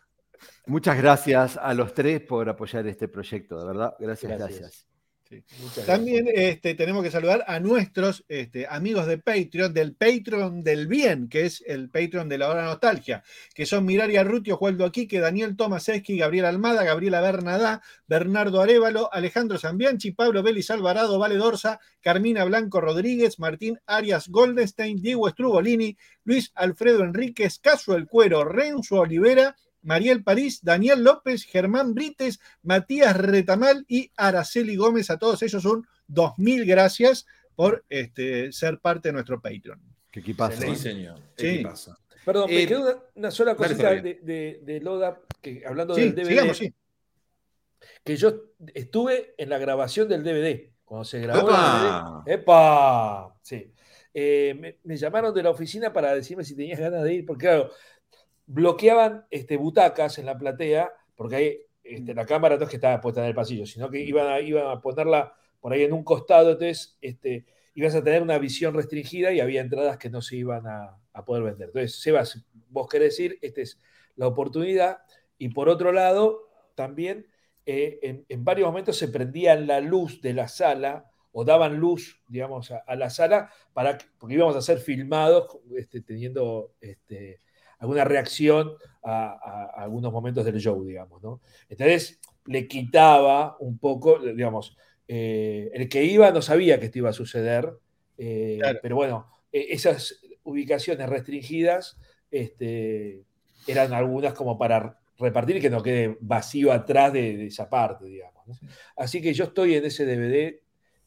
Muchas 0.66 0.96
gracias 0.96 1.56
a 1.56 1.74
los 1.74 1.92
tres 1.92 2.20
por 2.22 2.48
apoyar 2.48 2.86
este 2.86 3.08
proyecto, 3.08 3.58
de 3.58 3.66
verdad. 3.66 3.94
Gracias, 3.98 4.30
Gracias. 4.38 4.60
gracias. 4.60 4.86
También 5.86 6.28
este, 6.34 6.74
tenemos 6.74 7.04
que 7.04 7.10
saludar 7.10 7.44
a 7.46 7.60
nuestros 7.60 8.24
este, 8.28 8.66
amigos 8.66 9.06
de 9.06 9.18
Patreon, 9.18 9.72
del 9.72 9.94
Patreon 9.94 10.64
del 10.64 10.88
Bien, 10.88 11.28
que 11.28 11.46
es 11.46 11.62
el 11.66 11.88
Patreon 11.88 12.28
de 12.28 12.38
la 12.38 12.48
hora 12.48 12.64
nostalgia, 12.64 13.22
que 13.54 13.64
son 13.64 13.84
Miraria 13.84 14.24
Rutio, 14.24 14.56
Jueldo 14.56 14.84
Aquique, 14.84 15.20
Daniel 15.20 15.56
Tomaseski, 15.56 16.18
Gabriel 16.18 16.46
Almada, 16.46 16.82
Gabriela 16.82 17.20
Bernadá, 17.20 17.80
Bernardo 18.08 18.60
Arevalo, 18.60 19.08
Alejandro 19.12 19.58
Zambianchi, 19.58 20.10
Pablo 20.10 20.42
Vélez 20.42 20.70
Alvarado, 20.70 21.18
Vale 21.18 21.36
Dorsa, 21.36 21.78
Carmina 22.00 22.44
Blanco 22.44 22.80
Rodríguez, 22.80 23.38
Martín 23.38 23.78
Arias 23.86 24.28
Goldenstein, 24.28 25.00
Diego 25.00 25.28
Strubolini, 25.28 25.96
Luis 26.24 26.50
Alfredo 26.56 27.04
Enríquez, 27.04 27.60
Caso 27.60 27.94
El 27.94 28.08
Cuero, 28.08 28.42
Renzo 28.42 28.96
Olivera, 28.96 29.54
Mariel 29.82 30.22
París, 30.22 30.60
Daniel 30.62 31.02
López, 31.02 31.44
Germán 31.44 31.94
Brites, 31.94 32.40
Matías 32.62 33.16
Retamal 33.16 33.84
y 33.88 34.10
Araceli 34.16 34.76
Gómez. 34.76 35.10
A 35.10 35.18
todos 35.18 35.42
ellos 35.42 35.64
un 35.64 35.86
2.000 36.08 36.66
gracias 36.66 37.26
por 37.54 37.84
este, 37.88 38.52
ser 38.52 38.78
parte 38.80 39.08
de 39.08 39.12
nuestro 39.14 39.40
Patreon. 39.40 39.80
Qué 40.10 40.20
equipazo. 40.20 40.60
Sí, 40.60 40.68
¿eh? 40.68 40.76
señor. 40.76 41.18
Sí. 41.36 41.58
¿Qué 41.58 41.62
pasa? 41.62 41.98
Perdón, 42.24 42.50
me 42.50 42.62
Eh, 42.62 42.66
quedó 42.66 42.82
una, 42.82 42.94
una 43.14 43.30
sola 43.30 43.54
cosita 43.54 43.90
de, 43.92 44.20
de, 44.22 44.60
de 44.62 44.80
Loda, 44.80 45.20
que 45.40 45.62
hablando 45.66 45.94
Sí, 45.94 46.02
del 46.10 46.14
DVD, 46.14 46.28
sigamos, 46.28 46.56
sí. 46.58 46.74
que 48.04 48.16
yo 48.16 48.34
estuve 48.74 49.34
en 49.38 49.48
la 49.48 49.58
grabación 49.58 50.08
del 50.08 50.22
DVD, 50.22 50.70
cuando 50.84 51.04
se 51.04 51.20
grabó 51.20 51.48
el 51.48 51.54
¡Epa! 51.54 52.22
DVD. 52.26 52.32
¡Epa! 52.34 53.34
Sí. 53.42 53.72
Eh, 54.12 54.54
me, 54.58 54.78
me 54.84 54.96
llamaron 54.96 55.32
de 55.32 55.42
la 55.42 55.50
oficina 55.50 55.92
para 55.92 56.14
decirme 56.14 56.44
si 56.44 56.54
tenías 56.56 56.78
ganas 56.80 57.04
de 57.04 57.14
ir, 57.14 57.24
porque 57.24 57.46
claro, 57.46 57.70
bloqueaban 58.52 59.26
este, 59.30 59.56
butacas 59.56 60.18
en 60.18 60.26
la 60.26 60.36
platea, 60.36 60.92
porque 61.14 61.36
ahí 61.36 61.58
este, 61.84 62.14
la 62.14 62.26
cámara 62.26 62.56
no 62.56 62.64
es 62.64 62.68
que 62.70 62.76
estaba 62.76 63.00
puesta 63.00 63.20
en 63.22 63.28
el 63.28 63.34
pasillo, 63.34 63.64
sino 63.64 63.88
que 63.88 64.00
iban 64.00 64.26
a, 64.26 64.40
iban 64.40 64.66
a 64.66 64.80
ponerla 64.80 65.32
por 65.60 65.72
ahí 65.72 65.84
en 65.84 65.92
un 65.92 66.02
costado, 66.02 66.50
entonces 66.50 66.98
este, 67.00 67.44
ibas 67.74 67.94
a 67.94 68.02
tener 68.02 68.22
una 68.22 68.38
visión 68.38 68.74
restringida 68.74 69.32
y 69.32 69.38
había 69.40 69.60
entradas 69.60 69.98
que 69.98 70.10
no 70.10 70.20
se 70.20 70.36
iban 70.36 70.66
a, 70.66 70.98
a 71.12 71.24
poder 71.24 71.44
vender. 71.44 71.68
Entonces, 71.68 72.00
Sebas, 72.00 72.44
vos 72.70 72.88
querés 72.88 73.10
decir, 73.16 73.38
esta 73.40 73.60
es 73.60 73.78
la 74.16 74.26
oportunidad, 74.26 74.98
y 75.38 75.50
por 75.50 75.68
otro 75.68 75.92
lado, 75.92 76.48
también 76.74 77.26
eh, 77.66 78.00
en, 78.02 78.24
en 78.28 78.44
varios 78.44 78.66
momentos 78.66 78.96
se 78.96 79.08
prendía 79.08 79.54
la 79.54 79.80
luz 79.80 80.20
de 80.20 80.34
la 80.34 80.48
sala 80.48 81.10
o 81.32 81.44
daban 81.44 81.76
luz, 81.76 82.20
digamos, 82.26 82.72
a, 82.72 82.78
a 82.78 82.96
la 82.96 83.10
sala 83.10 83.50
para 83.72 83.96
que- 83.96 84.06
porque 84.18 84.34
íbamos 84.34 84.56
a 84.56 84.60
ser 84.62 84.78
filmados 84.78 85.58
este, 85.76 86.00
teniendo 86.00 86.72
este, 86.80 87.38
alguna 87.80 88.04
reacción 88.04 88.72
a, 89.02 89.30
a- 89.32 89.80
a 89.80 89.82
algunos 89.82 90.12
momentos 90.12 90.44
del 90.44 90.58
show, 90.60 90.84
digamos, 90.84 91.22
¿no? 91.22 91.40
Entonces 91.68 92.20
le 92.46 92.68
quitaba 92.68 93.56
un 93.60 93.78
poco, 93.78 94.18
digamos, 94.18 94.76
eh, 95.08 95.70
el 95.74 95.88
que 95.88 96.04
iba 96.04 96.30
no 96.30 96.40
sabía 96.42 96.78
que 96.78 96.86
esto 96.86 96.98
iba 96.98 97.10
a 97.10 97.14
suceder, 97.14 97.72
eh, 98.16 98.58
Claro. 98.60 98.78
pero 98.82 98.96
bueno, 98.96 99.26
eh, 99.52 99.66
esas 99.70 100.20
ubicaciones 100.44 101.08
restringidas 101.08 101.98
este, 102.30 103.24
eran 103.66 103.92
algunas 103.92 104.34
como 104.34 104.56
para 104.56 104.98
repartir 105.18 105.56
y 105.56 105.60
que 105.60 105.68
no 105.70 105.82
quede 105.82 106.16
vacío 106.20 106.72
atrás 106.72 107.12
de, 107.12 107.36
de 107.36 107.46
esa 107.46 107.68
parte, 107.68 108.04
digamos. 108.06 108.46
¿no? 108.46 108.54
Así 108.96 109.20
que 109.20 109.34
yo 109.34 109.44
estoy 109.44 109.74
en 109.74 109.84
ese 109.84 110.06
DVD, 110.06 110.62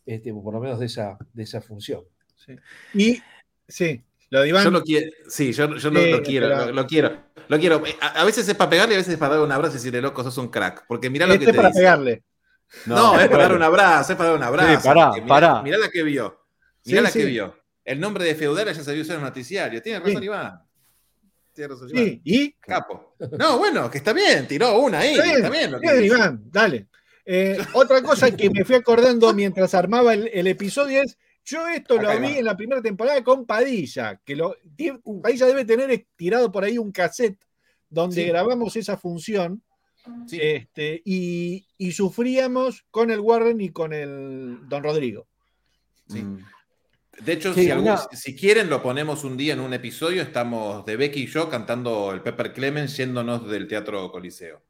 este, 0.05 0.33
por 0.33 0.53
lo 0.53 0.59
menos 0.59 0.79
de 0.79 0.85
esa, 0.87 1.17
de 1.33 1.43
esa 1.43 1.61
función. 1.61 2.03
Y 2.93 3.19
sí, 3.67 4.03
lo 4.33 4.41
de 4.41 4.49
Iván. 4.49 4.63
Yo 4.63 4.71
lo 4.71 4.81
quiero, 4.83 5.11
sí, 5.27 5.53
yo, 5.53 5.75
yo 5.75 5.89
lo- 5.91 5.99
Sí, 6.01 6.11
lo, 6.11 6.23
quiero, 6.23 6.47
pero- 6.49 6.65
lo, 6.65 6.71
lo 6.73 6.87
quiero, 6.87 7.23
lo 7.47 7.59
quiero. 7.59 7.83
A, 8.01 8.07
a 8.21 8.23
veces 8.25 8.47
es 8.49 8.55
para 8.55 8.69
pegarle 8.69 8.93
y 8.93 8.95
a 8.95 8.97
veces 8.97 9.13
es 9.13 9.19
para 9.19 9.35
dar 9.35 9.43
un 9.43 9.51
abrazo 9.51 9.73
y 9.73 9.77
decirle, 9.77 10.01
loco, 10.01 10.23
sos 10.23 10.37
un 10.39 10.47
crack. 10.49 10.85
Porque 10.87 11.09
mirá 11.09 11.27
lo 11.27 11.33
este 11.33 11.45
que 11.45 11.51
es 11.51 11.55
te 11.55 11.57
para 11.57 11.69
dice. 11.69 11.79
pegarle. 11.79 12.23
No, 12.87 13.19
es 13.19 13.29
para 13.29 13.43
dar 13.43 13.53
un 13.55 13.61
abrazo, 13.63 14.13
es 14.13 14.17
para 14.17 14.29
dar 14.29 14.37
un 14.39 14.43
abrazo. 14.43 14.81
Sí, 14.81 14.87
pará, 14.87 15.11
mirá, 15.13 15.25
pará. 15.27 15.61
Mirá 15.61 15.77
la 15.77 15.89
que 15.89 16.01
vio. 16.03 16.39
Mirá 16.85 16.99
Sí, 16.99 17.03
la 17.03 17.11
que 17.11 17.25
vio. 17.25 17.55
El 17.85 17.99
nombre 17.99 18.23
de 18.25 18.33
feudal 18.33 18.65
ya 18.73 18.73
se 18.83 18.93
vio 18.93 19.03
usar 19.03 19.15
en 19.17 19.21
el 19.21 19.27
noticiario. 19.27 19.81
Tiene 19.81 19.99
razón, 19.99 20.17
Sí. 20.19 20.25
Iván. 20.25 20.59
Tiene 21.53 21.67
razón, 21.73 21.89
Iván. 21.91 22.03
Sí, 22.05 22.21
y. 22.23 22.51
Capo. 22.53 23.15
No, 23.37 23.59
bueno, 23.59 23.91
que 23.91 23.99
está 23.99 24.13
bien, 24.13 24.47
tiró 24.47 24.79
una 24.79 24.99
ahí. 24.99 25.11
Está 25.13 25.23
bien, 25.23 25.35
Está 25.37 25.49
bien 25.49 25.71
lo 25.71 25.79
que 25.79 25.93
dice. 25.93 26.05
Iván, 26.15 26.41
dale. 26.49 26.87
Eh, 27.25 27.57
otra 27.73 28.01
cosa 28.01 28.31
que 28.35 28.49
me 28.49 28.65
fui 28.65 28.75
acordando 28.75 29.31
mientras 29.35 29.73
armaba 29.75 30.13
el, 30.13 30.29
el 30.33 30.47
episodio 30.47 31.01
es, 31.03 31.17
yo 31.45 31.67
esto 31.67 31.95
Acá 31.95 32.13
lo 32.15 32.19
vi 32.21 32.33
va. 32.33 32.37
en 32.39 32.45
la 32.45 32.55
primera 32.57 32.81
temporada 32.81 33.23
con 33.23 33.45
Padilla, 33.45 34.19
que 34.23 34.35
lo, 34.35 34.55
Padilla 35.21 35.45
debe 35.45 35.65
tener 35.65 36.05
tirado 36.15 36.51
por 36.51 36.63
ahí 36.63 36.77
un 36.77 36.91
cassette 36.91 37.39
donde 37.89 38.23
Sí. 38.23 38.27
grabamos 38.27 38.75
esa 38.75 38.97
función 38.97 39.61
Sí. 40.27 40.37
este, 40.41 41.01
y, 41.05 41.65
y 41.77 41.91
sufríamos 41.93 42.85
con 42.91 43.09
el 43.11 43.19
Warren 43.21 43.61
y 43.61 43.69
con 43.69 43.93
el 43.93 44.59
Don 44.67 44.83
Rodrigo. 44.83 45.27
Sí. 46.09 46.21
Mm. 46.23 46.39
De 47.23 47.33
hecho, 47.33 47.53
Sí, 47.53 47.65
si, 47.65 47.71
algún- 47.71 47.95
si 48.11 48.35
quieren, 48.35 48.69
lo 48.69 48.81
ponemos 48.81 49.23
un 49.23 49.37
día 49.37 49.53
en 49.53 49.59
un 49.59 49.73
episodio. 49.73 50.23
Estamos 50.23 50.83
de 50.85 50.97
Becky 50.97 51.23
y 51.23 51.27
yo 51.27 51.47
cantando 51.47 52.11
el 52.11 52.21
Pepper 52.21 52.51
Clemens 52.53 52.97
yéndonos 52.97 53.47
del 53.47 53.67
Teatro 53.67 54.11
Coliseo. 54.11 54.61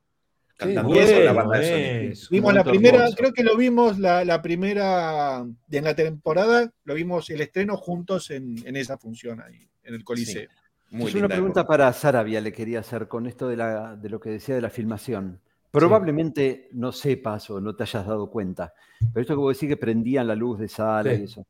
Cantando 0.63 0.89
bueno 0.89 1.02
eso, 1.02 1.19
la 1.23 1.34
banda 1.34 1.60
de 1.60 1.69
sonido. 1.69 2.12
eso. 2.13 2.28
Vimos 2.32 2.54
la 2.54 2.63
primera, 2.63 2.97
hermoso. 2.97 3.15
creo 3.17 3.34
que 3.34 3.43
lo 3.43 3.56
vimos 3.58 3.99
la, 3.99 4.26
la 4.26 4.41
primera 4.41 5.45
de 5.67 5.78
en 5.78 5.84
la 5.84 5.95
temporada, 5.95 6.71
lo 6.84 6.93
vimos 6.93 7.30
el 7.30 7.41
estreno 7.41 7.78
juntos 7.78 8.32
en, 8.32 8.56
en 8.65 8.76
esa 8.76 8.97
función 8.97 9.41
ahí, 9.41 9.67
en 9.84 9.93
el 9.95 10.04
Coliseo. 10.04 10.49
Muy 10.91 11.12
Yo 11.12 11.19
una 11.19 11.28
pregunta 11.28 11.62
época. 11.62 11.67
para 11.78 11.93
Sarabia 11.93 12.39
le 12.39 12.52
quería 12.54 12.80
hacer 12.80 13.08
con 13.08 13.26
esto 13.26 13.47
de, 13.47 13.58
la- 13.58 13.95
de 13.95 14.10
lo 14.10 14.19
que 14.19 14.30
decía 14.30 14.54
de 14.56 14.62
la 14.62 14.69
filmación. 14.69 15.39
Probablemente 15.71 16.69
no 16.73 16.91
sepas 16.91 17.49
o 17.49 17.60
no 17.60 17.76
te 17.76 17.82
hayas 17.84 18.06
dado 18.06 18.30
cuenta, 18.30 18.73
pero 19.12 19.21
esto 19.21 19.34
que 19.34 19.39
vos 19.39 19.56
decís 19.58 19.69
que 19.69 19.78
prendían 19.78 20.28
la 20.28 20.36
luz 20.36 20.60
de 20.60 20.67
sala 20.67 21.13
Sí. 21.15 21.21
y 21.21 21.23
eso. 21.23 21.47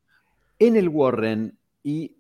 En 0.60 0.78
el 0.78 0.88
Warren 0.88 1.58
y 1.84 2.16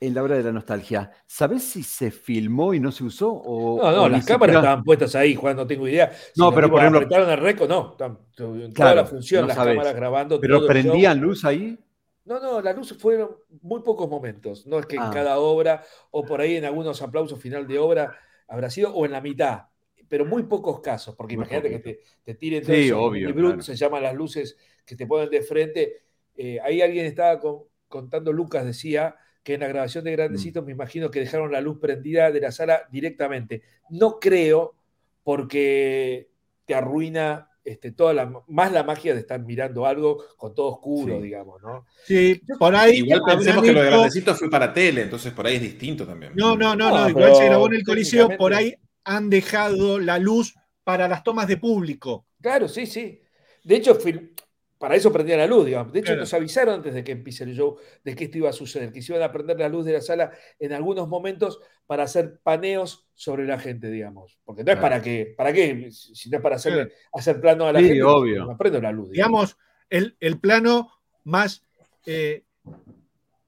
en 0.00 0.14
la 0.14 0.22
hora 0.22 0.36
de 0.36 0.42
la 0.44 0.52
nostalgia, 0.52 1.10
¿sabés 1.26 1.62
si 1.64 1.82
se 1.82 2.10
filmó 2.10 2.72
y 2.74 2.80
no 2.80 2.92
se 2.92 3.04
usó? 3.04 3.32
O, 3.32 3.78
No, 3.82 3.90
no, 3.92 4.02
o 4.04 4.08
las 4.08 4.24
cámaras 4.24 4.54
siquiera- 4.54 4.58
estaban 4.60 4.84
puestas 4.84 5.14
ahí, 5.14 5.34
Juan, 5.34 5.56
no 5.56 5.66
tengo 5.66 5.88
idea. 5.88 6.10
Si 6.12 6.40
No, 6.40 6.54
pero 6.54 6.70
por 6.70 6.80
ejemplo- 6.80 6.98
apretaron 7.00 7.30
el 7.30 7.38
récord, 7.38 7.68
no. 7.68 7.96
en 7.98 8.16
toda 8.34 8.70
Claro, 8.74 8.96
la 8.96 9.04
función, 9.06 9.42
no 9.42 9.48
las 9.48 9.56
sabés. 9.56 9.74
cámaras 9.74 9.94
grabando 9.96 10.40
¿Pero 10.40 10.58
todo 10.58 10.68
prendían 10.68 11.20
luz 11.20 11.44
ahí? 11.44 11.78
No, 12.24 12.38
no, 12.40 12.60
la 12.60 12.72
luz 12.74 12.94
fueron 12.98 13.30
muy 13.62 13.80
pocos 13.82 14.08
momentos. 14.08 14.66
No 14.66 14.78
es 14.78 14.86
que 14.86 14.96
en 14.96 15.02
Ah. 15.02 15.10
cada 15.12 15.38
obra, 15.38 15.82
o 16.10 16.24
por 16.24 16.40
ahí 16.40 16.56
en 16.56 16.64
algunos 16.66 17.00
aplausos 17.02 17.40
final 17.40 17.66
de 17.66 17.78
obra 17.78 18.14
habrá 18.46 18.68
sido, 18.70 18.94
o 18.94 19.04
en 19.06 19.12
la 19.12 19.20
mitad, 19.20 19.62
pero 20.08 20.24
muy 20.26 20.42
pocos 20.44 20.80
casos, 20.80 21.14
porque 21.16 21.36
Muy 21.36 21.44
imagínate 21.44 21.70
que 21.70 21.78
te, 21.80 22.00
te 22.22 22.34
tiren 22.34 22.62
todo 22.62 22.74
Sí, 22.76 22.86
eso, 22.86 23.00
obvio, 23.02 23.28
y 23.28 23.32
brut, 23.32 23.46
claro. 23.54 23.62
se 23.62 23.76
llaman 23.76 24.02
las 24.02 24.14
luces 24.14 24.56
que 24.84 24.94
te 24.94 25.06
ponen 25.06 25.28
de 25.30 25.42
frente. 25.42 26.02
Eh, 26.36 26.58
ahí 26.62 26.80
alguien 26.82 27.06
estaba 27.06 27.40
con- 27.40 27.64
contando, 27.88 28.32
Lucas 28.32 28.64
decía 28.66 29.16
que 29.48 29.54
en 29.54 29.60
la 29.60 29.68
grabación 29.68 30.04
de 30.04 30.10
Mm. 30.10 30.16
Grandecitos 30.16 30.62
me 30.66 30.72
imagino 30.72 31.10
que 31.10 31.20
dejaron 31.20 31.50
la 31.50 31.62
luz 31.62 31.78
prendida 31.80 32.30
de 32.30 32.38
la 32.38 32.52
sala 32.52 32.82
directamente. 32.92 33.62
No 33.88 34.20
creo, 34.20 34.74
porque 35.22 36.28
te 36.66 36.74
arruina 36.74 37.48
este, 37.64 37.92
toda 37.92 38.12
la, 38.12 38.30
más 38.46 38.72
la 38.72 38.82
magia 38.82 39.14
de 39.14 39.20
estar 39.20 39.40
mirando 39.40 39.86
algo 39.86 40.22
con 40.36 40.54
todo 40.54 40.66
oscuro, 40.72 41.16
Sí. 41.16 41.22
digamos, 41.22 41.62
¿no? 41.62 41.86
Sí, 42.04 42.40
por 42.58 42.74
ahí. 42.76 42.98
Igual 42.98 43.22
pensemos 43.26 43.62
que 43.64 43.72
lo 43.72 43.80
de 43.80 43.88
hecho- 43.88 43.96
Grandecito 43.96 44.34
fue 44.34 44.50
para 44.50 44.70
tele, 44.74 45.02
entonces 45.02 45.32
por 45.32 45.46
ahí 45.46 45.56
es 45.56 45.62
distinto 45.62 46.06
también. 46.06 46.32
No, 46.34 46.54
no, 46.54 46.76
no, 46.76 46.90
No, 46.90 46.98
no, 47.04 47.08
igual 47.08 47.24
pero 47.24 47.34
se 47.36 47.44
grabó 47.46 47.66
en 47.68 47.74
el 47.74 47.84
Coliseo, 47.84 48.28
por 48.36 48.52
ahí 48.52 48.74
han 49.04 49.30
dejado 49.30 49.98
la 49.98 50.18
luz 50.18 50.54
para 50.84 51.08
las 51.08 51.22
tomas 51.22 51.48
de 51.48 51.56
público. 51.56 52.26
Claro, 52.42 52.68
sí, 52.68 52.84
sí. 52.84 53.20
De 53.64 53.76
hecho, 53.76 53.94
para 54.78 54.94
eso 54.94 55.12
prendían 55.12 55.38
la 55.40 55.46
luz, 55.46 55.66
digamos. 55.66 55.92
De 55.92 55.98
hecho, 55.98 56.06
Claro. 56.08 56.20
nos 56.20 56.34
avisaron 56.34 56.74
antes 56.76 56.94
de 56.94 57.02
que 57.04 57.12
empiece 57.12 57.44
el 57.44 57.54
show 57.54 57.76
de 58.04 58.14
que 58.14 58.24
esto 58.24 58.38
iba 58.38 58.48
a 58.50 58.52
suceder, 58.52 58.92
que 58.92 59.02
se 59.02 59.12
iban 59.12 59.22
a 59.22 59.32
prender 59.32 59.58
la 59.58 59.68
luz 59.68 59.84
de 59.84 59.92
la 59.94 60.00
sala 60.00 60.30
en 60.58 60.72
algunos 60.72 61.08
momentos 61.08 61.60
para 61.86 62.04
hacer 62.04 62.38
paneos 62.42 63.08
sobre 63.14 63.44
la 63.44 63.58
gente, 63.58 63.90
digamos. 63.90 64.38
Porque 64.44 64.62
no 64.62 64.72
es 64.72 64.78
para 64.78 65.02
qué, 65.02 65.34
¿para 65.36 65.52
qué? 65.52 65.88
Si 65.90 66.30
no 66.30 66.36
es 66.38 66.42
para 66.42 66.56
Claro. 66.58 66.88
hacer 67.12 67.40
plano 67.40 67.66
a 67.66 67.72
la 67.72 67.80
Sí, 67.80 67.86
gente, 67.88 68.02
obvio. 68.04 68.44
no 68.44 68.56
prendo 68.56 68.80
la 68.80 68.92
luz. 68.92 69.10
digamos. 69.10 69.56
Digamos, 69.56 69.58
el, 69.90 70.16
el 70.20 70.38
plano 70.38 70.90
más 71.24 71.64
eh, 72.06 72.44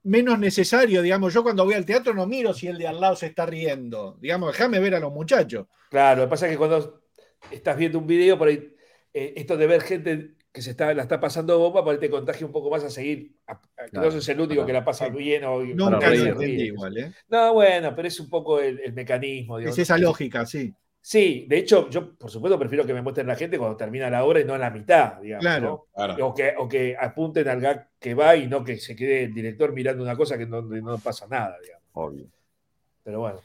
menos 0.02 0.38
necesario, 0.38 1.02
digamos. 1.02 1.32
Yo 1.34 1.42
cuando 1.42 1.64
voy 1.64 1.74
al 1.74 1.84
teatro 1.84 2.14
no 2.14 2.26
miro 2.26 2.52
si 2.54 2.66
el 2.66 2.78
de 2.78 2.88
al 2.88 3.00
lado 3.00 3.16
se 3.16 3.26
está 3.26 3.46
riendo. 3.46 4.16
Digamos, 4.20 4.52
déjame 4.52 4.80
ver 4.80 4.94
a 4.94 5.00
los 5.00 5.12
muchachos. 5.12 5.66
Claro, 5.90 6.22
lo 6.22 6.26
que 6.26 6.30
pasa 6.30 6.46
es 6.46 6.52
que 6.52 6.58
cuando 6.58 7.02
estás 7.50 7.76
viendo 7.76 7.98
un 7.98 8.06
video, 8.06 8.38
por 8.38 8.48
ahí, 8.48 8.74
eh, 9.12 9.34
esto 9.36 9.56
de 9.56 9.66
ver 9.66 9.82
gente 9.82 10.34
que 10.52 10.62
se 10.62 10.70
está, 10.70 10.92
la 10.94 11.02
está 11.02 11.20
pasando 11.20 11.58
bomba, 11.58 11.84
por 11.84 11.94
ahí 11.94 12.00
te 12.00 12.10
contagia 12.10 12.46
un 12.46 12.52
poco 12.52 12.70
más 12.70 12.82
a 12.84 12.90
seguir. 12.90 13.36
a- 13.46 13.52
a- 13.52 13.60
que 13.84 13.90
Claro, 13.90 14.06
no 14.06 14.12
sos 14.12 14.28
el 14.28 14.40
único 14.40 14.66
que 14.66 14.72
la 14.72 14.84
pasa 14.84 15.06
sí. 15.06 15.12
bien 15.12 15.44
o 15.44 15.62
Nunca 15.62 15.98
para 16.00 16.14
lo 16.14 16.24
entendí 16.26 16.62
igual, 16.64 16.98
¿eh? 16.98 17.12
No, 17.28 17.54
bueno, 17.54 17.94
pero 17.94 18.08
es 18.08 18.18
un 18.20 18.28
poco 18.28 18.60
el, 18.60 18.80
el 18.80 18.92
mecanismo. 18.92 19.58
Es 19.58 19.62
digamos. 19.62 19.78
esa 19.78 19.98
lógica, 19.98 20.44
sí. 20.46 20.74
Sí, 21.02 21.46
de 21.48 21.58
hecho, 21.58 21.88
yo 21.88 22.14
por 22.14 22.30
supuesto 22.30 22.58
prefiero 22.58 22.84
que 22.84 22.92
me 22.92 23.00
muestren 23.00 23.26
la 23.26 23.34
gente 23.36 23.56
cuando 23.58 23.76
termina 23.76 24.10
la 24.10 24.22
obra 24.24 24.40
y 24.40 24.44
no 24.44 24.54
en 24.54 24.60
la 24.60 24.70
mitad, 24.70 25.18
digamos. 25.20 25.42
Claro. 25.44 25.86
Claro. 25.94 26.26
O, 26.26 26.34
que, 26.34 26.52
o 26.58 26.68
que 26.68 26.94
apunten 27.00 27.48
al 27.48 27.60
gag 27.60 27.88
que 27.98 28.12
va 28.14 28.36
y 28.36 28.46
no 28.48 28.62
que 28.64 28.76
se 28.76 28.94
quede 28.94 29.24
el 29.24 29.32
director 29.32 29.72
mirando 29.72 30.02
una 30.02 30.14
cosa 30.16 30.36
que 30.36 30.46
no, 30.46 30.60
no 30.60 30.98
pasa 30.98 31.26
nada, 31.26 31.56
digamos. 31.62 31.86
Obvio. 31.92 32.26
Pero 33.02 33.20
bueno. 33.20 33.40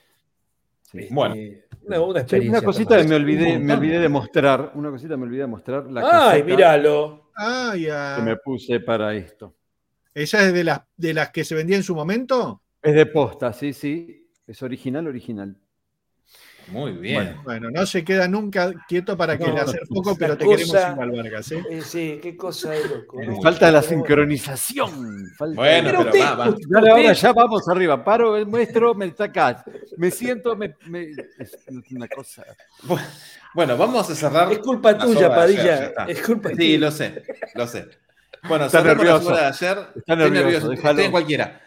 Sí. 0.95 1.03
este, 1.03 1.13
Bueno. 1.13 1.35
Una, 1.83 2.01
una 2.01 2.19
experiencia. 2.21 2.59
una 2.59 2.65
cosita 2.65 3.03
me 3.03 3.15
olvidé, 3.15 3.59
me 3.59 3.73
olvidé 3.73 3.99
de 3.99 4.09
mostrar. 4.09 4.71
Una 4.73 4.89
cosita 4.89 5.15
me 5.17 5.23
olvidé 5.23 5.41
de 5.41 5.47
mostrar. 5.47 5.91
La 5.91 6.29
Ay, 6.31 6.43
míralo. 6.43 7.29
Ah, 7.35 7.75
ya. 7.77 8.15
que 8.17 8.23
me 8.23 8.37
puse 8.37 8.79
para 8.79 9.13
esto. 9.13 9.55
¿Esa 10.13 10.45
es 10.47 10.53
de 10.53 10.63
las, 10.63 10.81
de 10.95 11.13
las 11.13 11.29
que 11.29 11.43
se 11.43 11.53
vendía 11.55 11.75
en 11.75 11.83
su 11.83 11.93
momento? 11.93 12.61
Es 12.81 12.95
de 12.95 13.05
posta, 13.05 13.51
sí, 13.53 13.73
sí. 13.73 14.29
Es 14.47 14.63
original, 14.63 15.07
original. 15.07 15.55
Muy 16.70 16.93
bien. 16.93 17.38
Bueno, 17.43 17.70
no 17.72 17.86
se 17.86 18.03
queda 18.03 18.28
nunca 18.28 18.72
quieto 18.88 19.16
para 19.16 19.38
que 19.38 19.45
No, 19.47 19.53
le 19.53 19.61
hacer 19.61 19.82
poco, 19.88 20.16
pero 20.18 20.36
te 20.38 20.45
cosa- 20.45 20.57
queremos 20.57 20.91
igual, 20.91 21.11
Vargas. 21.11 21.51
¿eh? 21.51 21.63
Eh, 21.70 21.82
sí, 21.82 22.20
qué 22.22 22.36
cosa 22.36 22.72
de 22.72 22.88
loco. 22.88 23.20
Falta 23.43 23.72
la 23.72 23.82
sincronización. 23.82 25.28
falta- 25.38 25.55
Bueno, 25.55 25.89
Pero 25.89 25.97
pero 25.99 26.09
usted- 26.11 26.22
va, 26.24 26.36
va. 26.36 26.49
usted- 26.49 26.76
ahora 26.89 27.13
ya 27.13 27.34
vamos 27.34 27.70
arriba. 27.70 28.03
Paro, 28.03 28.36
el 28.38 28.47
muestro, 28.47 28.93
me 28.95 29.11
sacás. 29.11 29.63
Me 29.97 30.09
siento, 30.11 30.55
me, 30.55 30.76
me- 30.88 31.11
es 31.39 31.57
una 31.91 32.07
cosa. 32.07 32.43
Bueno, 33.53 33.78
vamos 33.78 34.09
a 34.09 34.16
cerrar. 34.16 34.51
Es 34.51 34.59
culpa 34.59 34.97
tuya, 34.97 35.30
Padilla. 35.34 35.93
Es 36.07 36.22
culpa 36.22 36.49
Sí, 36.49 36.55
tuya. 36.55 36.80
lo 36.80 36.91
sé, 36.91 37.24
lo 37.53 37.68
sé. 37.68 37.88
Bueno, 38.47 38.66
Está 38.66 38.80
cerramos 38.82 39.03
nervioso. 39.03 39.32
la 39.32 39.38
de 39.41 39.45
ayer. 39.47 39.78
Está 39.95 40.13
Estoy 40.13 40.32
nervioso, 40.32 40.72
estoy 40.72 41.03
en 41.03 41.11
cualquiera. 41.11 41.61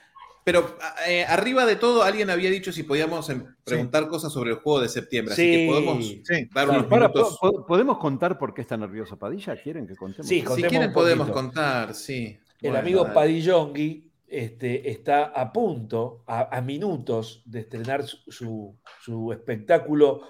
Pero 0.50 0.78
eh, 1.06 1.26
arriba 1.26 1.66
de 1.66 1.76
todo, 1.76 2.02
alguien 2.02 2.30
había 2.30 2.48
dicho 2.48 2.72
si 2.72 2.82
podíamos 2.82 3.28
em, 3.28 3.44
preguntar 3.64 4.08
cosas 4.08 4.32
sobre 4.32 4.52
el 4.52 4.56
juego 4.56 4.80
de 4.80 4.88
septiembre. 4.88 5.34
Así 5.34 5.42
Sí. 5.44 5.50
que 5.52 5.66
podemos 5.66 6.04
Sí. 6.24 6.48
dar 6.54 6.70
unos 6.70 6.86
Para, 6.86 7.08
minutos. 7.08 7.36
po- 7.38 7.52
po- 7.52 7.66
¿Podemos 7.66 7.98
contar 7.98 8.38
por 8.38 8.54
qué 8.54 8.62
está 8.62 8.78
nervioso 8.78 9.18
Padilla? 9.18 9.60
¿Quieren 9.62 9.86
que 9.86 9.94
contemos? 9.94 10.26
Sí, 10.26 10.42
si 10.56 10.62
quieren 10.62 10.90
podemos 10.94 11.30
contar, 11.30 11.94
sí. 11.94 12.38
El 12.62 12.70
Bueno, 12.70 12.78
amigo 12.78 13.02
dale. 13.02 13.14
Padillongui 13.14 14.10
este, 14.26 14.90
está 14.90 15.24
a 15.26 15.52
punto, 15.52 16.24
a, 16.26 16.56
a 16.56 16.62
minutos 16.62 17.42
de 17.44 17.60
estrenar 17.60 18.04
su, 18.06 18.16
su- 18.30 18.74
su 19.02 19.32
espectáculo, 19.32 20.22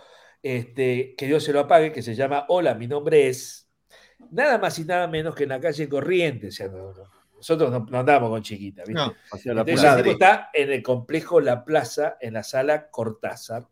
este, 0.42 1.14
que 1.16 1.26
Dios 1.28 1.44
se 1.44 1.52
lo 1.52 1.60
apague, 1.60 1.92
que 1.92 2.02
se 2.02 2.16
llama 2.16 2.44
Hola, 2.48 2.74
mi 2.74 2.88
nombre 2.88 3.28
es, 3.28 3.70
nada 4.32 4.58
más 4.58 4.76
y 4.80 4.84
nada 4.84 5.06
menos 5.06 5.36
que 5.36 5.44
en 5.44 5.50
la 5.50 5.60
calle 5.60 5.88
Corrientes. 5.88 6.54
O 6.54 6.56
sea, 6.56 6.66
no- 6.68 6.92
no- 6.92 7.17
nosotros 7.38 7.70
no, 7.70 7.86
no 7.88 7.98
andamos 8.00 8.28
con 8.30 8.42
chiquita, 8.42 8.82
¿viste? 8.82 8.92
No, 8.94 9.14
Entonces, 9.32 9.46
el 9.84 9.96
tipo 9.96 10.10
está 10.12 10.50
en 10.52 10.70
el 10.70 10.82
complejo 10.82 11.40
La 11.40 11.64
Plaza, 11.64 12.16
en 12.20 12.34
la 12.34 12.42
sala 12.42 12.90
Cortázar. 12.90 13.66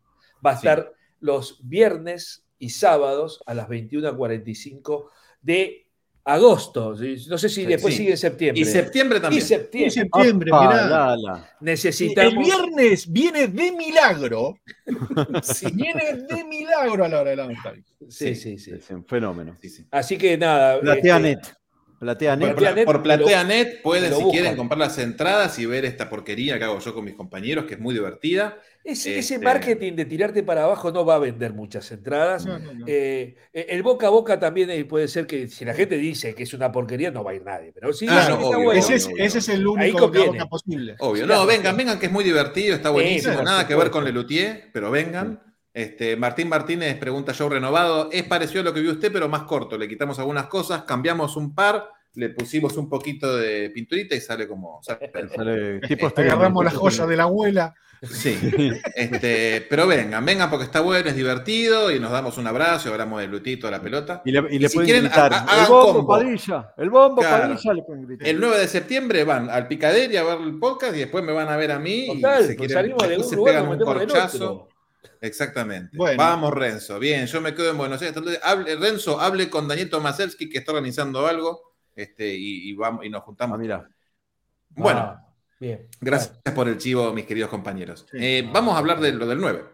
Va 0.45 0.51
a 0.51 0.57
Sí. 0.57 0.67
estar 0.67 0.93
los 1.19 1.59
viernes 1.67 2.45
y 2.59 2.69
sábados 2.69 3.41
a 3.45 3.53
las 3.53 3.67
21.45 3.69 5.09
de 5.41 5.83
agosto. 6.23 6.91
No 7.29 7.37
sé 7.37 7.49
si 7.49 7.61
Sí, 7.61 7.65
después 7.65 7.93
sí. 7.93 7.99
sigue 7.99 8.11
en 8.11 8.17
septiembre. 8.17 8.61
Y 8.61 8.65
septiembre 8.65 9.17
Y 9.19 9.21
también. 9.21 9.41
en 9.41 9.47
septiembre. 9.47 9.91
septiembre, 9.91 10.51
Apa, 10.53 10.61
mirá. 10.69 10.87
la, 10.87 11.17
la. 11.17 11.49
Necesitamos. 11.61 12.33
El 12.33 12.39
viernes 12.39 13.11
viene 13.11 13.47
de 13.47 13.71
milagro. 13.71 14.55
Sí. 15.43 15.67
Viene 15.73 16.13
de 16.29 16.43
milagro 16.43 17.05
a 17.05 17.07
la 17.07 17.21
hora 17.21 17.29
de 17.31 17.35
la 17.37 17.47
nostalgia. 17.47 17.83
Sí, 18.09 18.35
sí, 18.35 18.57
sí. 18.57 18.71
Es 18.71 18.89
un 18.89 19.05
fenómeno. 19.05 19.55
Sí, 19.61 19.69
sí. 19.69 19.85
Así 19.91 20.17
que 20.17 20.37
nada. 20.37 20.79
PlateaNet. 20.81 21.39
este, 21.41 21.53
PlateaNet. 21.99 22.47
Por, 22.49 22.55
PlateaNet 22.57 22.85
por 22.85 22.95
lo- 22.97 23.03
PlateaNet 23.03 23.81
pueden, 23.81 24.13
si 24.13 24.23
quieren, 24.31 24.55
comprar 24.55 24.77
las 24.79 24.97
entradas 24.97 25.57
y 25.59 25.65
ver 25.65 25.85
esta 25.85 26.09
porquería 26.09 26.57
que 26.57 26.63
hago 26.65 26.79
yo 26.79 26.93
con 26.93 27.05
mis 27.05 27.15
compañeros, 27.15 27.65
que 27.65 27.73
es 27.75 27.79
muy 27.79 27.93
divertida. 27.93 28.57
ese, 28.83 29.19
ese 29.19 29.33
Este- 29.35 29.43
marketing 29.45 29.93
de 29.95 30.05
tirarte 30.05 30.43
para 30.43 30.63
abajo 30.63 30.91
no 30.91 31.03
va 31.05 31.15
a 31.15 31.19
vender 31.19 31.51
muchas 31.53 31.91
entradas. 31.91 32.45
No, 32.45 32.57
no, 32.59 32.73
no. 32.73 32.85
Eh, 32.87 33.35
el 33.51 33.83
boca 33.83 34.07
a 34.07 34.09
boca 34.09 34.39
también 34.39 34.69
eh, 34.69 34.85
puede 34.85 35.07
ser 35.09 35.27
que 35.27 35.47
si 35.49 35.65
la 35.65 35.73
gente 35.73 35.97
dice 35.97 36.33
que 36.33 36.43
es 36.43 36.53
una 36.53 36.71
porquería, 36.71 37.11
no 37.11 37.21
va 37.23 37.31
a 37.31 37.33
ir 37.35 37.43
nadie. 37.43 37.71
Pero 37.73 37.91
sí, 37.91 38.05
Ah, 38.09 38.29
obvio, 38.39 38.63
bueno. 38.63 38.79
ese, 38.79 38.95
es, 38.95 39.09
ese 39.17 39.39
es 39.39 39.49
el 39.49 39.67
único 39.67 40.07
boca 40.07 40.19
a 40.21 40.25
boca 40.27 40.45
posible. 40.45 40.95
Obvio. 40.99 41.25
No, 41.27 41.45
vengan, 41.45 41.75
vengan, 41.75 41.99
que 41.99 42.05
es 42.05 42.11
muy 42.13 42.23
divertido, 42.23 42.75
está 42.75 42.89
buenísimo. 42.89 43.41
Nada 43.43 43.67
que 43.67 43.75
ver 43.75 43.89
con 43.91 44.05
Lelutier, 44.05 44.69
pero 44.71 44.89
vengan. 44.89 45.41
Este, 45.77 46.15
Martín 46.17 46.49
Martínez 46.49 46.97
pregunta 46.97 47.33
show 47.33 47.47
renovado. 47.49 48.09
Es 48.11 48.23
parecido 48.23 48.61
a 48.61 48.63
lo 48.63 48.73
que 48.73 48.81
vio 48.81 48.91
usted, 48.93 49.11
pero 49.11 49.29
más 49.29 49.43
corto. 49.43 49.77
Le 49.77 49.87
quitamos 49.87 50.17
algunas 50.17 50.47
cosas, 50.47 50.81
cambiamos 50.83 51.35
un 51.37 51.53
par, 51.53 51.87
le 52.15 52.29
pusimos 52.29 52.75
un 52.77 52.89
poquito 52.89 53.35
de 53.37 53.69
pinturita 53.69 54.15
y 54.15 54.19
sale 54.21 54.47
como. 54.47 54.79
sale- 54.81 55.11
Sale 55.35 55.79
tipo 55.87 56.07
Agarramos 56.15 56.65
las 56.65 56.73
joyas 56.73 57.07
de 57.07 57.15
la 57.15 57.23
abuela. 57.23 57.75
Sí. 58.01 58.37
Este, 58.95 59.65
pero 59.69 59.87
vengan, 59.87 60.23
vengan 60.25 60.49
porque 60.49 60.65
está 60.65 60.81
bueno, 60.81 61.09
es 61.09 61.15
divertido 61.15 61.91
y 61.91 61.99
nos 61.99 62.11
damos 62.11 62.37
un 62.37 62.45
abrazo 62.47 62.89
y 62.89 62.91
hablamos 62.91 63.19
de 63.21 63.27
Lutito, 63.27 63.69
la 63.71 63.81
pelota. 63.81 64.21
Y 64.25 64.31
le, 64.31 64.43
y 64.51 64.59
le 64.59 64.69
si 64.69 64.75
pueden 64.77 64.85
quieren, 64.87 65.03
gritar, 65.05 65.31
ha- 65.33 65.63
el 65.63 65.67
bombo 65.69 65.93
combo". 65.93 66.07
Padilla, 66.07 66.73
el 66.77 66.89
bombo 66.89 67.21
Claro. 67.21 67.49
Padilla 67.53 67.73
le 67.73 67.83
pueden 67.83 68.07
gritar. 68.07 68.27
El 68.27 68.39
9 68.39 68.57
de 68.59 68.67
septiembre 68.67 69.23
van 69.23 69.49
al 69.49 69.67
Picadilly 69.67 70.17
a 70.17 70.23
ver 70.23 70.41
el 70.41 70.57
podcast 70.59 70.95
y 70.95 70.99
después 70.99 71.23
me 71.23 71.33
van 71.33 71.49
a 71.49 71.57
ver 71.57 71.71
a 71.71 71.79
mí. 71.79 72.07
Total, 72.07 72.43
y 72.43 72.47
se 72.47 72.55
pues 72.55 72.67
quieren- 72.67 72.73
salimos 72.73 73.07
de 73.07 73.17
un 73.17 73.23
se 73.23 73.35
lugar, 73.35 73.55
pegan 73.63 73.69
un 73.71 73.79
corchazo. 73.79 74.67
Exactamente. 75.21 75.95
Bueno. 75.97 76.17
Vamos, 76.17 76.53
Renzo. 76.53 76.99
Bien, 76.99 77.25
yo 77.25 77.41
me 77.41 77.53
quedo 77.53 77.71
en 77.71 77.77
Buenos 77.77 78.01
Aires. 78.01 78.15
Entonces, 78.15 78.39
hable, 78.43 78.75
Renzo, 78.75 79.19
hable 79.19 79.49
con 79.49 79.67
Daniel 79.67 79.89
Tomasevsky 79.89 80.49
que 80.49 80.59
está 80.59 80.71
organizando 80.71 81.25
algo 81.27 81.73
este, 81.95 82.33
y, 82.35 82.69
y 82.69 82.73
vamos, 82.75 83.05
y 83.05 83.09
nos 83.09 83.21
Ah, 83.21 83.25
juntamos. 83.25 83.57
mira. 83.59 83.89
Bueno, 84.69 84.99
Ah, 84.99 85.33
bien. 85.59 85.87
gracias 85.99 86.37
por 86.53 86.67
el 86.67 86.77
chivo, 86.77 87.11
mis 87.13 87.25
queridos 87.25 87.49
compañeros. 87.49 88.05
Sí. 88.11 88.17
Eh, 88.19 88.49
vamos 88.53 88.75
a 88.75 88.79
hablar 88.79 88.99
de 88.99 89.11
lo 89.13 89.25
del 89.25 89.39
9. 89.39 89.65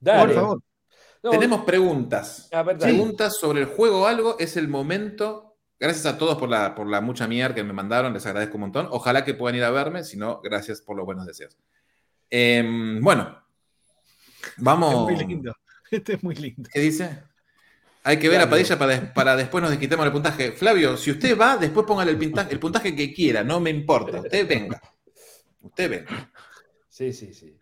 Dale. 0.00 0.26
Por 0.26 0.34
favor. 0.34 0.62
No, 1.22 1.30
Tenemos 1.30 1.64
preguntas. 1.66 2.48
Preguntas 2.78 3.36
sobre 3.36 3.60
el 3.60 3.66
juego 3.66 4.02
o 4.02 4.06
algo. 4.06 4.36
Es 4.38 4.56
el 4.56 4.68
momento. 4.68 5.56
Gracias 5.78 6.06
a 6.06 6.16
todos 6.16 6.38
por 6.38 6.48
la, 6.48 6.74
por 6.74 6.86
la 6.86 7.02
mucha 7.02 7.26
mierda 7.28 7.54
que 7.54 7.64
me 7.64 7.74
mandaron. 7.74 8.14
Les 8.14 8.24
agradezco 8.24 8.54
un 8.56 8.62
montón. 8.62 8.88
Ojalá 8.90 9.22
que 9.24 9.34
puedan 9.34 9.56
ir 9.56 9.64
a 9.64 9.70
verme. 9.70 10.02
Si 10.04 10.16
no, 10.16 10.40
gracias 10.42 10.80
por 10.80 10.96
los 10.96 11.04
buenos 11.04 11.26
deseos. 11.26 11.58
Em, 12.30 13.00
bueno, 13.02 13.39
vamos. 14.58 15.10
Es 15.10 15.18
muy 15.18 15.26
lindo. 15.26 15.54
Este 15.90 16.12
es 16.14 16.22
muy 16.22 16.34
lindo. 16.36 16.68
¿Qué 16.72 16.78
dice? 16.80 17.18
Hay 18.04 18.18
que 18.18 18.28
ver 18.28 18.38
a 18.40 18.46
Flavio. 18.46 18.50
Padilla 18.64 18.78
para, 18.78 18.92
des- 18.92 19.10
para 19.12 19.36
después 19.36 19.60
nos 19.60 19.70
desquitemos 19.70 20.06
el 20.06 20.12
puntaje. 20.12 20.52
Flavio, 20.52 20.96
si 20.96 21.10
usted 21.10 21.36
va, 21.38 21.56
después 21.56 21.84
póngale 21.86 22.12
el 22.12 22.18
puntaje, 22.18 22.52
el 22.52 22.60
puntaje 22.60 22.94
que 22.94 23.12
quiera, 23.12 23.42
no 23.42 23.58
me 23.60 23.70
importa. 23.70 24.20
Usted 24.20 24.46
venga. 24.48 24.80
Usted 25.62 25.90
venga. 25.90 26.30
Sí, 26.88 27.12
sí, 27.12 27.34
sí. 27.34 27.56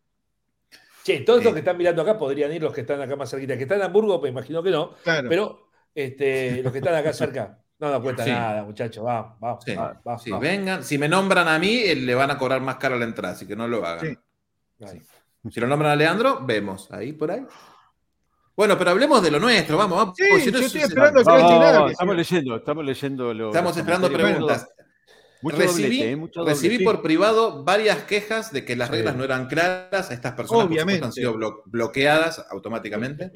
Che, 1.02 1.20
todos 1.20 1.38
estos 1.40 1.52
Eh. 1.52 1.54
que 1.54 1.58
están 1.60 1.76
mirando 1.78 2.02
acá 2.02 2.18
podrían 2.18 2.52
ir 2.52 2.62
los 2.62 2.72
que 2.74 2.82
están 2.82 3.00
acá 3.00 3.16
más 3.16 3.30
cerquita. 3.30 3.56
Que 3.56 3.62
están 3.62 3.78
en 3.78 3.84
Hamburgo, 3.86 4.20
me 4.20 4.28
imagino 4.28 4.62
que 4.62 4.70
no. 4.70 4.94
Claro. 5.02 5.28
Pero 5.28 5.70
este, 5.94 6.62
los 6.62 6.70
que 6.70 6.78
están 6.78 6.94
acá 6.94 7.12
cerca, 7.14 7.58
no 7.78 7.90
nos 7.90 8.02
cuesta 8.02 8.24
Sí. 8.24 8.30
nada, 8.30 8.62
muchachos. 8.62 9.02
Vamos, 9.02 9.40
vamos, 9.40 9.64
Sí, 9.64 9.74
vamos, 9.74 9.96
vamos, 10.04 10.22
sí, 10.22 10.30
vengan. 10.38 10.84
Si 10.84 10.98
me 10.98 11.08
nombran 11.08 11.48
a 11.48 11.58
mí, 11.58 11.78
eh, 11.78 11.96
le 11.96 12.14
van 12.14 12.30
a 12.30 12.36
cobrar 12.38 12.60
más 12.60 12.76
cara 12.76 12.94
la 12.96 13.06
entrada, 13.06 13.34
así 13.34 13.46
que 13.46 13.56
no 13.56 13.66
lo 13.66 13.84
hagan. 13.86 14.18
Sí. 14.86 15.00
Si 15.50 15.60
lo 15.60 15.66
nombran 15.66 15.92
a 15.92 15.96
Leandro, 15.96 16.40
vemos. 16.44 16.90
Ahí, 16.90 17.12
por 17.12 17.30
ahí. 17.30 17.42
Bueno, 18.56 18.76
pero 18.76 18.90
hablemos 18.90 19.22
de 19.22 19.30
lo 19.30 19.38
nuestro, 19.38 19.76
vamos, 19.76 19.96
vamos. 19.98 20.14
Sí, 20.16 20.24
si 20.40 20.50
no 20.50 20.58
yo 20.58 20.66
es- 20.66 20.66
estoy 20.66 20.80
es- 20.80 20.88
esperando 20.88 21.20
que 21.22 21.30
no 21.30 21.58
nadie. 21.60 21.92
estamos 21.92 22.16
leyendo, 22.16 22.56
estamos 22.56 22.84
leyendo. 22.84 23.34
lo- 23.34 23.48
Estamos 23.48 23.76
esperando 23.76 24.10
preguntas. 24.12 24.68
Mucho 25.42 25.56
recibí 25.56 25.96
doblete. 25.98 26.16
Mucho 26.16 26.40
doblete. 26.40 26.54
recibí 26.56 26.78
sí. 26.78 26.84
por 26.84 27.02
privado 27.02 27.64
varias 27.64 28.02
quejas 28.04 28.52
de 28.52 28.64
que 28.64 28.74
las 28.76 28.88
Sí. 28.88 28.94
reglas 28.96 29.16
no 29.16 29.24
eran 29.24 29.46
claras. 29.46 30.10
Estas 30.10 30.32
personas 30.34 30.66
Obviamente. 30.66 31.04
han 31.04 31.12
sido 31.12 31.34
blo- 31.34 31.62
bloqueadas 31.66 32.44
automáticamente. 32.50 33.30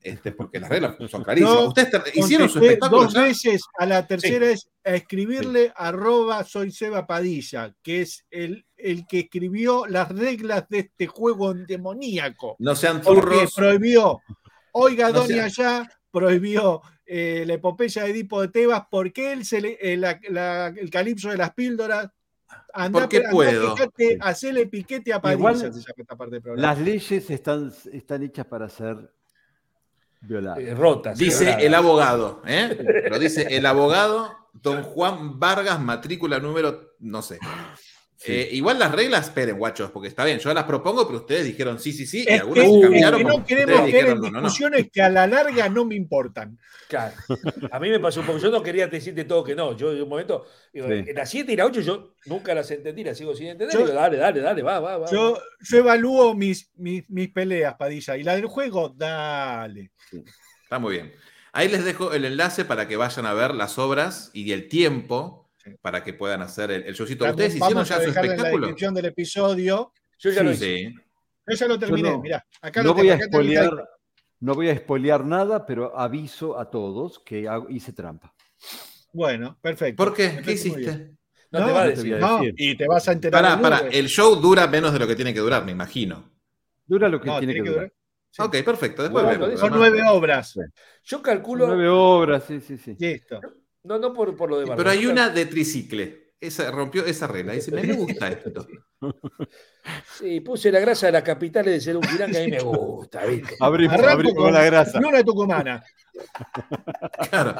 Este, 0.00 0.32
porque 0.32 0.60
las 0.60 0.68
reglas 0.68 0.96
son 1.10 1.22
clarísimas. 1.24 1.54
Yo 1.54 1.68
Ustedes 1.68 1.90
te- 1.90 2.18
hicieron 2.20 2.48
su 2.48 2.58
espectáculo 2.58 3.02
dos 3.04 3.14
ya? 3.14 3.22
veces, 3.22 3.62
a 3.78 3.86
la 3.86 4.06
tercera 4.06 4.50
es 4.50 4.68
a 4.84 4.94
escribirle 4.94 5.72
arroba 5.76 6.44
soy 6.44 6.70
Seba 6.70 7.06
Padilla, 7.06 7.74
que 7.82 8.02
es 8.02 8.24
el, 8.30 8.66
el 8.76 9.06
que 9.06 9.20
escribió 9.20 9.86
las 9.86 10.10
reglas 10.10 10.68
de 10.68 10.80
este 10.80 11.06
juego 11.06 11.54
demoníaco. 11.54 12.56
No 12.58 12.74
sean 12.76 13.00
Porque 13.00 13.20
zurros. 13.46 13.54
prohibió, 13.54 14.20
oiga, 14.72 15.08
No 15.10 15.20
Doña 15.20 15.46
ya, 15.48 15.88
prohibió 16.10 16.82
eh, 17.06 17.44
la 17.46 17.54
epopeya 17.54 18.02
de 18.04 18.10
Edipo 18.10 18.40
de 18.40 18.48
Tebas, 18.48 18.84
porque 18.90 19.32
él 19.32 19.44
se 19.44 19.60
le, 19.60 19.78
eh, 19.80 19.96
la- 19.96 20.18
la- 20.28 20.68
el 20.68 20.90
calipso 20.90 21.30
de 21.30 21.36
las 21.36 21.52
píldoras. 21.54 22.08
Andá, 22.72 23.00
Porque 23.00 23.18
andá, 23.18 23.30
puedo. 23.30 23.74
fíjate, 23.76 24.18
hacele 24.20 24.66
piquete 24.66 25.12
a 25.12 25.20
Padilla, 25.20 25.38
Igual, 25.38 25.56
se 25.58 25.64
llama 25.70 25.82
esta 25.96 26.16
parte 26.16 26.34
del 26.34 26.42
programa. 26.42 26.68
Las 26.68 26.78
leyes 26.80 27.30
están, 27.30 27.72
están 27.92 28.22
hechas 28.22 28.46
para 28.46 28.68
ser 28.68 28.96
violadas. 30.20 30.58
Eh, 30.58 30.74
rotas. 30.74 31.18
Dice 31.18 31.56
el 31.60 31.74
abogado. 31.74 32.42
¿eh? 32.46 33.06
Lo 33.10 33.18
dice 33.18 33.46
el 33.56 33.66
abogado 33.66 34.48
Don 34.52 34.82
Juan 34.82 35.38
Vargas, 35.40 35.80
matrícula 35.80 36.38
número, 36.38 36.94
no 37.00 37.22
sé. 37.22 37.38
Eh, 38.26 38.48
igual 38.52 38.78
las 38.78 38.92
reglas, 38.92 39.26
esperen, 39.26 39.58
guachos, 39.58 39.90
porque 39.90 40.08
está 40.08 40.24
bien, 40.24 40.38
yo 40.38 40.54
las 40.54 40.64
propongo, 40.64 41.06
pero 41.06 41.18
ustedes 41.20 41.44
dijeron 41.44 41.78
sí, 41.78 41.92
sí, 41.92 42.06
sí, 42.06 42.24
y 42.26 42.32
Es 42.32 42.40
algunas 42.40 42.64
que, 42.64 42.70
se 42.70 42.76
es 42.76 42.82
cambiaron. 42.82 43.18
que 43.18 43.24
porque 43.24 43.38
no 43.40 43.44
queremos 43.46 43.80
caer 43.90 44.06
en 44.06 44.20
no, 44.20 44.40
no, 44.40 44.90
que 44.92 45.02
a 45.02 45.08
la 45.10 45.26
larga 45.26 45.68
no 45.68 45.84
me 45.84 45.94
importan. 45.96 46.58
Claro. 46.88 47.14
A 47.72 47.80
mí 47.80 47.90
me 47.90 47.98
pasó 47.98 48.20
un 48.20 48.26
poco. 48.26 48.38
Yo 48.38 48.50
no 48.50 48.62
quería 48.62 48.86
decirte 48.86 49.24
todo 49.24 49.42
que 49.42 49.54
no. 49.54 49.76
Yo 49.76 49.90
en 49.92 50.02
un 50.02 50.08
momento, 50.08 50.46
digo, 50.72 50.86
Sí. 50.86 50.92
en 51.06 51.14
la 51.14 51.26
7 51.26 51.52
y 51.52 51.56
la 51.56 51.64
8 51.66 51.80
yo 51.80 52.14
nunca 52.26 52.54
las 52.54 52.70
entendí, 52.70 53.02
las 53.04 53.18
sigo 53.18 53.34
sin 53.34 53.48
entender. 53.48 53.74
Yo- 53.74 53.84
digo, 53.86 53.92
dale, 53.98 54.16
dale, 54.16 54.40
dale, 54.40 54.62
va, 54.62 54.80
va, 54.80 54.98
va. 54.98 55.10
Yo, 55.10 55.38
yo 55.60 55.78
evalúo 55.78 56.34
mis, 56.34 56.70
mis, 56.76 57.08
mis 57.10 57.30
peleas, 57.30 57.74
Padilla. 57.74 58.16
Y 58.16 58.22
la 58.22 58.36
del 58.36 58.46
juego, 58.46 58.90
dale. 58.96 59.90
Está 60.62 60.78
muy 60.78 60.92
bien. 60.94 61.12
Ahí 61.52 61.68
les 61.68 61.84
dejo 61.84 62.12
el 62.12 62.24
enlace 62.24 62.64
para 62.64 62.86
que 62.88 62.96
vayan 62.96 63.26
a 63.26 63.34
ver 63.34 63.54
las 63.54 63.78
obras 63.78 64.30
y 64.32 64.52
el 64.52 64.68
tiempo. 64.68 65.43
Para 65.80 66.02
que 66.02 66.14
puedan 66.14 66.42
hacer 66.42 66.70
el, 66.70 66.82
el 66.84 66.94
showcito. 66.94 67.24
También 67.24 67.48
¿Ustedes 67.48 67.62
hicieron 67.62 67.84
ya 67.84 67.96
a 67.96 68.00
su 68.00 68.06
dejarle 68.06 68.20
en 68.20 68.26
la 68.28 68.34
espectáculo? 68.36 68.66
descripción 68.66 68.94
del 68.94 69.04
episodio. 69.06 69.92
Yo 70.18 70.30
ya 70.30 70.42
lo 70.42 70.52
hice. 70.52 70.64
Sí. 70.64 70.94
Yo 71.46 71.56
ya 71.56 71.66
lo 71.68 71.78
terminé, 71.78 72.10
no- 72.10 72.20
mirá. 72.20 72.46
Acá 72.62 72.82
No 72.82 72.88
lo 72.88 72.94
voy 72.94 73.10
a 73.10 73.12
tengo, 73.12 73.14
acá 73.16 73.24
el 73.24 73.30
spoilear, 73.30 73.88
no 74.40 74.54
voy 74.54 74.68
a 74.70 74.76
spoilear 74.76 75.24
nada, 75.24 75.66
pero 75.66 75.98
aviso 75.98 76.58
a 76.58 76.70
todos 76.70 77.18
que 77.18 77.48
hago- 77.48 77.68
hice 77.68 77.92
trampa. 77.92 78.32
Bueno, 79.12 79.58
perfecto. 79.60 80.02
¿Por 80.02 80.14
qué? 80.14 80.40
¿Qué 80.44 80.52
hiciste? 80.52 81.12
No, 81.50 81.60
No, 81.60 81.66
te 81.66 81.72
va 81.72 81.80
a 81.82 81.84
no 81.84 81.90
decir. 81.90 82.14
a 82.20 82.40
y 82.56 82.76
te 82.76 82.86
vas 82.88 83.08
a 83.08 83.12
enterar. 83.12 83.60
Para, 83.60 83.78
lunes. 83.82 83.94
el 83.96 84.08
show 84.08 84.34
dura 84.36 84.66
menos 84.66 84.92
de 84.92 84.98
lo 84.98 85.06
que 85.06 85.14
tiene 85.14 85.32
que 85.32 85.40
durar, 85.40 85.64
me 85.64 85.70
imagino. 85.72 86.32
Dura 86.86 87.08
lo 87.08 87.20
que 87.20 87.26
No, 87.28 87.38
tiene 87.38 87.54
que 87.54 87.62
durar. 87.62 87.92
Sí. 88.30 88.42
Ok, 88.42 88.56
perfecto. 88.64 89.02
Después 89.02 89.24
Bueno, 89.24 89.46
vemos. 89.46 89.60
Son 89.60 89.70
nueve 89.72 90.02
obras. 90.08 90.58
Yo 91.04 91.22
calculo. 91.22 91.68
Nueve 91.68 91.88
obras, 91.88 92.42
sí, 92.48 92.60
sí, 92.60 92.76
sí. 92.76 92.96
Listo. 92.98 93.40
No, 93.84 93.98
no 93.98 94.12
por, 94.12 94.34
por 94.36 94.50
lo 94.50 94.58
de. 94.60 94.66
Pero 94.76 94.90
hay 94.90 95.06
una 95.06 95.28
de 95.30 95.46
tricicle. 95.46 96.32
Esa 96.40 96.70
rompió 96.70 97.06
esa 97.06 97.26
regla. 97.26 97.52
Dice, 97.54 97.70
me 97.70 97.82
me 97.82 97.94
gusta 97.94 98.28
esto. 98.28 98.66
Sí, 100.18 100.40
puse 100.40 100.72
la 100.72 100.80
grasa 100.80 101.06
de 101.06 101.12
la 101.12 101.22
capital 101.22 101.66
de 101.66 101.78
ser 101.78 101.94
un 101.96 102.02
pirán 102.02 102.30
que 102.32 102.38
a 102.38 102.44
mí 102.46 102.50
me 102.50 102.60
gusta, 102.60 103.26
¿viste? 103.26 103.54
Abrimos 103.60 104.00
con 104.34 104.50
la 104.52 104.64
grasa. 104.64 104.98
Luna 104.98 105.22
Tucumana. 105.22 105.84
Claro. 107.28 107.56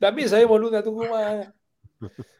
También 0.00 0.28
sabemos 0.28 0.58
Luna 0.58 0.82
Tucumana. 0.82 1.54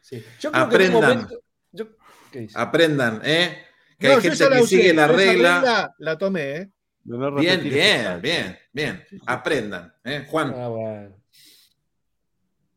Sí. 0.01 0.23
Yo 0.39 0.51
creo 0.51 0.69
que 0.69 0.75
en 0.85 0.95
un 0.95 1.03
Aprendan. 1.03 1.09
momento. 1.19 1.39
yo- 1.71 1.87
¿Qué 2.31 2.39
dice? 2.39 2.57
Aprendan, 2.59 3.21
¿eh? 3.23 3.57
Que 3.99 4.07
No, 4.07 4.13
hay 4.15 4.21
yo 4.21 4.29
gente 4.31 4.49
que 4.55 4.61
usé. 4.61 4.67
sigue 4.75 4.93
la 4.93 5.05
Esa 5.05 5.13
regla. 5.15 5.95
La 5.99 6.17
tomé, 6.17 6.51
¿eh? 6.57 6.69
No 7.05 7.35
Bien, 7.35 7.61
bien, 7.63 8.19
bien, 8.21 8.57
bien. 8.73 9.03
Aprendan, 9.27 9.93
¿eh? 10.03 10.25
Juan, 10.27 10.53
Ah, 10.57 10.67
bueno. 10.67 11.15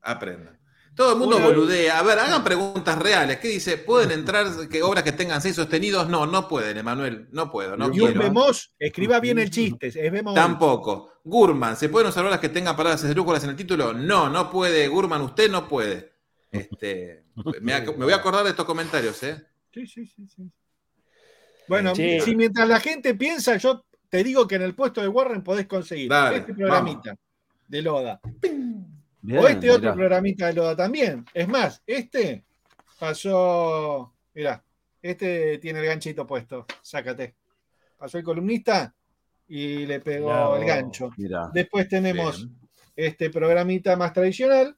Aprendan. 0.02 0.58
Todo 0.94 1.12
el 1.12 1.18
mundo 1.18 1.36
Una- 1.36 1.46
boludea. 1.46 1.98
A 1.98 2.02
ver, 2.02 2.18
hagan 2.18 2.42
preguntas 2.44 2.98
reales. 2.98 3.38
¿Qué 3.38 3.48
dice? 3.48 3.78
¿Pueden 3.78 4.10
entrar 4.10 4.46
que 4.68 4.82
obras 4.82 5.04
que 5.04 5.12
tengan 5.12 5.40
seis 5.40 5.54
sostenidos? 5.56 6.08
No, 6.08 6.26
no 6.26 6.48
pueden, 6.48 6.76
Emanuel. 6.78 7.28
No 7.30 7.50
puedo, 7.50 7.76
no 7.76 7.86
y 7.86 8.00
un 8.00 8.06
quiero. 8.08 8.20
vemos, 8.20 8.72
escriba 8.78 9.20
bien 9.20 9.38
el 9.38 9.50
chiste. 9.50 9.86
Es 9.86 9.94
vemos. 10.12 10.34
Tampoco. 10.34 11.12
Gurman, 11.24 11.76
¿se 11.76 11.88
pueden 11.88 12.08
usar 12.08 12.24
obras 12.24 12.40
que 12.40 12.48
tengan 12.48 12.76
palabras 12.76 13.02
esdrújulas 13.04 13.44
en 13.44 13.50
el 13.50 13.56
título? 13.56 13.92
No, 13.94 14.28
no 14.28 14.50
puede. 14.50 14.88
Gurman, 14.88 15.22
usted 15.22 15.50
no 15.50 15.68
puede. 15.68 16.12
Este, 16.50 17.24
me, 17.62 17.80
voy 17.96 18.12
a 18.12 18.16
acordar 18.16 18.42
de 18.44 18.50
estos 18.50 18.66
comentarios, 18.66 19.22
¿eh? 19.22 19.42
Sí, 19.72 19.86
sí, 19.86 20.04
sí, 20.06 20.26
sí. 20.26 20.50
Bueno, 21.68 21.94
Sí. 21.94 22.20
si 22.20 22.34
mientras 22.34 22.66
la 22.68 22.80
gente 22.80 23.14
piensa, 23.14 23.56
yo 23.58 23.84
te 24.08 24.24
digo 24.24 24.48
que 24.48 24.56
en 24.56 24.62
el 24.62 24.74
puesto 24.74 25.00
de 25.00 25.06
Warren 25.08 25.44
podés 25.44 25.68
conseguir 25.68 26.08
Dale, 26.10 26.38
este 26.38 26.52
programita 26.52 27.14
de 27.68 27.82
Loda. 27.82 28.20
Bien, 29.22 29.38
o 29.38 29.48
este 29.48 29.70
otro 29.70 29.94
programita 29.94 30.46
de 30.46 30.54
Loda 30.54 30.76
también. 30.76 31.24
Es 31.34 31.46
más, 31.48 31.82
este 31.86 32.44
pasó. 32.98 34.14
Mirá, 34.34 34.62
este 35.02 35.58
tiene 35.58 35.80
el 35.80 35.86
ganchito 35.86 36.26
puesto. 36.26 36.66
Sácate. 36.82 37.36
Pasó 37.98 38.18
el 38.18 38.24
columnista 38.24 38.94
y 39.48 39.86
le 39.86 40.00
pegó 40.00 40.28
Mirá 40.28 40.58
el 40.58 40.66
gancho. 40.66 41.10
Mirá. 41.16 41.50
Después 41.52 41.88
tenemos 41.88 42.46
Bien. 42.46 42.58
este 42.96 43.30
programita 43.30 43.96
más 43.96 44.12
tradicional. 44.12 44.76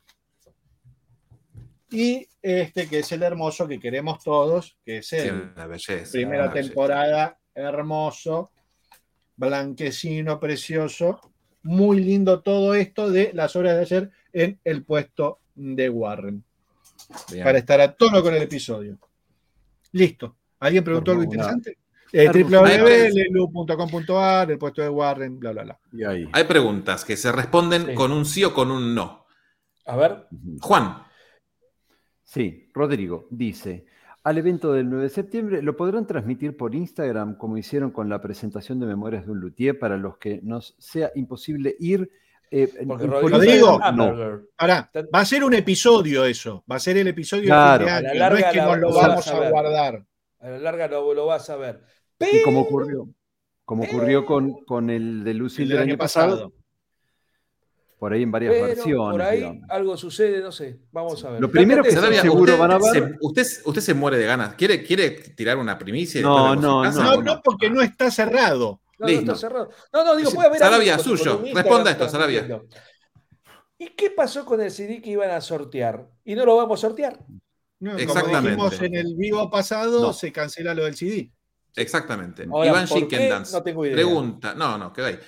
Y 1.90 2.26
este 2.40 2.88
que 2.88 3.01
es 3.01 3.12
el 3.12 3.22
hermoso 3.22 3.68
que 3.68 3.78
queremos 3.78 4.24
todos, 4.24 4.78
que 4.82 4.99
es 4.99 5.12
el 5.12 5.51
belleza. 5.68 6.11
primera 6.11 6.49
belleza. 6.49 6.68
temporada, 6.68 7.38
hermoso, 7.55 8.51
blanquecino, 9.36 10.40
precioso. 10.40 11.20
Muy 11.62 12.01
lindo 12.01 12.40
todo 12.40 12.74
esto 12.74 13.11
de 13.11 13.32
las 13.34 13.55
horas 13.57 13.74
de 13.74 13.80
ayer 13.82 14.11
en 14.33 14.59
el 14.64 14.85
puesto 14.85 15.41
de 15.55 15.91
Warren. 15.91 16.43
Bien. 17.30 17.45
Para 17.45 17.59
estar 17.59 17.80
a 17.80 17.93
tono 17.93 18.22
con 18.22 18.35
el 18.35 18.43
episodio. 18.43 18.99
Listo. 19.93 20.37
¿Alguien 20.61 20.85
preguntó 20.85 21.11
algo 21.12 21.24
interesante? 21.24 21.78
Eh, 22.12 22.28
www.lelu.com.ar, 22.28 24.51
el 24.51 24.59
puesto 24.59 24.83
de 24.83 24.89
Warren, 24.89 25.39
bla, 25.39 25.53
bla, 25.53 25.62
bla. 25.64 25.78
Y 25.93 26.05
ahí. 26.05 26.28
Hay 26.33 26.45
preguntas 26.45 27.05
que 27.05 27.16
se 27.16 27.33
responden 27.33 27.87
Sí. 27.87 27.95
con 27.95 28.12
un 28.12 28.24
sí 28.24 28.45
o 28.45 28.53
con 28.53 28.70
un 28.70 28.95
no. 28.95 29.26
A 29.87 29.97
ver. 29.97 30.26
Juan, 30.61 31.03
Sí, 32.24 32.70
Rodrigo 32.72 33.26
dice, 33.30 33.85
al 34.24 34.39
evento 34.39 34.72
del 34.72 34.89
9 34.89 35.03
de 35.05 35.11
septiembre 35.11 35.61
lo 35.61 35.76
podrán 35.76 36.07
transmitir 36.07 36.57
por 36.57 36.74
Instagram 36.74 37.37
como 37.37 37.59
hicieron 37.59 37.91
con 37.91 38.09
la 38.09 38.22
presentación 38.22 38.80
de 38.80 38.87
Memorias 38.87 39.26
de 39.26 39.33
un 39.33 39.41
Luthier 39.41 39.78
para 39.78 39.99
los 39.99 40.16
que 40.16 40.41
nos 40.43 40.74
sea 40.78 41.11
imposible 41.14 41.76
ir. 41.78 42.11
Eh, 42.53 42.71
Rodrigo, 42.87 43.21
Rodrigo, 43.29 43.81
no. 43.95 44.41
Ahora, 44.59 44.91
va 45.15 45.21
a 45.21 45.25
ser 45.25 45.43
un 45.43 45.55
episodio 45.55 46.25
eso. 46.25 46.63
Va 46.71 46.77
a 46.77 46.81
ser 46.81 46.97
el 46.99 47.07
episodio 47.09 47.47
Claro. 47.47 47.85
de 47.87 47.91
A 47.91 47.97
fin 47.99 48.05
la 48.05 48.11
de 48.11 48.11
año. 48.11 48.19
larga 48.21 48.41
no 48.41 48.47
es 48.47 48.53
que 48.53 48.59
la- 48.59 48.65
nos 48.67 48.79
lo 48.81 48.93
vamos 48.95 49.29
a 49.29 49.49
guardar. 49.51 50.05
A 50.41 50.49
la 50.51 50.59
larga 50.59 50.89
lo, 50.89 51.15
lo 51.15 51.27
vas 51.27 51.49
a 51.51 51.57
ver. 51.57 51.81
Y 52.21 52.43
como 52.43 52.61
ocurrió, 52.61 53.09
como 53.65 53.85
ocurrió 53.85 54.27
con, 54.27 54.53
con 54.65 54.91
el 54.91 55.25
de 55.25 55.35
Lucille 55.35 55.63
El 55.63 55.69
del 55.71 55.79
del 55.79 55.89
año 55.91 55.99
pasado, 55.99 56.53
por 57.99 58.13
ahí 58.13 58.23
en 58.25 58.33
varias 58.33 58.53
Pero 58.53 58.67
versiones. 58.67 59.11
por 59.13 59.23
ahí 59.23 59.37
digamos. 59.39 59.71
algo 59.71 59.97
sucede, 59.97 60.41
no 60.43 60.51
sé. 60.53 60.81
Vamos 60.91 61.25
a 61.25 61.31
ver. 61.31 61.41
Lo 61.41 61.51
primero 61.51 61.83
que 61.85 61.93
Sarabia, 61.93 62.21
seguro 62.21 62.41
usted, 62.53 62.59
van 62.59 62.73
a 62.73 62.79
ver- 62.79 62.93
se, 62.93 63.17
usted, 63.21 63.47
usted 63.65 63.81
se 63.81 63.95
muere 63.95 64.19
de 64.19 64.27
ganas. 64.27 64.55
¿Quiere, 64.57 64.83
quiere 64.83 65.11
tirar 65.11 65.57
una 65.57 65.79
primicia? 65.79 66.21
No, 66.21 66.55
no, 66.57 66.85
No, 66.91 67.23
no, 67.23 67.41
porque 67.43 67.71
no 67.71 67.81
está 67.81 68.11
cerrado. 68.11 68.82
No, 69.03 69.09
no, 69.09 69.13
Listo. 69.13 69.33
está 69.33 69.49
cerrado. 69.49 69.71
No, 69.93 70.05
no, 70.05 70.15
digo, 70.17 70.31
puede 70.31 70.47
haber 70.49 70.59
Sarabia, 70.61 70.99
suyo. 70.99 71.43
Responda 71.53 71.91
esto, 71.91 72.09
Sarabia. 72.09 72.63
¿Y 73.79 73.89
qué 73.97 74.11
pasó 74.11 74.45
con 74.45 74.61
el 74.61 74.71
CD 74.71 75.03
que 75.03 75.11
iban 75.11 75.31
a 75.31 75.41
sortear? 75.41 76.09
¿Y 76.25 76.35
no 76.37 76.45
lo 76.47 76.57
vamos 76.57 76.79
a 76.79 76.87
sortear? 76.87 77.19
No, 77.81 77.99
Exactamente. 77.99 78.57
Como 78.57 78.71
dijimos 78.71 78.83
en 78.83 78.95
el 78.95 79.15
vivo 79.17 79.51
pasado, 79.51 80.01
No. 80.01 80.13
se 80.13 80.31
cancela 80.31 80.73
lo 80.73 80.85
del 80.85 80.95
CD. 80.95 81.33
Exactamente. 81.75 82.47
Ahora, 82.49 82.69
Iván. 82.69 82.87
Chickendance 82.87 83.53
No 83.57 83.63
tengo 83.65 83.85
idea. 83.85 83.97
pregunta. 83.97 84.55
No, 84.55 84.79
no, 84.79 84.93
queda 84.93 85.09
ahí. 85.09 85.19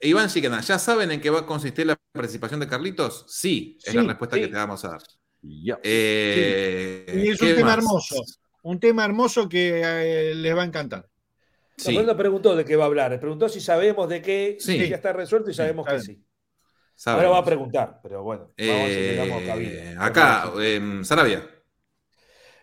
Iván 0.00 0.28
Chickendance, 0.28 0.66
¿ya 0.68 0.78
saben 0.78 1.10
en 1.12 1.20
qué 1.20 1.30
va 1.30 1.40
a 1.40 1.46
consistir 1.46 1.86
la 1.86 1.96
participación 2.12 2.58
de 2.58 2.66
Carlitos? 2.66 3.26
Sí, 3.28 3.78
es 3.84 3.94
la 3.94 4.02
respuesta 4.02 4.34
sí. 4.36 4.42
que 4.42 4.48
te 4.48 4.54
vamos 4.56 4.84
a 4.84 4.88
dar. 4.88 5.02
Ya. 5.42 5.78
Eh, 5.84 7.22
Y 7.24 7.28
es 7.28 7.40
un 7.40 7.46
¿qué 7.48 7.54
tema 7.54 7.68
más? 7.68 7.78
hermoso. 7.78 8.24
Un 8.62 8.80
tema 8.80 9.04
hermoso 9.04 9.48
que 9.48 9.82
eh, 9.84 10.34
les 10.34 10.56
va 10.56 10.62
a 10.62 10.66
encantar. 10.66 11.06
Sí. 11.82 11.96
No, 11.98 12.16
preguntó 12.16 12.54
de 12.56 12.64
qué 12.64 12.76
va 12.76 12.84
a 12.84 12.86
hablar. 12.86 13.18
Preguntó 13.20 13.48
si 13.48 13.60
sabemos 13.60 14.08
de 14.08 14.20
qué 14.22 14.56
Sí. 14.60 14.78
si 14.78 14.88
ya 14.88 14.96
está 14.96 15.12
resuelto 15.12 15.50
y 15.50 15.54
sabemos 15.54 15.86
que 15.86 16.00
sí. 16.00 16.24
sabemos. 16.94 17.24
Ahora 17.24 17.34
va 17.34 17.38
a 17.38 17.44
preguntar, 17.44 18.00
pero 18.02 18.22
bueno, 18.22 18.50
vamos 18.56 18.56
a 18.58 18.86
ver 18.86 19.18
Eh, 19.18 19.46
cabida. 19.46 20.04
acá, 20.04 20.52
eh, 20.60 21.00
Sarabia. 21.02 21.48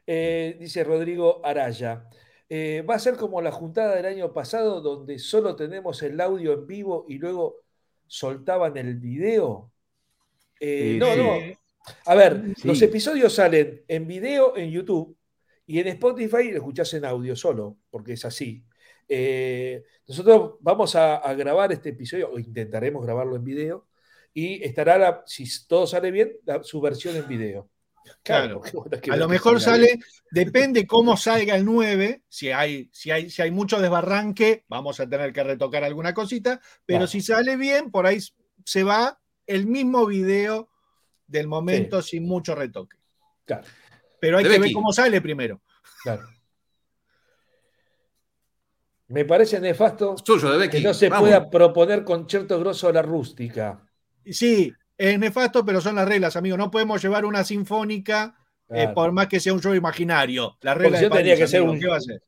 Eh, 0.06 0.56
dice 0.60 0.84
Rodrigo 0.84 1.42
Araya. 1.46 2.06
eh, 2.50 2.82
va 2.90 2.96
a 2.96 3.00
ser 3.00 3.18
como 3.18 3.42
la 3.42 3.52
juntada 3.52 3.94
del 3.96 4.06
año 4.06 4.32
pasado, 4.32 4.80
donde 4.80 5.20
solo 5.20 5.58
tenemos 5.58 6.02
el 6.02 6.22
audio 6.22 6.54
en 6.54 6.66
vivo 6.66 7.06
y 7.10 7.18
luego 7.18 7.58
soltaban 8.06 8.78
el 8.78 8.96
video. 8.96 9.70
Eh, 10.62 10.94
Sí, 10.94 10.98
no, 10.98 11.14
sí. 11.14 11.20
no. 11.20 11.58
A 12.06 12.16
ver, 12.16 12.42
Sí. 12.56 12.66
los 12.70 12.82
episodios 12.82 13.34
salen 13.34 13.84
en 13.90 14.08
video 14.08 14.56
en 14.56 14.72
YouTube 14.72 15.18
y 15.66 15.80
en 15.80 15.88
Spotify 15.90 16.52
lo 16.52 16.58
escuchás 16.58 16.94
en 16.94 17.04
audio 17.04 17.36
solo, 17.36 17.76
porque 17.90 18.14
es 18.14 18.24
así. 18.24 18.64
Eh, 19.08 19.84
nosotros 20.08 20.54
vamos 20.62 20.96
a, 20.96 21.18
a 21.18 21.34
grabar 21.34 21.72
este 21.72 21.90
episodio, 21.90 22.30
o 22.32 22.40
intentaremos 22.40 23.04
grabarlo 23.06 23.36
en 23.36 23.44
video, 23.44 23.88
y 24.34 24.64
estará, 24.64 24.98
la- 24.98 25.24
si 25.26 25.46
todo 25.68 25.88
sale 25.88 26.12
bien, 26.12 26.34
la- 26.46 26.64
su 26.64 26.80
versión 26.82 27.16
en 27.16 27.28
video. 27.28 27.70
Claro. 28.24 28.62
que 29.02 29.12
A 29.12 29.18
lo 29.18 29.28
mejor 29.28 29.54
bien. 29.54 29.62
sale, 29.62 30.00
depende 30.32 30.88
cómo 30.88 31.18
salga 31.18 31.56
el 31.56 31.66
9. 31.66 32.24
Si 32.30 32.52
hay, 32.52 32.90
si 32.94 33.12
hay, 33.12 33.30
si 33.30 33.42
hay 33.42 33.52
mucho 33.52 33.82
desbarranque, 33.82 34.64
vamos 34.70 35.00
a 35.02 35.10
tener 35.10 35.34
que 35.34 35.44
retocar 35.44 35.84
alguna 35.84 36.14
cosita. 36.14 36.62
Pero 36.86 37.00
Claro. 37.00 37.08
si 37.08 37.20
sale 37.22 37.58
bien, 37.58 37.92
por 37.92 38.06
ahí 38.08 38.20
se 38.64 38.84
va 38.84 39.20
el 39.46 39.68
mismo 39.68 40.06
video 40.06 40.70
del 41.28 41.48
momento 41.48 42.02
sin 42.02 42.26
mucho 42.26 42.56
retoque. 42.56 42.96
Claro, 43.44 43.64
Pero 44.22 44.38
hay 44.38 44.44
De 44.46 44.52
que 44.52 44.60
ver 44.60 44.72
cómo 44.74 44.94
sale 44.94 45.20
primero. 45.22 45.62
claro. 46.04 46.24
Me 49.10 49.24
parece 49.26 49.60
nefasto 49.60 50.16
Suyo, 50.24 50.52
de 50.52 50.58
Becky. 50.58 50.78
que 50.78 50.84
no 50.84 50.94
se 50.94 51.08
Vamos. 51.10 51.28
pueda 51.30 51.50
proponer 51.50 52.04
concierto 52.04 52.60
grosso 52.60 52.90
a 52.90 52.94
la 52.94 53.02
rústica. 53.02 53.80
Sí, 54.26 54.74
es 54.98 55.18
nefasto, 55.18 55.64
pero 55.66 55.80
son 55.80 55.96
las 55.96 56.08
reglas, 56.08 56.36
amigo. 56.36 56.58
No 56.58 56.70
podemos 56.70 57.02
llevar 57.02 57.24
una 57.26 57.44
sinfónica 57.44 58.36
eh, 58.70 58.90
por 58.94 59.14
más 59.14 59.28
que 59.28 59.40
sea 59.40 59.54
un 59.54 59.62
show 59.62 59.74
imaginario. 59.74 60.58
Reglas 60.62 61.00
si 61.00 61.06
de 61.06 61.10
no 61.10 61.16
tenía 61.16 61.34
París, 61.36 61.40
que 61.46 61.48
ser 61.48 61.60
amigo, 61.62 61.74
un- 61.74 61.80
¿qué 61.80 61.88
va 61.88 61.96
a 61.96 61.98
hacer? 62.00 62.22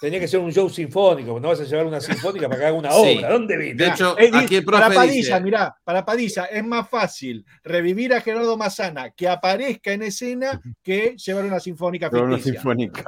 Tenía 0.00 0.18
que 0.20 0.26
ser 0.28 0.40
un 0.40 0.52
show 0.52 0.68
sinfónico, 0.68 1.38
no 1.38 1.48
vas 1.48 1.60
a 1.60 1.64
llevar 1.64 1.86
una 1.86 2.00
sinfónica 2.00 2.48
para 2.48 2.58
que 2.60 2.66
haga 2.66 2.76
una 2.76 2.90
Sí. 2.90 3.16
obra. 3.18 3.30
¿Dónde 3.30 3.56
viste? 3.56 3.84
De 3.84 3.90
hecho, 3.90 4.16
aquí 4.34 4.56
el 4.56 4.64
para 4.64 4.78
profe 4.86 4.94
Padilla, 4.96 5.12
dice, 5.14 5.40
mirá, 5.40 5.76
para 5.84 6.04
Padilla 6.04 6.44
es 6.46 6.64
más 6.64 6.90
fácil 6.90 7.46
revivir 7.62 8.12
a 8.12 8.20
Gerardo 8.20 8.56
Mazzana 8.56 9.10
que 9.12 9.28
aparezca 9.28 9.92
en 9.92 10.02
escena 10.02 10.60
que 10.82 11.14
llevar 11.16 11.44
una 11.44 11.60
sinfónica 11.60 12.10
Pero 12.10 12.24
una 12.24 12.34
ficticia. 12.36 12.60
sinfónica. 12.60 13.04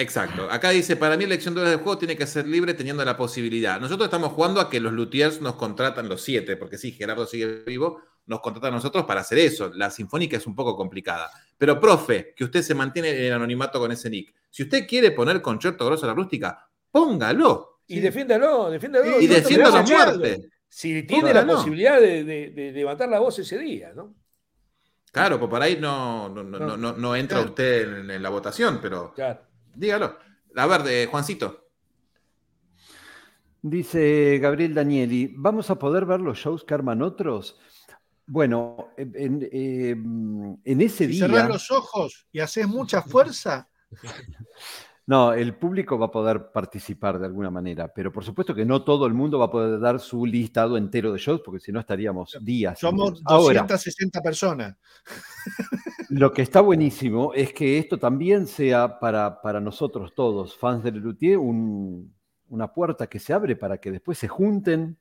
Exacto. 0.00 0.48
Acá 0.50 0.70
dice, 0.70 0.94
para 0.96 1.16
mí 1.16 1.24
la 1.24 1.30
elección 1.34 1.54
de 1.54 1.62
del 1.62 1.76
juego 1.78 1.98
tiene 1.98 2.16
que 2.16 2.26
ser 2.26 2.46
libre 2.46 2.72
teniendo 2.74 3.04
la 3.04 3.16
posibilidad. 3.16 3.80
Nosotros 3.80 4.06
estamos 4.06 4.32
jugando 4.32 4.60
a 4.60 4.70
que 4.70 4.78
los 4.80 4.92
luthiers 4.92 5.40
nos 5.40 5.56
contratan 5.56 6.08
los 6.08 6.22
siete, 6.22 6.56
porque 6.56 6.78
sí, 6.78 6.92
Gerardo 6.92 7.26
sigue 7.26 7.64
vivo, 7.66 8.00
nos 8.26 8.40
contratan 8.40 8.72
a 8.74 8.76
nosotros 8.76 9.04
para 9.06 9.22
hacer 9.22 9.38
eso. 9.38 9.72
La 9.74 9.90
sinfónica 9.90 10.36
es 10.36 10.46
un 10.46 10.54
poco 10.54 10.76
complicada. 10.76 11.30
Pero, 11.56 11.80
profe, 11.80 12.32
que 12.36 12.44
usted 12.44 12.62
se 12.62 12.74
mantiene 12.74 13.26
en 13.26 13.32
anonimato 13.32 13.80
con 13.80 13.90
ese 13.90 14.08
nick. 14.08 14.32
Si 14.50 14.62
usted 14.62 14.86
quiere 14.86 15.10
poner 15.10 15.42
concierto 15.42 15.84
grosso 15.86 16.04
a 16.06 16.08
la 16.08 16.14
rústica, 16.14 16.68
póngalo. 16.92 17.80
Y 17.88 17.98
defiéndalo, 18.00 18.70
defiéndalo. 18.70 19.20
Y 19.20 19.26
la 19.26 19.42
tenemos 19.42 19.74
acuerdo. 19.74 20.18
muerte. 20.18 20.48
Si 20.68 21.02
tiene 21.04 21.32
la 21.34 21.46
posibilidad 21.46 22.00
de, 22.00 22.22
de- 22.22 22.50
de 22.50 22.72
levantar 22.72 23.08
la 23.08 23.18
voz 23.18 23.38
ese 23.38 23.58
día, 23.58 23.92
¿no? 23.96 24.14
Claro, 25.10 25.38
pues 25.38 25.48
por 25.50 25.62
ahí 25.62 25.78
no, 25.80 26.28
no, 26.28 26.44
no, 26.44 26.58
no, 26.58 26.76
no- 26.76 26.92
no 26.92 27.16
entra 27.16 27.38
Claro. 27.38 27.48
usted 27.50 28.00
en, 28.00 28.10
en 28.10 28.22
la 28.22 28.28
votación, 28.28 28.78
pero 28.80 29.12
Claro. 29.14 29.40
Dígalo. 29.78 30.18
A 30.56 30.66
ver, 30.66 30.82
de 30.82 31.06
Juancito. 31.06 31.64
Dice 33.62 34.38
Gabriel 34.40 34.74
Danieli, 34.74 35.34
¿vamos 35.36 35.70
a 35.70 35.78
poder 35.78 36.04
ver 36.06 36.20
los 36.20 36.38
shows 36.38 36.64
que 36.64 36.74
arman 36.74 37.02
otros? 37.02 37.58
Bueno, 38.26 38.88
en, 38.96 39.12
en- 39.16 39.48
eh, 39.50 39.90
en 39.92 40.80
ese 40.80 41.06
Si 41.06 41.12
día... 41.12 41.26
cerrás 41.26 41.48
los 41.48 41.70
ojos 41.70 42.26
y 42.30 42.40
haces 42.40 42.66
mucha 42.68 43.02
fuerza, 43.02 43.68
No, 45.06 45.32
el 45.32 45.54
público 45.56 45.98
va 45.98 46.06
a 46.06 46.10
poder 46.10 46.52
participar 46.52 47.18
de 47.18 47.24
alguna 47.24 47.50
manera, 47.50 47.88
pero 47.94 48.12
por 48.12 48.22
supuesto 48.22 48.54
que 48.54 48.66
no 48.66 48.84
todo 48.84 49.06
el 49.06 49.14
mundo 49.14 49.38
va 49.38 49.46
a 49.46 49.50
poder 49.50 49.80
dar 49.80 50.00
su 50.00 50.26
listado 50.26 50.76
entero 50.76 51.10
de 51.10 51.18
shows, 51.18 51.40
porque 51.42 51.60
si 51.60 51.72
no 51.72 51.80
estaríamos 51.80 52.36
días. 52.42 52.78
somos 52.78 53.18
enteros. 53.20 53.22
Ahora, 53.24 53.60
260 53.62 54.20
personas. 54.20 54.76
Lo 56.10 56.32
que 56.32 56.42
está 56.42 56.60
buenísimo 56.60 57.32
es 57.34 57.52
que 57.52 57.78
esto 57.78 57.98
también 57.98 58.46
sea 58.46 58.98
para, 58.98 59.40
para 59.42 59.60
nosotros 59.60 60.14
todos, 60.14 60.56
fans 60.56 60.82
de 60.82 60.92
Lelutier, 60.92 61.38
un- 61.38 62.14
una 62.48 62.72
puerta 62.72 63.06
que 63.06 63.18
se 63.18 63.32
abre 63.32 63.56
para 63.56 63.78
que 63.78 63.90
después 63.90 64.16
se 64.18 64.28
junten, 64.28 64.96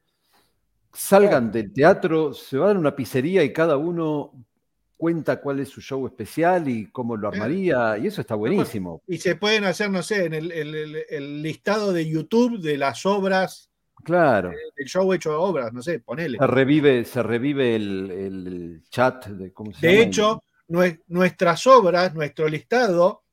salgan 0.94 1.52
del 1.52 1.72
teatro, 1.72 2.34
se 2.34 2.58
van 2.58 2.76
a 2.78 2.80
una 2.80 2.96
pizzería 2.96 3.44
y 3.44 3.54
cada 3.54 3.78
uno 3.78 4.34
cuenta 4.98 5.40
cuál 5.40 5.60
es 5.60 5.70
su 5.70 5.80
show 5.80 6.06
especial 6.08 6.68
y 6.68 6.88
cómo 6.88 7.16
lo 7.16 7.28
armaría, 7.28 7.98
y 8.00 8.08
eso 8.08 8.20
está 8.20 8.34
buenísimo. 8.36 9.02
Y 9.08 9.20
se 9.20 9.36
pueden 9.36 9.64
hacer, 9.64 9.92
no 9.92 10.02
sé, 10.02 10.26
en 10.26 10.34
el, 10.34 10.52
el- 10.52 11.42
listado 11.44 11.94
de 11.94 12.10
YouTube 12.10 12.60
de 12.60 12.78
las 12.78 13.06
obras, 13.06 13.70
Claro. 14.04 14.52
el 14.76 14.86
show 14.88 15.12
hecho 15.14 15.32
de 15.32 15.36
obras, 15.38 15.72
no 15.74 15.82
sé, 15.82 16.00
ponele. 16.00 16.38
Se 16.38 16.48
revive, 16.48 17.04
se 17.06 17.22
revive 17.24 17.76
el, 17.76 18.12
el 18.12 18.84
chat 18.90 19.28
de 19.28 19.52
cómo 19.54 19.72
se 19.74 19.86
De 19.86 19.94
llama? 19.94 20.06
hecho, 20.06 20.44
nuestras 20.68 21.66
obras, 21.68 22.14
nuestro 22.14 22.48
listado, 22.48 23.24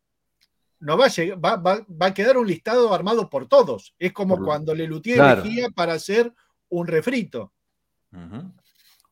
no 0.81 0.97
va 0.99 1.07
a, 1.07 1.09
llegar- 1.09 1.43
va, 1.45 1.57
va- 1.57 1.87
va 1.91 2.07
a 2.07 2.15
quedar 2.15 2.37
un 2.37 2.47
listado 2.47 2.93
armado 2.93 3.29
por 3.31 3.47
todos. 3.49 3.95
Es 3.99 4.13
como 4.13 4.37
Por- 4.37 4.45
cuando 4.47 4.75
Lelutier 4.75 5.17
Claro. 5.17 5.43
elegía 5.43 5.69
para 5.71 5.95
hacer 5.95 6.33
un 6.69 6.87
refrito. 6.87 7.53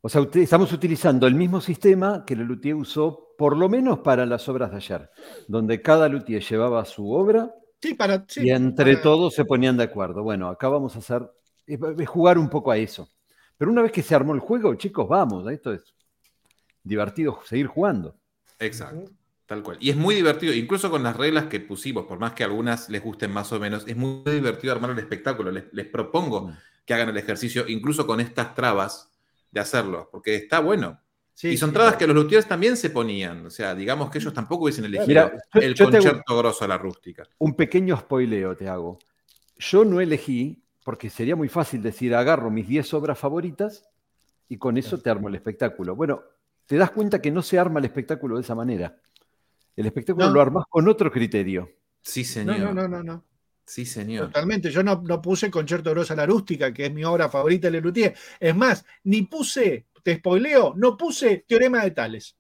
O 0.00 0.08
sea, 0.08 0.20
ut- 0.20 0.36
estamos 0.36 0.72
utilizando 0.72 1.26
el 1.26 1.34
mismo 1.34 1.60
sistema 1.60 2.24
que 2.26 2.36
Lelutier 2.36 2.74
usó, 2.74 3.28
por 3.38 3.56
lo 3.56 3.68
menos 3.68 4.00
para 4.00 4.26
las 4.26 4.48
obras 4.48 4.70
de 4.70 4.76
ayer, 4.76 5.10
donde 5.48 5.80
cada 5.82 6.08
luthier 6.08 6.42
llevaba 6.42 6.84
su 6.84 7.10
obra 7.10 7.52
Sí, 7.80 7.94
para. 7.94 8.24
sí, 8.28 8.42
y 8.46 8.50
entre 8.50 8.92
para- 8.94 9.02
todos 9.02 9.34
se 9.34 9.44
ponían 9.44 9.76
de 9.76 9.84
acuerdo. 9.84 10.22
Bueno, 10.22 10.48
acá 10.48 10.68
vamos 10.68 10.94
a 10.94 10.98
hacer, 11.00 11.28
es 11.66 11.78
es 11.98 12.08
jugar 12.08 12.38
un 12.38 12.48
poco 12.48 12.70
a 12.70 12.76
eso. 12.76 13.08
Pero 13.56 13.70
una 13.70 13.82
vez 13.82 13.92
que 13.92 14.02
se 14.02 14.14
armó 14.14 14.34
el 14.34 14.40
juego, 14.40 14.74
chicos, 14.74 15.08
vamos, 15.08 15.48
esto 15.50 15.72
es 15.72 15.82
divertido 16.84 17.40
seguir 17.44 17.66
jugando. 17.66 18.16
Exacto. 18.58 19.10
Tal 19.46 19.62
cual. 19.62 19.76
Y 19.80 19.90
es 19.90 19.96
muy 19.96 20.14
divertido, 20.14 20.54
incluso 20.54 20.90
con 20.90 21.02
las 21.02 21.16
reglas 21.16 21.46
que 21.46 21.60
pusimos, 21.60 22.06
por 22.06 22.18
más 22.18 22.32
que 22.32 22.42
a 22.42 22.46
algunas 22.46 22.88
les 22.88 23.02
gusten 23.02 23.30
más 23.32 23.52
o 23.52 23.60
menos, 23.60 23.84
es 23.86 23.96
muy 23.96 24.22
divertido 24.24 24.72
armar 24.72 24.90
el 24.92 24.98
espectáculo. 24.98 25.50
Les, 25.50 25.64
les 25.72 25.86
propongo 25.86 26.48
Mm. 26.48 26.52
que 26.86 26.94
hagan 26.94 27.08
el 27.10 27.16
ejercicio, 27.16 27.64
incluso 27.68 28.06
con 28.06 28.20
estas 28.20 28.54
trabas, 28.54 29.10
de 29.50 29.60
hacerlo, 29.60 30.08
porque 30.10 30.36
está 30.36 30.60
bueno. 30.60 30.98
sí, 31.34 31.48
y 31.48 31.56
son 31.56 31.70
sí. 31.70 31.74
trabas 31.74 31.96
que 31.96 32.06
los 32.06 32.14
luthiers 32.16 32.46
también 32.46 32.76
se 32.76 32.88
ponían. 32.90 33.44
O 33.46 33.50
sea, 33.50 33.74
digamos 33.74 34.10
que 34.10 34.18
ellos 34.18 34.32
tampoco 34.32 34.64
hubiesen 34.64 34.84
elegido 34.84 35.06
Mira, 35.08 35.32
yo- 35.54 35.60
el 35.60 35.74
yo 35.74 35.84
concierto 35.90 36.38
grosso 36.38 36.64
a 36.64 36.68
la 36.68 36.78
rústica. 36.78 37.24
Un 37.38 37.54
pequeño 37.54 37.96
spoileo 37.98 38.56
te 38.56 38.68
hago. 38.68 38.98
Yo 39.58 39.84
no 39.84 40.00
elegí, 40.00 40.62
porque 40.84 41.10
sería 41.10 41.34
muy 41.36 41.48
fácil 41.48 41.82
decir, 41.82 42.14
agarro 42.14 42.50
mis 42.50 42.66
10 42.68 42.92
obras 42.94 43.18
favoritas 43.18 43.88
y 44.48 44.56
con 44.58 44.76
eso 44.78 44.98
te 44.98 45.10
armo 45.10 45.28
el 45.28 45.34
espectáculo. 45.34 45.94
Bueno, 45.96 46.22
te 46.72 46.78
das 46.78 46.90
cuenta 46.90 47.20
que 47.20 47.30
no 47.30 47.42
se 47.42 47.58
arma 47.58 47.80
el 47.80 47.84
espectáculo 47.84 48.36
de 48.36 48.40
esa 48.40 48.54
manera. 48.54 48.96
El 49.76 49.84
espectáculo 49.84 50.24
No. 50.28 50.32
lo 50.32 50.40
armas 50.40 50.64
con 50.70 50.88
otro 50.88 51.12
criterio. 51.12 51.68
Sí, 52.00 52.22
No, 52.22 52.26
señor. 52.26 52.58
no, 52.60 52.72
no, 52.72 52.88
no, 52.88 53.02
no. 53.02 53.24
Sí, 53.66 53.84
señor. 53.84 54.28
Totalmente. 54.28 54.70
Yo 54.70 54.82
no, 54.82 55.02
no 55.04 55.20
puse 55.20 55.50
Concierto 55.50 55.90
Grosso 55.90 56.14
a 56.14 56.16
la 56.16 56.24
Rústica, 56.24 56.72
que 56.72 56.86
es 56.86 56.92
mi 56.94 57.04
obra 57.04 57.28
favorita 57.28 57.66
de 57.66 57.72
Lelutier. 57.72 58.14
Es 58.40 58.56
más, 58.56 58.86
ni 59.04 59.20
puse, 59.20 59.88
te 60.02 60.16
spoileo, 60.16 60.72
no 60.74 60.96
puse 60.96 61.44
Teorema 61.46 61.82
de 61.84 61.90
Tales. 61.90 62.38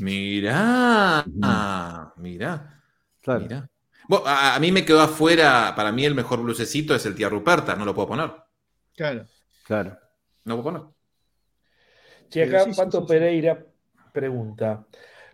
Mirá, 0.00 1.24
ah, 1.44 2.12
mirá, 2.16 2.82
Claro. 3.22 3.40
mirá. 3.42 3.70
Bueno, 4.08 4.26
a, 4.26 4.56
a 4.56 4.58
mí 4.58 4.72
me 4.72 4.84
quedó 4.84 5.00
afuera, 5.00 5.74
para 5.76 5.92
mí 5.92 6.04
el 6.04 6.16
mejor 6.16 6.42
blusecito 6.42 6.92
es 6.92 7.06
el 7.06 7.14
tía 7.14 7.28
Ruperta, 7.28 7.76
no 7.76 7.84
lo 7.84 7.94
puedo 7.94 8.08
poner. 8.08 8.32
Claro. 8.96 9.26
Claro. 9.64 9.96
No 10.44 10.56
lo 10.56 10.62
puedo 10.64 10.76
poner. 10.76 10.94
Che, 12.30 12.42
acá 12.44 12.64
sí, 12.64 12.72
Pato 12.72 13.00
sí, 13.00 13.06
sí. 13.06 13.08
Pereira 13.08 13.66
pregunta: 14.12 14.86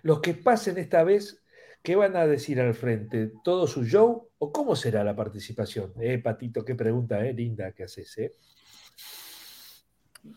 ¿los 0.03 0.20
que 0.20 0.34
pasen 0.34 0.78
esta 0.78 1.05
vez, 1.05 1.42
qué 1.82 1.94
van 1.97 2.16
a 2.16 2.26
decir 2.26 2.61
al 2.61 2.74
frente? 2.74 3.32
¿Todo 3.44 3.66
su 3.66 3.84
show 3.84 4.30
o 4.38 4.53
cómo 4.53 4.74
será 4.74 5.05
la 5.05 5.14
participación? 5.14 5.92
Eh, 6.01 6.18
Patito, 6.18 6.64
qué 6.64 6.74
pregunta, 6.74 7.24
eh, 7.24 7.32
linda 7.32 7.72
que 7.72 7.84
haces, 7.84 8.16
eh. 8.18 8.32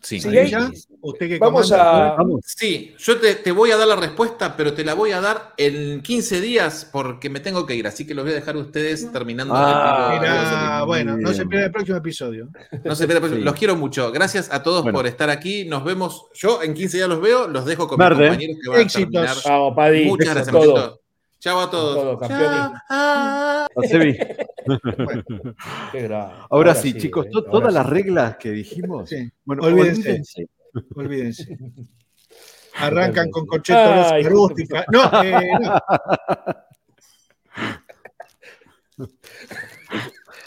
Sí. 0.02 0.18
Ya, 0.20 0.70
usted 1.02 1.28
que 1.28 1.38
Vamos 1.38 1.68
comanda. 1.70 2.08
a. 2.12 2.16
Vamos. 2.16 2.40
Sí, 2.46 2.94
yo 2.98 3.18
te, 3.18 3.34
te 3.34 3.52
voy 3.52 3.70
a 3.70 3.76
dar 3.76 3.86
la 3.88 3.96
respuesta, 3.96 4.56
pero 4.56 4.72
te 4.72 4.84
la 4.84 4.94
voy 4.94 5.12
a 5.12 5.20
dar 5.20 5.52
en 5.56 6.00
15 6.02 6.40
días 6.40 6.88
porque 6.90 7.28
me 7.28 7.40
tengo 7.40 7.66
que 7.66 7.74
ir, 7.74 7.86
así 7.86 8.06
que 8.06 8.14
los 8.14 8.24
voy 8.24 8.32
a 8.32 8.36
dejar 8.36 8.54
a 8.56 8.58
ustedes 8.58 9.10
terminando. 9.12 9.54
Ah, 9.56 10.10
el 10.14 10.20
capítulo. 10.20 10.20
Mirá, 10.40 10.82
bueno, 10.84 11.16
no 11.18 11.32
se 11.32 11.44
pierda 11.46 11.66
el 11.66 11.72
próximo 11.72 11.98
episodio. 11.98 12.48
No 12.84 12.94
se 12.94 13.06
pierda, 13.06 13.28
Sí. 13.28 13.34
Los 13.36 13.54
quiero 13.54 13.76
mucho. 13.76 14.10
Gracias 14.12 14.50
a 14.52 14.62
todos 14.62 14.82
Bueno. 14.82 14.96
por 14.98 15.06
estar 15.06 15.28
aquí. 15.30 15.64
Nos 15.66 15.84
vemos. 15.84 16.26
Yo 16.34 16.62
en 16.62 16.74
15 16.74 16.96
días 16.96 17.08
los 17.08 17.20
veo. 17.20 17.46
Los 17.48 17.64
dejo 17.66 17.86
con 17.86 17.98
Verde. 17.98 18.16
mis 18.20 18.28
compañeros 18.30 18.56
que 18.62 18.68
van 18.70 18.78
a 18.78 18.82
Éxitos. 18.82 19.42
terminar. 19.44 19.74
Paddy. 19.74 20.04
Muchas 20.06 20.34
gracias, 20.34 20.54
todo. 20.56 21.00
Chao 21.40 21.60
a 21.60 21.70
todos. 21.70 21.94
todo, 21.96 22.18
campeón. 22.18 22.72
Chao. 22.88 23.66
Sebi. 23.88 24.18
Qué. 25.92 26.08
Ahora, 26.50 26.74
sí, 26.74 26.94
chicos, 26.94 27.26
eh, 27.26 27.30
ahora 27.34 27.50
todas 27.50 27.68
sí. 27.72 27.74
las 27.74 27.86
reglas 27.88 28.36
que 28.36 28.50
dijimos, 28.50 29.08
Sí, 29.08 29.30
bueno, 29.44 29.62
Olvídense. 29.62 30.00
olvídense. 30.10 30.48
olvídense. 30.94 31.58
Arrancan 32.76 33.30
con 33.30 33.46
Totalmente. 33.46 33.50
Concierto 33.50 33.90
Grosso 33.92 34.10
a 34.10 34.14
Ay, 34.14 34.22
la 34.22 34.28
Rústica. 34.30 34.84
No, 34.92 35.22
eh, 35.22 35.50
no. 35.60 35.80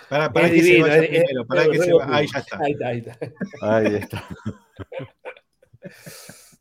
Para, 0.09 0.31
para 0.33 0.47
Es 0.47 0.53
que 0.53 0.61
divino, 0.61 0.85
se 0.85 0.91
vaya 0.91 1.07
primero, 1.09 1.45
para 1.45 1.61
es 1.63 1.69
que 1.69 1.77
se 1.77 1.85
re 1.85 1.93
va- 1.93 2.15
Ahí 2.17 2.27
ya 2.33 2.39
está. 2.39 2.57
Ahí 2.59 2.71
está, 2.71 2.87
ahí 2.87 2.97
está. 2.99 3.17
Ahí 3.61 3.95
está. 3.95 4.23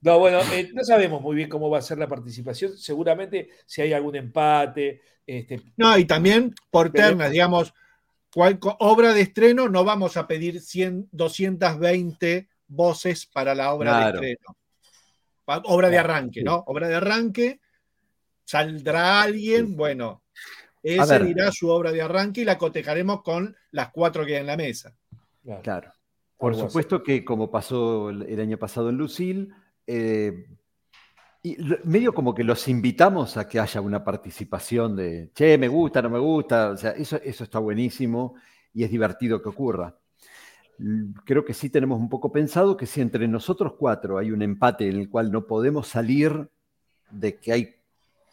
No, 0.02 0.18
bueno, 0.18 0.40
eh, 0.52 0.70
no 0.74 0.82
sabemos 0.84 1.22
muy 1.22 1.36
bien 1.36 1.48
cómo 1.48 1.70
va 1.70 1.78
a 1.78 1.82
ser 1.82 1.96
la 1.98 2.08
participación. 2.08 2.76
Seguramente 2.76 3.48
si 3.66 3.82
hay 3.82 3.92
algún 3.92 4.16
empate, 4.16 5.00
este, 5.26 5.60
No, 5.76 5.96
y 5.96 6.04
también 6.04 6.54
por 6.70 6.90
Pero- 6.92 7.08
ternas, 7.08 7.30
digamos, 7.30 7.72
cual- 8.34 8.58
obra 8.80 9.14
de 9.14 9.20
estreno, 9.22 9.68
no 9.68 9.84
vamos 9.84 10.16
a 10.16 10.26
pedir 10.26 10.60
100, 10.60 11.08
220 11.12 12.48
voces 12.66 13.26
para 13.26 13.54
la 13.54 13.72
obra 13.72 13.90
Claro. 13.90 14.20
de 14.20 14.32
estreno. 14.32 14.56
Pa- 15.44 15.62
Obra 15.66 15.88
de 15.90 15.98
arranque. 15.98 16.42
¿no? 16.42 16.62
Obra 16.66 16.88
de 16.88 16.94
arranque, 16.96 17.60
saldrá 18.44 19.22
alguien, 19.22 19.76
bueno, 19.76 20.22
ese 20.82 21.18
dirá 21.20 21.50
su 21.52 21.68
obra 21.68 21.92
de 21.92 22.02
arranque 22.02 22.40
y 22.40 22.44
la 22.44 22.58
cotejaremos 22.58 23.22
con 23.22 23.56
las 23.70 23.90
cuatro 23.90 24.24
que 24.26 24.34
hay 24.34 24.40
en 24.40 24.46
la 24.46 24.56
mesa. 24.56 24.94
claro, 25.44 25.62
Claro. 25.62 25.92
Por 26.38 26.56
supuesto 26.56 27.04
que 27.04 27.24
como 27.24 27.52
pasó 27.52 28.10
el, 28.10 28.22
el 28.22 28.40
año 28.40 28.58
pasado 28.58 28.88
en 28.90 28.96
Lucille, 28.96 29.48
eh, 29.86 30.46
y 31.42 31.56
medio 31.84 32.14
como 32.14 32.34
que 32.34 32.44
los 32.44 32.68
invitamos 32.68 33.36
a 33.36 33.48
que 33.48 33.58
haya 33.58 33.80
una 33.80 34.04
participación 34.04 34.94
de, 34.96 35.30
che, 35.34 35.58
me 35.58 35.68
gusta, 35.68 36.00
no 36.02 36.10
me 36.10 36.18
gusta, 36.20 36.70
o 36.70 36.76
sea, 36.76 36.92
eso, 36.92 37.16
eso 37.22 37.44
está 37.44 37.58
buenísimo 37.58 38.34
y 38.72 38.84
es 38.84 38.90
divertido 38.90 39.42
que 39.42 39.48
ocurra. 39.48 39.96
L- 40.78 41.14
Creo 41.24 41.44
que 41.44 41.54
sí 41.54 41.70
tenemos 41.70 41.98
un 42.00 42.08
poco 42.08 42.32
pensado 42.32 42.76
que 42.76 42.86
si 42.86 43.00
entre 43.00 43.28
nosotros 43.28 43.74
cuatro 43.78 44.18
hay 44.18 44.30
un 44.30 44.42
empate 44.42 44.88
en 44.88 44.98
el 45.00 45.10
cual 45.10 45.32
no 45.32 45.46
podemos 45.46 45.88
salir 45.88 46.48
de 47.10 47.36
que 47.38 47.52
hay 47.52 47.74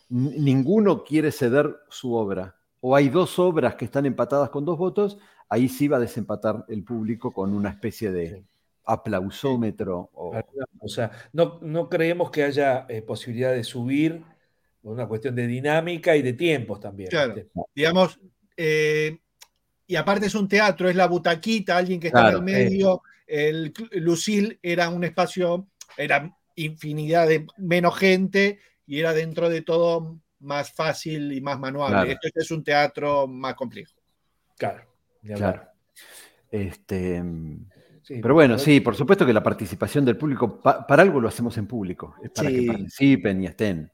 ninguno 0.10 1.04
quiere 1.04 1.32
ceder 1.32 1.76
su 1.89 2.14
obra 2.16 2.56
o 2.82 2.95
hay 2.95 3.10
dos 3.10 3.39
obras 3.39 3.76
que 3.76 3.86
están 3.86 4.06
empatadas 4.06 4.50
con 4.50 4.66
dos 4.66 4.78
votos, 4.78 5.18
ahí 5.50 5.70
sí 5.70 5.88
va 5.88 5.97
a 5.97 6.02
desempatar 6.02 6.66
el 6.70 6.84
público 6.84 7.32
con 7.32 7.54
una 7.54 7.70
especie 7.70 8.12
de. 8.12 8.43
Aplausómetro. 8.94 10.10
o- 10.14 10.34
O 10.82 10.88
sea, 10.88 11.12
no, 11.34 11.60
no 11.62 11.90
creemos 11.90 12.32
que 12.32 12.44
haya 12.44 12.86
eh, 12.90 13.02
posibilidad 13.02 13.52
de 13.54 13.64
subir 13.64 14.24
por 14.82 14.94
una 14.94 15.08
cuestión 15.08 15.36
de 15.36 15.46
dinámica 15.48 16.16
y 16.16 16.22
de 16.22 16.34
tiempos 16.34 16.80
también. 16.80 17.10
Claro. 17.10 17.36
¿viste? 17.36 17.50
digamos, 17.76 18.20
eh, 18.58 19.18
y 19.88 19.96
aparte 19.96 20.28
es 20.28 20.36
un 20.36 20.48
teatro, 20.48 20.90
es 20.90 20.96
la 20.96 21.08
butaquita, 21.08 21.78
alguien 21.78 22.00
que 22.00 22.08
está 22.08 22.22
Claro, 22.22 22.38
en 22.40 22.50
el 22.50 22.54
medio, 22.56 23.02
el 23.28 23.74
cl- 23.74 23.90
Lucille 24.00 24.60
era 24.62 24.90
un 24.90 25.04
espacio, 25.04 25.68
era 25.98 26.36
infinidad 26.56 27.28
de 27.28 27.46
menos 27.58 27.98
gente 27.98 28.60
y 28.86 29.00
era 29.00 29.14
dentro 29.14 29.50
de 29.50 29.62
todo 29.62 30.20
más 30.40 30.72
fácil 30.72 31.32
y 31.34 31.42
más 31.42 31.60
manual. 31.60 31.92
Claro. 31.92 32.12
Esto 32.12 32.28
es 32.36 32.52
un 32.52 32.64
teatro 32.64 33.28
más 33.28 33.56
complejo. 33.56 33.94
Claro. 34.58 34.86
Claro. 35.24 35.64
Este, 36.52 37.22
Sí, 38.10 38.20
pero 38.24 38.34
bueno, 38.34 38.55
pero- 38.55 38.66
sí, 38.66 38.80
por 38.80 38.95
supuesto 38.95 39.24
que 39.24 39.34
la 39.34 39.43
participación 39.43 40.03
del 40.03 40.18
público, 40.18 40.60
pa- 40.60 40.88
para 40.88 41.03
algo 41.03 41.22
lo 41.22 41.28
hacemos 41.28 41.55
en 41.60 41.68
público, 41.68 42.16
es 42.24 42.32
para 42.32 42.49
Sí. 42.49 42.55
que 42.55 42.66
participen 42.66 43.43
y 43.43 43.45
estén. 43.45 43.91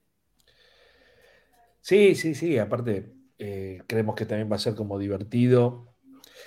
Sí, 1.82 2.16
sí, 2.16 2.34
sí. 2.34 2.58
Aparte, 2.58 3.12
eh, 3.38 3.82
creemos 3.86 4.16
que 4.16 4.26
también 4.26 4.50
va 4.50 4.56
a 4.56 4.60
ser 4.60 4.74
como 4.74 4.98
divertido 4.98 5.94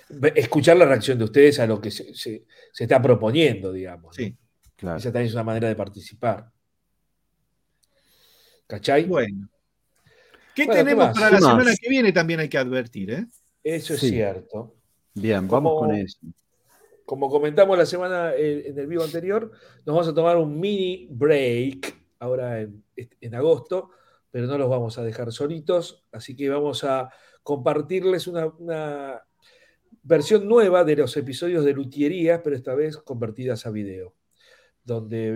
ve- 0.09 0.33
escuchar 0.35 0.79
la 0.79 0.87
reacción 0.87 1.19
de 1.19 1.25
ustedes 1.25 1.59
a 1.61 1.67
lo 1.67 1.79
que 1.79 1.91
se, 1.91 2.15
se- 2.15 2.47
se 2.73 2.85
está 2.85 3.03
proponiendo, 3.03 3.71
digamos. 3.71 4.17
¿no? 4.19 4.25
Sí. 4.25 4.35
Claro. 4.75 4.97
Esa 4.97 5.13
también 5.13 5.27
es 5.27 5.35
una 5.35 5.45
manera 5.45 5.69
de 5.69 5.77
participar. 5.77 6.51
¿Cachai? 8.67 9.05
Bueno. 9.05 9.49
¿Qué 10.55 10.65
Bueno, 10.65 10.79
¿qué 10.79 10.85
tenemos 10.85 11.07
para 11.15 11.27
¿Qué 11.29 11.35
la 11.35 11.41
más? 11.41 11.51
semana 11.51 11.71
que 11.79 11.89
viene? 11.91 12.13
También 12.13 12.41
hay 12.41 12.49
que 12.49 12.59
advertir, 12.59 13.11
¿eh? 13.11 13.27
Eso 13.63 13.93
es 13.95 14.01
Sí. 14.01 14.09
cierto. 14.09 14.75
Bien, 15.15 15.47
vamos 15.49 15.73
Como- 15.75 15.81
con 15.87 15.95
eso. 15.95 16.19
Como 17.09 17.31
comentamos 17.31 17.79
la 17.79 17.87
semana 17.87 18.35
eh, 18.35 18.69
en 18.69 18.79
el 18.79 18.87
vivo 18.87 19.03
anterior, 19.03 19.51
nos 19.87 19.97
vamos 19.97 20.09
a 20.09 20.13
tomar 20.13 20.37
un 20.37 20.61
mini 20.61 21.09
break 21.11 21.97
ahora 22.19 22.61
en, 22.61 22.85
en 22.97 23.35
agosto, 23.35 23.93
pero 24.31 24.47
no 24.47 24.59
los 24.59 24.69
vamos 24.69 24.99
a 24.99 25.03
dejar 25.03 25.33
solitos, 25.33 26.05
así 26.13 26.37
que 26.37 26.51
vamos 26.51 26.85
a 26.85 27.09
compartirles 27.43 28.27
una, 28.27 28.49
una 28.49 29.23
versión 30.03 30.47
nueva 30.47 30.85
de 30.85 30.97
los 30.97 31.17
episodios 31.17 31.65
de 31.65 31.73
Lutierías, 31.73 32.43
pero 32.45 32.55
esta 32.55 32.75
vez 32.75 32.99
convertidas 32.99 33.65
a 33.65 33.71
video, 33.71 34.15
donde 34.85 35.33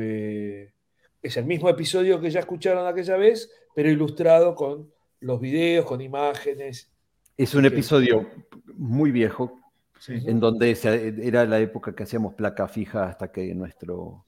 eh, 0.64 0.75
es 1.23 1.39
el 1.39 1.47
mismo 1.47 1.70
episodio 1.70 2.20
que 2.20 2.31
ya 2.31 2.41
escucharon 2.41 2.87
aquella 2.87 3.16
vez, 3.16 3.51
pero 3.75 3.89
ilustrado 3.89 4.55
con 4.55 4.93
los 5.20 5.41
videos, 5.41 5.87
con 5.87 6.03
imágenes. 6.03 6.93
Es 7.39 7.55
un 7.55 7.64
episodio 7.64 8.29
muy 8.75 9.11
viejo, 9.11 9.62
Sí. 10.05 10.15
en 10.27 10.41
donde 10.41 10.75
se- 10.75 11.15
era 11.25 11.45
la 11.45 11.61
época 11.61 11.95
que 11.95 12.03
hacíamos 12.03 12.35
placa 12.35 12.67
fija 12.67 13.05
hasta 13.05 13.31
que 13.31 13.55
nuestro 13.55 14.25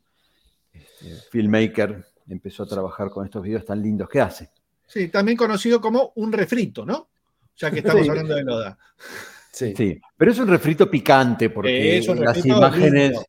este, 0.72 1.16
filmmaker 1.32 2.04
empezó 2.28 2.62
a 2.62 2.66
trabajar 2.68 3.10
con 3.10 3.24
estos 3.24 3.42
videos 3.42 3.64
tan 3.64 3.82
lindos 3.82 4.08
que 4.08 4.20
hace. 4.20 4.50
Sí, 4.86 5.08
también 5.08 5.36
conocido 5.36 5.80
como 5.80 6.12
un 6.14 6.30
refrito, 6.32 6.86
¿no? 6.86 7.08
Ya 7.56 7.72
que 7.72 7.78
estamos 7.80 8.04
Sí. 8.04 8.08
hablando 8.08 8.36
de 8.36 8.44
Loda. 8.44 8.78
Sí. 9.50 9.74
Sí, 9.76 10.00
pero 10.16 10.30
es 10.30 10.38
un 10.38 10.46
refrito 10.46 10.88
picante 10.88 11.50
porque 11.50 11.96
Eh, 11.96 11.98
es 11.98 12.06
las 12.06 12.46
imágenes, 12.46 13.10
lindo. 13.10 13.24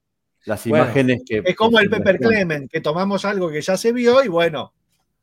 las 0.45 0.67
Bueno, 0.67 0.85
imágenes 0.85 1.21
que 1.25 1.41
Es 1.43 1.55
como 1.55 1.79
el 1.79 1.89
Pepper 1.89 2.19
Clement, 2.19 2.69
que 2.71 2.79
tomamos 2.81 3.25
algo 3.25 3.49
que 3.49 3.61
ya 3.61 3.75
se 3.75 3.91
vio 3.91 4.23
y 4.23 4.27
bueno, 4.27 4.71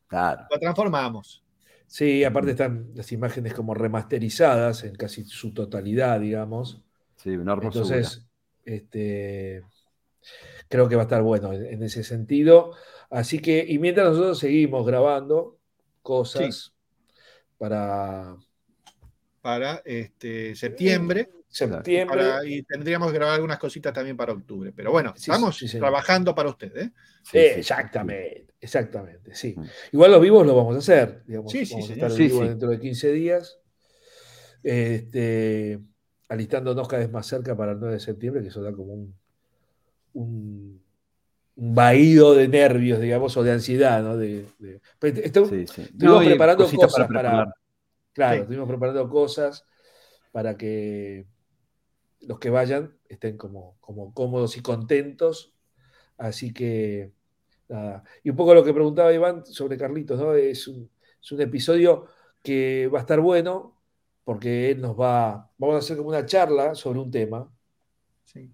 Claro, 0.08 0.42
lo 0.50 0.58
transformamos. 0.58 1.44
Sí, 1.86 2.24
aparte 2.24 2.50
están 2.50 2.90
las 2.94 3.12
imágenes 3.12 3.54
como 3.54 3.74
remasterizadas 3.74 4.82
en 4.82 4.96
casi 4.96 5.24
su 5.24 5.54
totalidad, 5.54 6.18
digamos. 6.20 6.82
Sí, 7.22 7.30
una 7.30 7.52
hermosura. 7.52 7.96
Entonces, 7.96 8.26
este, 8.64 9.62
creo 10.68 10.88
que 10.88 10.96
va 10.96 11.02
a 11.02 11.04
estar 11.04 11.22
bueno 11.22 11.52
en, 11.52 11.66
en 11.66 11.82
ese 11.82 12.04
sentido. 12.04 12.72
Así 13.10 13.38
que, 13.40 13.64
y 13.66 13.78
mientras 13.78 14.08
nosotros 14.10 14.38
seguimos 14.38 14.86
grabando 14.86 15.58
cosas 16.02 16.72
para 17.58 18.36
Para 19.40 19.82
este, 19.84 20.54
septiembre 20.54 21.28
septiembre. 21.52 22.18
para- 22.18 22.46
y 22.46 22.62
tendríamos 22.62 23.12
que 23.12 23.18
grabar 23.18 23.34
algunas 23.34 23.58
cositas 23.58 23.92
también 23.92 24.16
para 24.16 24.32
octubre. 24.32 24.72
Pero 24.74 24.90
bueno, 24.90 25.12
Sí, 25.14 25.30
estamos 25.30 25.58
sí, 25.58 25.78
trabajando 25.78 26.34
para 26.34 26.48
usted. 26.48 26.74
¿eh? 26.76 26.90
Eh, 27.34 27.54
exactamente, 27.58 28.46
exactamente, 28.60 29.34
sí. 29.34 29.54
Mm. 29.56 29.64
Igual 29.92 30.12
los 30.12 30.22
vivos 30.22 30.46
los 30.46 30.56
vamos 30.56 30.76
a 30.76 30.78
hacer, 30.78 31.22
digamos, 31.26 31.52
Sí, 31.52 31.66
sí, 31.66 31.74
vamos 31.74 31.90
a 31.90 31.92
estar 31.92 32.10
en 32.10 32.16
Sí, 32.16 32.28
vivo 32.28 32.40
sí. 32.40 32.48
dentro 32.48 32.70
de 32.70 32.80
15 32.80 33.12
días, 33.12 33.58
este, 34.62 35.78
alistándonos 36.32 36.88
cada 36.88 37.02
vez 37.02 37.12
más 37.12 37.26
cerca 37.26 37.56
para 37.56 37.72
el 37.72 37.80
9 37.80 37.94
de 37.94 38.00
septiembre, 38.00 38.42
que 38.42 38.48
eso 38.48 38.62
da 38.62 38.72
como 38.72 38.94
un, 38.94 39.14
un, 40.14 40.82
un 41.56 41.74
vaído 41.74 42.34
de 42.34 42.48
nervios, 42.48 43.00
digamos, 43.00 43.36
o 43.36 43.42
de 43.42 43.52
ansiedad, 43.52 44.02
¿no? 44.02 44.16
De, 44.16 44.46
de- 44.58 44.80
pero 44.98 45.20
esto- 45.20 45.46
sí, 45.46 45.66
sí. 45.66 45.82
estuvimos 45.82 46.24
preparando 46.24 46.64
cosas 46.64 47.08
para, 47.08 47.54
claro, 48.12 48.36
Sí. 48.36 48.40
estuvimos 48.42 48.68
preparando 48.68 49.08
cosas 49.10 49.64
para 50.32 50.56
que 50.56 51.26
los 52.20 52.38
que 52.38 52.50
vayan 52.50 52.96
estén 53.08 53.36
como, 53.36 53.76
como 53.80 54.14
cómodos 54.14 54.56
y 54.56 54.62
contentos. 54.62 55.54
Así 56.18 56.52
que, 56.52 57.12
nada. 57.68 58.04
Y 58.22 58.30
un 58.30 58.36
poco 58.36 58.54
lo 58.54 58.64
que 58.64 58.74
preguntaba 58.74 59.12
Iván 59.12 59.44
sobre 59.46 59.76
Carlitos, 59.76 60.18
¿no? 60.20 60.34
Es 60.34 60.68
un, 60.68 60.90
es 61.22 61.32
un 61.32 61.40
episodio 61.40 62.06
que 62.42 62.88
va 62.88 62.98
a 63.00 63.02
estar 63.02 63.20
bueno 63.20 63.76
porque 64.24 64.70
él 64.70 64.80
nos 64.80 64.98
va, 64.98 65.50
vamos 65.58 65.76
a 65.76 65.78
hacer 65.78 65.96
como 65.96 66.08
una 66.10 66.24
charla 66.26 66.74
sobre 66.74 66.98
un 67.00 67.10
tema. 67.10 67.50
Sí. 68.24 68.50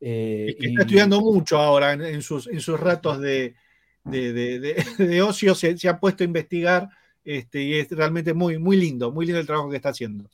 eh, 0.00 0.46
Es 0.48 0.56
que 0.56 0.66
y- 0.66 0.70
está 0.70 0.82
estudiando 0.82 1.20
mucho 1.20 1.58
ahora 1.58 1.92
en, 1.92 2.02
en 2.02 2.22
sus, 2.22 2.46
en 2.46 2.60
sus 2.60 2.78
ratos 2.80 3.20
de, 3.20 3.54
de, 4.04 4.32
de- 4.32 4.58
de- 4.60 4.74
de 5.06 5.22
ocio, 5.22 5.54
se, 5.54 5.76
se 5.76 5.88
ha 5.88 5.98
puesto 6.00 6.24
a 6.24 6.26
investigar 6.26 6.88
este, 7.24 7.62
y 7.62 7.78
es 7.78 7.90
realmente 7.90 8.34
muy, 8.34 8.58
muy 8.58 8.76
lindo, 8.76 9.12
muy 9.12 9.26
lindo 9.26 9.40
el 9.40 9.46
trabajo 9.46 9.70
que 9.70 9.76
está 9.76 9.90
haciendo. 9.90 10.28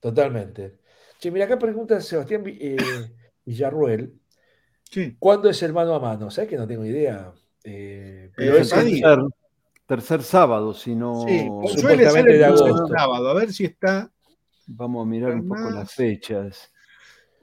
Totalmente. 0.00 0.78
Che, 1.18 1.30
mira, 1.30 1.46
acá 1.46 1.58
pregunta 1.58 2.00
Sebastián 2.00 2.44
eh, 2.46 2.76
Villarruel. 3.44 4.12
Sí. 4.90 5.16
¿Cuándo 5.18 5.48
es 5.50 5.62
el 5.62 5.72
mano 5.72 5.94
a 5.94 6.00
mano? 6.00 6.30
¿Sabes 6.30 6.50
que 6.50 6.56
no 6.56 6.66
tengo 6.66 6.84
idea? 6.84 7.32
Eh, 7.64 8.30
pero 8.36 8.56
es 8.58 8.72
Tercer, 9.86 10.22
sábado, 10.22 10.72
si 10.74 10.94
no. 10.94 11.24
Sí, 11.28 11.46
suele 11.78 12.08
ser 12.10 12.26
el 12.28 12.40
tercer 12.40 12.72
sábado, 12.96 13.28
a 13.30 13.34
ver 13.34 13.52
si 13.52 13.64
está. 13.64 14.10
Vamos 14.66 15.06
a 15.06 15.08
mirar 15.10 15.32
un 15.34 15.46
poco 15.48 15.70
las 15.70 15.92
fechas. 15.92 16.70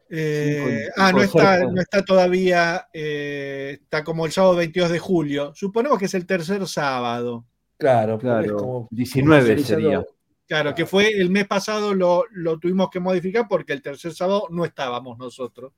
eh, 0.10 0.89
ah, 0.98 1.12
no 1.12 1.22
está, 1.22 1.58
cerca. 1.60 1.72
no 1.72 1.82
está 1.82 2.04
todavía, 2.04 2.88
eh, 2.94 3.78
está 3.84 4.04
como 4.04 4.26
el 4.26 4.32
sábado 4.32 4.56
22 4.56 4.89
de 4.92 5.00
julio. 5.00 5.52
Suponemos 5.56 5.98
que 6.00 6.06
es 6.06 6.14
el 6.16 6.26
tercer 6.26 6.68
sábado. 6.68 7.46
Claro, 7.78 8.18
Claro, 8.20 8.46
es 8.46 8.52
como 8.52 8.88
19 8.92 9.54
oficializando- 9.56 9.66
sería. 9.66 10.06
Claro, 10.48 10.76
que 10.76 10.86
fue 10.86 11.10
el 11.10 11.30
mes 11.30 11.48
pasado, 11.48 11.94
lo, 11.94 12.26
lo 12.32 12.60
tuvimos 12.60 12.89
que 12.89 13.00
modificar 13.00 13.48
porque 13.48 13.72
el 13.72 13.82
tercer 13.82 14.14
sábado 14.14 14.48
no 14.50 14.66
estábamos 14.66 15.18
nosotros. 15.18 15.72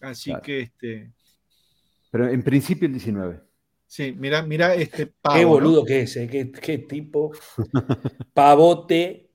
Así 0.00 0.30
Claro. 0.30 0.42
que, 0.42 0.60
este, 0.60 1.12
Pero 2.10 2.28
en 2.28 2.42
principio 2.42 2.86
el 2.86 2.94
19. 2.94 3.40
Sí, 3.88 4.14
mira, 4.16 4.42
mira 4.42 4.74
este 4.76 5.06
pavo. 5.06 5.34
Qué 5.36 5.42
¿no? 5.42 5.48
boludo 5.48 5.84
que 5.84 6.02
es, 6.02 6.16
eh, 6.16 6.28
qué, 6.30 6.52
qué 6.52 6.78
tipo 6.78 7.32
pavote. 8.32 9.30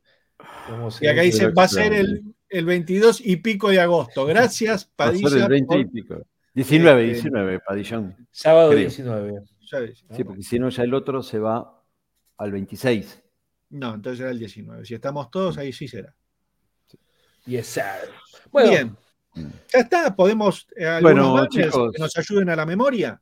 Y 1.02 1.08
acá 1.08 1.22
dice, 1.24 1.50
va 1.50 1.64
a 1.64 1.68
ser 1.68 1.92
el, 1.94 2.24
el 2.50 2.66
22 2.66 3.22
y 3.26 3.38
pico 3.38 3.70
de 3.70 3.82
agosto. 3.82 4.26
Gracias, 4.26 4.90
Va 5.00 5.06
a 5.06 5.12
ser 5.14 5.22
Padilla. 5.24 5.44
el 5.44 5.50
20 5.50 5.78
y 5.80 5.86
pico. 5.86 6.22
19, 6.54 7.02
Eh, 7.04 7.06
19, 7.14 7.60
Padillón. 7.60 8.28
Sábado 8.32 8.70
Creo. 8.70 8.80
19. 8.82 9.34
ya 9.72 9.80
ves. 9.80 10.04
Sí, 10.16 10.24
porque 10.24 10.44
si 10.44 10.60
no, 10.60 10.70
ya 10.70 10.84
el 10.84 10.94
otro 10.94 11.22
se 11.24 11.40
va 11.40 11.84
al 12.38 12.52
26. 12.52 13.22
No, 13.72 13.96
entonces 13.96 14.20
era 14.22 14.30
el 14.30 14.40
19. 14.40 14.86
Si 14.86 14.94
estamos 14.94 15.32
todos, 15.32 15.58
ahí 15.58 15.74
sí 15.74 15.88
será. 15.88 16.14
Yes, 17.46 17.66
sir. 17.68 17.84
Bueno, 18.52 18.70
Bien. 18.70 18.96
Ya 19.74 19.80
está, 19.80 20.16
podemos 20.16 20.68
eh, 20.76 20.86
algunos 20.86 21.32
Bueno, 21.32 21.48
chicos. 21.48 21.92
que 21.92 22.00
nos 22.00 22.16
ayuden 22.18 22.50
a 22.52 22.56
la 22.56 22.68
memoria. 22.68 23.20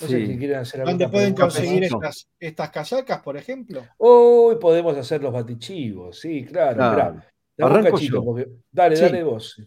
No 0.00 0.06
sé 0.08 0.20
Sí. 0.20 0.26
si 0.26 0.38
quieren 0.38 0.58
hacer 0.58 0.84
¿Dónde 0.84 1.08
pueden 1.08 1.34
conseguir 1.34 1.84
estas, 1.84 2.28
estas 2.38 2.70
casacas, 2.70 3.20
por 3.22 3.36
ejemplo? 3.36 3.82
Hoy 3.98 4.56
podemos 4.56 4.96
hacer 4.96 5.22
los 5.22 5.32
batichivos, 5.32 6.18
sí, 6.20 6.44
claro. 6.44 6.76
Claro. 6.76 6.94
Mirá, 6.94 7.04
dame 7.56 7.70
un 7.70 7.76
Arranco 7.78 7.90
cachito, 7.96 8.14
yo. 8.16 8.24
porque- 8.24 8.48
Dale, 8.70 8.96
Sí. 8.96 9.02
dale 9.02 9.22
vos. 9.22 9.62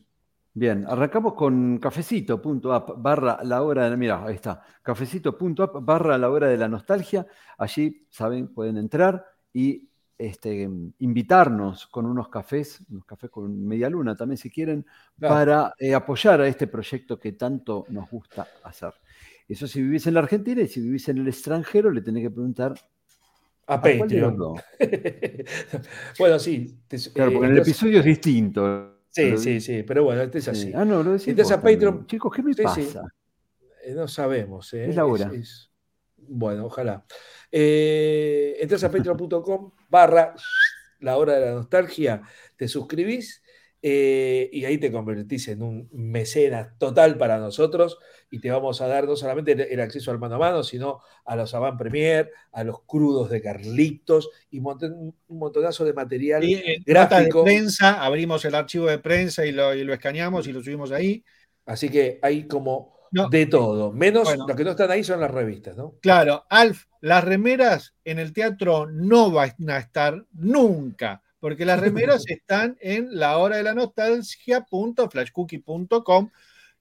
Bien, 0.54 0.86
arrancamos 0.88 1.34
con 1.36 1.78
cafecito.app 1.78 2.92
barra 2.98 3.40
la 3.44 3.62
hora 3.64 3.90
de... 3.90 3.96
Mira, 3.98 4.24
ahí 4.26 4.36
está. 4.36 4.62
Cafecito.app 4.82 5.78
barra 5.82 6.18
la 6.18 6.30
hora 6.30 6.48
de 6.48 6.58
la 6.58 6.68
nostalgia. 6.68 7.26
Allí, 7.58 8.06
saben, 8.10 8.54
pueden 8.54 8.78
entrar 8.78 9.26
y 9.54 9.88
este, 10.18 10.70
invitarnos 11.00 11.88
con 11.88 12.06
unos 12.06 12.28
cafés, 12.28 12.82
unos 12.90 13.06
cafés 13.06 13.30
con 13.30 13.66
media 13.66 13.90
luna 13.90 14.16
también 14.18 14.38
si 14.38 14.50
quieren, 14.50 14.86
Claro. 15.18 15.34
para 15.36 15.74
eh, 15.80 15.94
apoyar 15.94 16.42
a 16.42 16.48
este 16.48 16.68
proyecto 16.68 17.18
que 17.18 17.32
tanto 17.34 17.86
nos 17.90 18.10
gusta 18.10 18.46
hacer. 18.64 18.94
Eso 19.50 19.68
si 19.68 19.82
vivís 19.82 20.06
en 20.08 20.14
la 20.14 20.20
Argentina 20.22 20.62
y 20.62 20.68
si 20.68 20.80
vivís 20.80 21.10
en 21.10 21.18
el 21.18 21.28
extranjero 21.28 21.92
le 21.92 22.02
tenés 22.02 22.24
que 22.24 22.30
preguntar 22.30 22.74
A 23.68 23.74
¿a 23.76 23.82
Patreon. 23.82 24.38
bueno, 26.20 26.40
sí. 26.40 26.78
te- 26.88 26.98
Claro, 27.14 27.32
eh, 27.32 27.34
porque 27.34 27.52
el 27.52 27.58
episodio 27.58 28.00
es 28.00 28.06
distinto. 28.06 28.96
Sí, 29.10 29.38
sí, 29.38 29.60
sí, 29.60 29.84
pero 29.84 30.04
bueno, 30.04 30.22
este 30.22 30.38
es 30.38 30.48
así. 30.48 30.66
Sí. 30.68 30.72
Ah, 30.76 30.86
no, 30.86 31.04
lo 31.04 31.14
decís 31.14 31.30
Entonces 31.30 31.58
a 31.58 31.62
Patreon-. 31.62 32.06
Chicos, 32.06 32.32
¿qué 32.34 32.44
me 32.44 32.54
Sí, 32.54 32.62
pasa? 32.62 33.02
Eh, 33.84 33.94
no 33.94 34.08
sabemos. 34.08 34.74
eh, 34.74 34.90
Es 34.90 34.96
la 34.96 35.06
hora. 35.06 35.32
es- 35.34 35.72
Bueno, 36.18 36.66
ojalá. 36.68 37.06
Eh, 37.52 38.58
entras 38.62 38.84
a 38.84 38.92
patreon.com 38.92 39.72
barra 39.90 40.36
la 41.00 41.18
hora 41.18 41.34
de 41.40 41.46
la 41.48 41.52
nostalgia, 41.54 42.22
te 42.56 42.68
suscribís 42.68 43.42
eh, 43.82 44.50
y 44.52 44.66
ahí 44.66 44.78
te 44.78 44.92
convertís 44.92 45.48
en 45.48 45.62
un 45.64 45.90
mecenas 45.94 46.78
total 46.78 47.18
para 47.18 47.38
nosotros 47.38 47.98
y 48.30 48.40
te 48.40 48.52
vamos 48.52 48.82
a 48.82 48.88
dar 48.88 49.06
no 49.06 49.16
solamente 49.16 49.54
el, 49.54 49.62
el 49.62 49.80
acceso 49.80 50.12
al 50.12 50.20
mano 50.20 50.36
a 50.36 50.40
mano, 50.40 50.64
sino 50.64 51.00
a 51.26 51.36
los 51.36 51.54
avant 51.56 51.78
premier, 51.78 52.30
a 52.52 52.64
los 52.64 52.82
crudos 52.84 53.30
de 53.30 53.42
Carlitos 53.42 54.30
y 54.52 54.60
monton- 54.60 55.14
un 55.28 55.38
montonazo 55.40 55.86
de 55.86 55.94
material 55.94 56.44
Y, 56.44 56.56
eh, 56.56 56.78
nota 56.86 57.08
de 57.20 57.24
gráfico. 57.24 57.44
prensa, 57.44 58.04
abrimos 58.04 58.44
el 58.46 58.56
archivo 58.56 58.88
de 58.88 59.00
prensa 59.00 59.46
y 59.46 59.52
lo, 59.52 59.74
y 59.74 59.84
lo 59.84 59.94
escaneamos 59.94 60.48
y 60.48 60.54
lo 60.54 60.62
subimos 60.62 60.92
ahí. 60.92 61.24
Así 61.66 61.90
que 61.90 62.20
hay 62.22 62.48
como 62.48 62.98
No. 63.12 63.30
de 63.30 63.46
todo. 63.48 63.92
Menos 63.92 64.26
Bueno. 64.26 64.46
los 64.48 64.56
que 64.58 64.64
no 64.64 64.72
están 64.72 64.92
ahí 64.92 65.04
son 65.04 65.20
las 65.20 65.32
revistas, 65.32 65.76
¿no? 65.78 65.96
Claro, 66.02 66.46
Alf, 66.50 66.86
las 67.02 67.24
remeras 67.24 67.96
en 68.06 68.20
el 68.20 68.34
teatro 68.34 68.86
no 68.88 69.32
van 69.32 69.56
a 69.70 69.78
estar 69.80 70.26
nunca, 70.34 71.24
porque 71.40 71.66
las 71.66 71.80
remeras 71.80 72.24
están 72.28 72.78
en 72.82 73.08
la 73.18 73.38
hora 73.38 73.56
de 73.58 73.64
la 73.64 73.74
nostalgia.flashcookie.com 73.74 76.30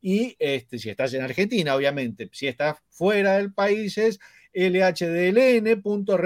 y 0.00 0.36
este, 0.38 0.78
si 0.78 0.90
estás 0.90 1.12
en 1.14 1.22
Argentina, 1.22 1.74
obviamente, 1.74 2.28
si 2.32 2.46
estás 2.46 2.76
fuera 2.90 3.36
del 3.38 3.52
país 3.52 3.98
es 3.98 4.20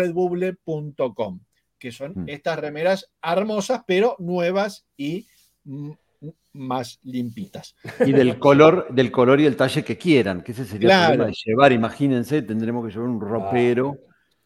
lhdln.redbubble.com, 0.03 1.41
que 1.79 1.93
son 1.93 2.13
Mm. 2.15 2.29
estas 2.29 2.59
remeras 2.59 3.11
hermosas, 3.23 3.83
pero 3.87 4.17
nuevas 4.19 4.85
y 4.97 5.27
más 6.53 6.99
limpitas. 7.03 7.75
Y 8.05 8.13
del 8.13 8.39
color, 8.39 8.89
del 8.91 9.11
color 9.11 9.41
y 9.41 9.47
el 9.47 9.57
talle 9.57 9.83
que 9.83 9.97
quieran, 9.97 10.43
que 10.43 10.53
ese 10.53 10.65
sería 10.67 10.89
el 10.89 10.91
Claro. 10.91 11.07
problema 11.15 11.27
de 11.29 11.35
llevar. 11.45 11.73
Imagínense, 11.73 12.43
tendremos 12.43 12.87
que 12.87 12.93
llevar 12.93 13.09
un 13.09 13.21
ropero. 13.21 13.97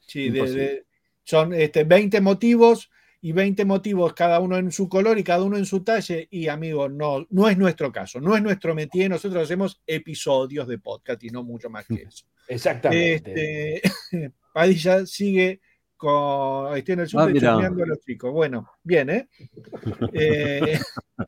Sí, 0.00 0.30
de- 0.30 0.50
de- 0.52 0.86
son 1.24 1.52
este, 1.52 1.82
20 1.84 2.20
motivos 2.20 2.88
y 3.20 3.32
20 3.32 3.64
motivos 3.64 4.12
cada 4.14 4.40
uno 4.40 4.56
en 4.56 4.70
su 4.70 4.88
color 4.88 5.18
y 5.18 5.24
cada 5.24 5.42
uno 5.42 5.56
en 5.56 5.64
su 5.66 5.82
talle. 5.82 6.28
Y 6.30 6.48
amigos, 6.48 6.92
no, 6.92 7.26
no 7.30 7.48
es 7.48 7.56
nuestro 7.58 7.90
caso, 7.92 8.20
no 8.20 8.36
es 8.36 8.42
nuestro 8.42 8.74
métier. 8.74 9.10
Nosotros 9.10 9.42
hacemos 9.44 9.80
episodios 9.86 10.68
de 10.68 10.78
podcast 10.78 11.22
y 11.24 11.30
no 11.30 11.42
mucho 11.42 11.68
más 11.70 11.86
que 11.86 11.94
eso. 12.08 12.24
Exactamente. 12.48 13.76
Este, 13.76 14.32
Padilla 14.52 15.04
sigue 15.06 15.60
con. 15.96 16.76
Estoy 16.76 16.92
en 16.94 17.00
el 17.00 17.06
Ah, 17.06 17.08
sur 17.08 17.32
mira. 17.32 17.56
a 17.56 17.70
los 17.70 18.00
chicos. 18.00 18.32
Bueno, 18.32 18.70
bien, 18.82 19.10
¿eh? 19.10 19.28
Eh, 20.12 20.78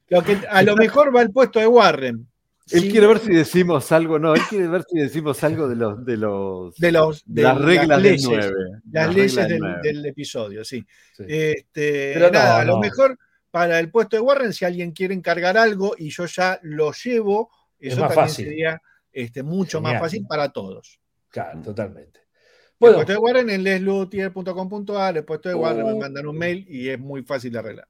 lo 0.09 0.23
que, 0.23 0.39
a 0.49 0.63
lo 0.63 0.77
mejor 0.77 1.15
va 1.15 1.21
al 1.23 1.31
puesto 1.31 1.59
de 1.59 1.67
Warren. 1.67 2.27
Él 2.71 2.81
Sí, 2.83 2.91
quiere 2.91 3.07
ver 3.07 3.19
si 3.19 3.33
decimos 3.33 3.91
algo, 3.93 4.19
no, 4.19 4.35
él 4.35 4.43
quiere 4.49 4.69
ver 4.69 4.85
si 4.89 4.99
decimos 4.99 5.43
algo 5.45 5.69
de 5.69 5.77
los 5.77 6.05
de 6.05 6.17
los 6.17 6.75
de 6.77 6.93
los 6.93 7.23
de 7.27 7.43
las 7.43 7.59
reglas 7.61 8.03
del 8.03 8.13
leyes. 8.13 8.25
9. 8.29 8.55
las 8.93 9.15
leyes 9.15 9.35
del, 9.49 9.61
del 9.83 10.07
episodio, 10.07 10.65
sí. 10.65 10.85
Sí. 11.17 11.25
Este, 11.27 12.13
Pero 12.15 12.27
no, 12.27 12.33
nada, 12.33 12.61
a 12.61 12.65
lo 12.65 12.75
no. 12.75 12.81
mejor 12.81 13.19
para 13.51 13.79
el 13.81 13.91
puesto 13.91 14.17
de 14.17 14.21
Warren, 14.23 14.53
si 14.53 14.65
alguien 14.65 14.93
quiere 14.93 15.15
encargar 15.15 15.57
algo 15.57 15.95
y 15.97 16.11
yo 16.11 16.27
ya 16.27 16.59
lo 16.63 16.93
llevo, 16.93 17.51
Es 17.79 17.93
eso 17.95 18.01
más 18.03 18.11
también 18.11 18.29
fácil. 18.29 18.45
sería 18.47 18.83
este, 19.13 19.43
mucho 19.43 19.79
Genial. 19.79 19.95
más 19.95 20.03
fácil 20.03 20.27
para 20.29 20.51
todos. 20.53 21.01
Claro, 21.31 21.61
totalmente. 21.63 22.21
el 22.81 22.95
puesto 22.95 23.13
de 23.13 23.19
Warren 23.19 23.51
en 23.51 23.65
leslutier.com.ar, 23.65 25.17
el 25.17 25.25
puesto 25.25 25.49
de 25.49 25.55
Warren 25.55 25.87
me 25.87 25.95
mandan 25.95 26.27
un 26.27 26.37
mail 26.39 26.67
y 26.69 26.89
es 26.91 26.99
muy 26.99 27.23
fácil 27.23 27.53
de 27.53 27.59
arreglar. 27.59 27.89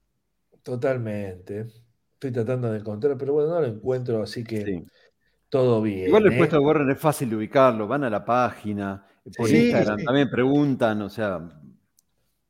totalmente. 0.63 1.67
Estoy 2.19 2.31
tratando 2.33 2.69
de 2.69 2.79
encontrar, 2.79 3.17
pero 3.17 3.31
bueno, 3.31 3.49
no 3.53 3.61
lo 3.61 3.67
encuentro, 3.67 4.21
así 4.21 4.43
que 4.43 4.65
Sí. 4.65 4.85
todo 5.47 5.81
bien. 5.81 6.07
Igual 6.09 6.25
el 6.27 6.33
¿eh? 6.33 6.37
puesto 6.37 6.57
de 6.57 6.65
Warren 6.65 6.89
es 6.91 6.99
fácil 6.99 7.29
de 7.29 7.37
ubicarlo, 7.37 7.87
van 7.87 8.03
a 8.03 8.09
la 8.09 8.25
página, 8.25 9.05
por 9.37 9.47
Sí, 9.47 9.67
Instagram 9.67 9.99
sí. 9.99 10.05
también 10.05 10.29
preguntan, 10.29 11.01
o 11.01 11.09
sea, 11.09 11.39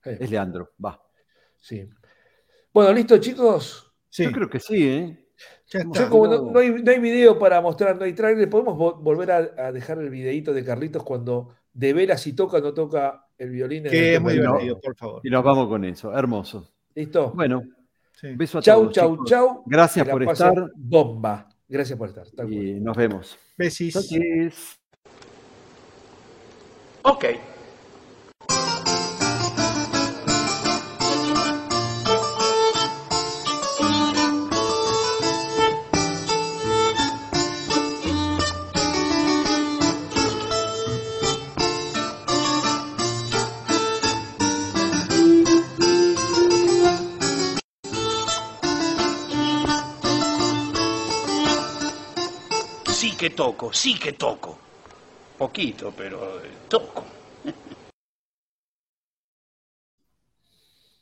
Eh, 0.06 0.18
es 0.22 0.32
Leandro, 0.32 0.72
va. 0.84 1.00
sí. 1.56 1.88
Bueno, 2.74 2.94
listo, 2.94 3.18
chicos. 3.20 3.94
Sí, 4.10 4.24
Yo 4.24 4.32
creo 4.32 4.50
que 4.50 4.60
sí, 4.60 4.88
¿eh? 4.88 5.28
ya 5.68 5.84
Yo 5.84 6.10
como 6.10 6.26
no. 6.28 6.52
no, 6.52 6.60
hay, 6.60 6.72
no 6.82 6.92
hay 6.92 7.00
video 7.00 7.38
para 7.38 7.62
mostrar, 7.62 7.96
no 7.96 8.06
hay 8.06 8.14
trailer, 8.14 8.50
podemos 8.50 8.76
vo- 8.76 9.00
volver 9.00 9.32
a, 9.32 9.38
a 9.68 9.72
dejar 9.72 10.00
el 10.00 10.10
videito 10.10 10.52
de 10.52 10.66
Carlitos 10.66 11.04
cuando 11.04 11.54
de 11.74 11.94
veras 11.94 12.22
si 12.22 12.34
toca 12.34 12.58
o 12.58 12.62
no 12.62 12.74
toca 12.74 13.28
el 13.38 13.52
violín. 13.52 13.84
Que 13.84 14.16
es 14.16 14.22
muy 14.22 14.34
divertido, 14.34 14.80
por 14.80 14.96
favor. 14.96 15.22
Y 15.24 15.30
nos 15.30 15.44
vamos 15.44 15.68
con 15.68 15.86
eso, 15.86 16.12
hermoso. 16.18 16.74
¿Listo? 16.96 17.32
Bueno, 17.36 17.62
Sí. 18.20 18.36
beso 18.36 18.58
a 18.58 18.62
chau, 18.62 18.82
todos. 18.82 18.94
chau, 18.94 19.26
chau. 19.26 19.64
Gracias 19.66 20.08
por 20.08 20.24
estar 20.24 20.72
Bomba. 20.76 21.48
Gracias 21.68 21.98
por 21.98 22.10
estar. 22.10 22.26
tal 22.36 22.48
cual. 22.48 22.54
y 22.54 22.80
nos 22.80 22.98
vemos. 22.98 23.38
Besis. 23.58 24.78
Ok. 27.04 27.26
Toco, 53.30 53.72
sí 53.74 53.98
que 54.00 54.14
toco. 54.14 54.62
Poquito, 55.38 55.96
pero 55.96 56.44
eh, 56.44 56.62
toco. 56.68 57.08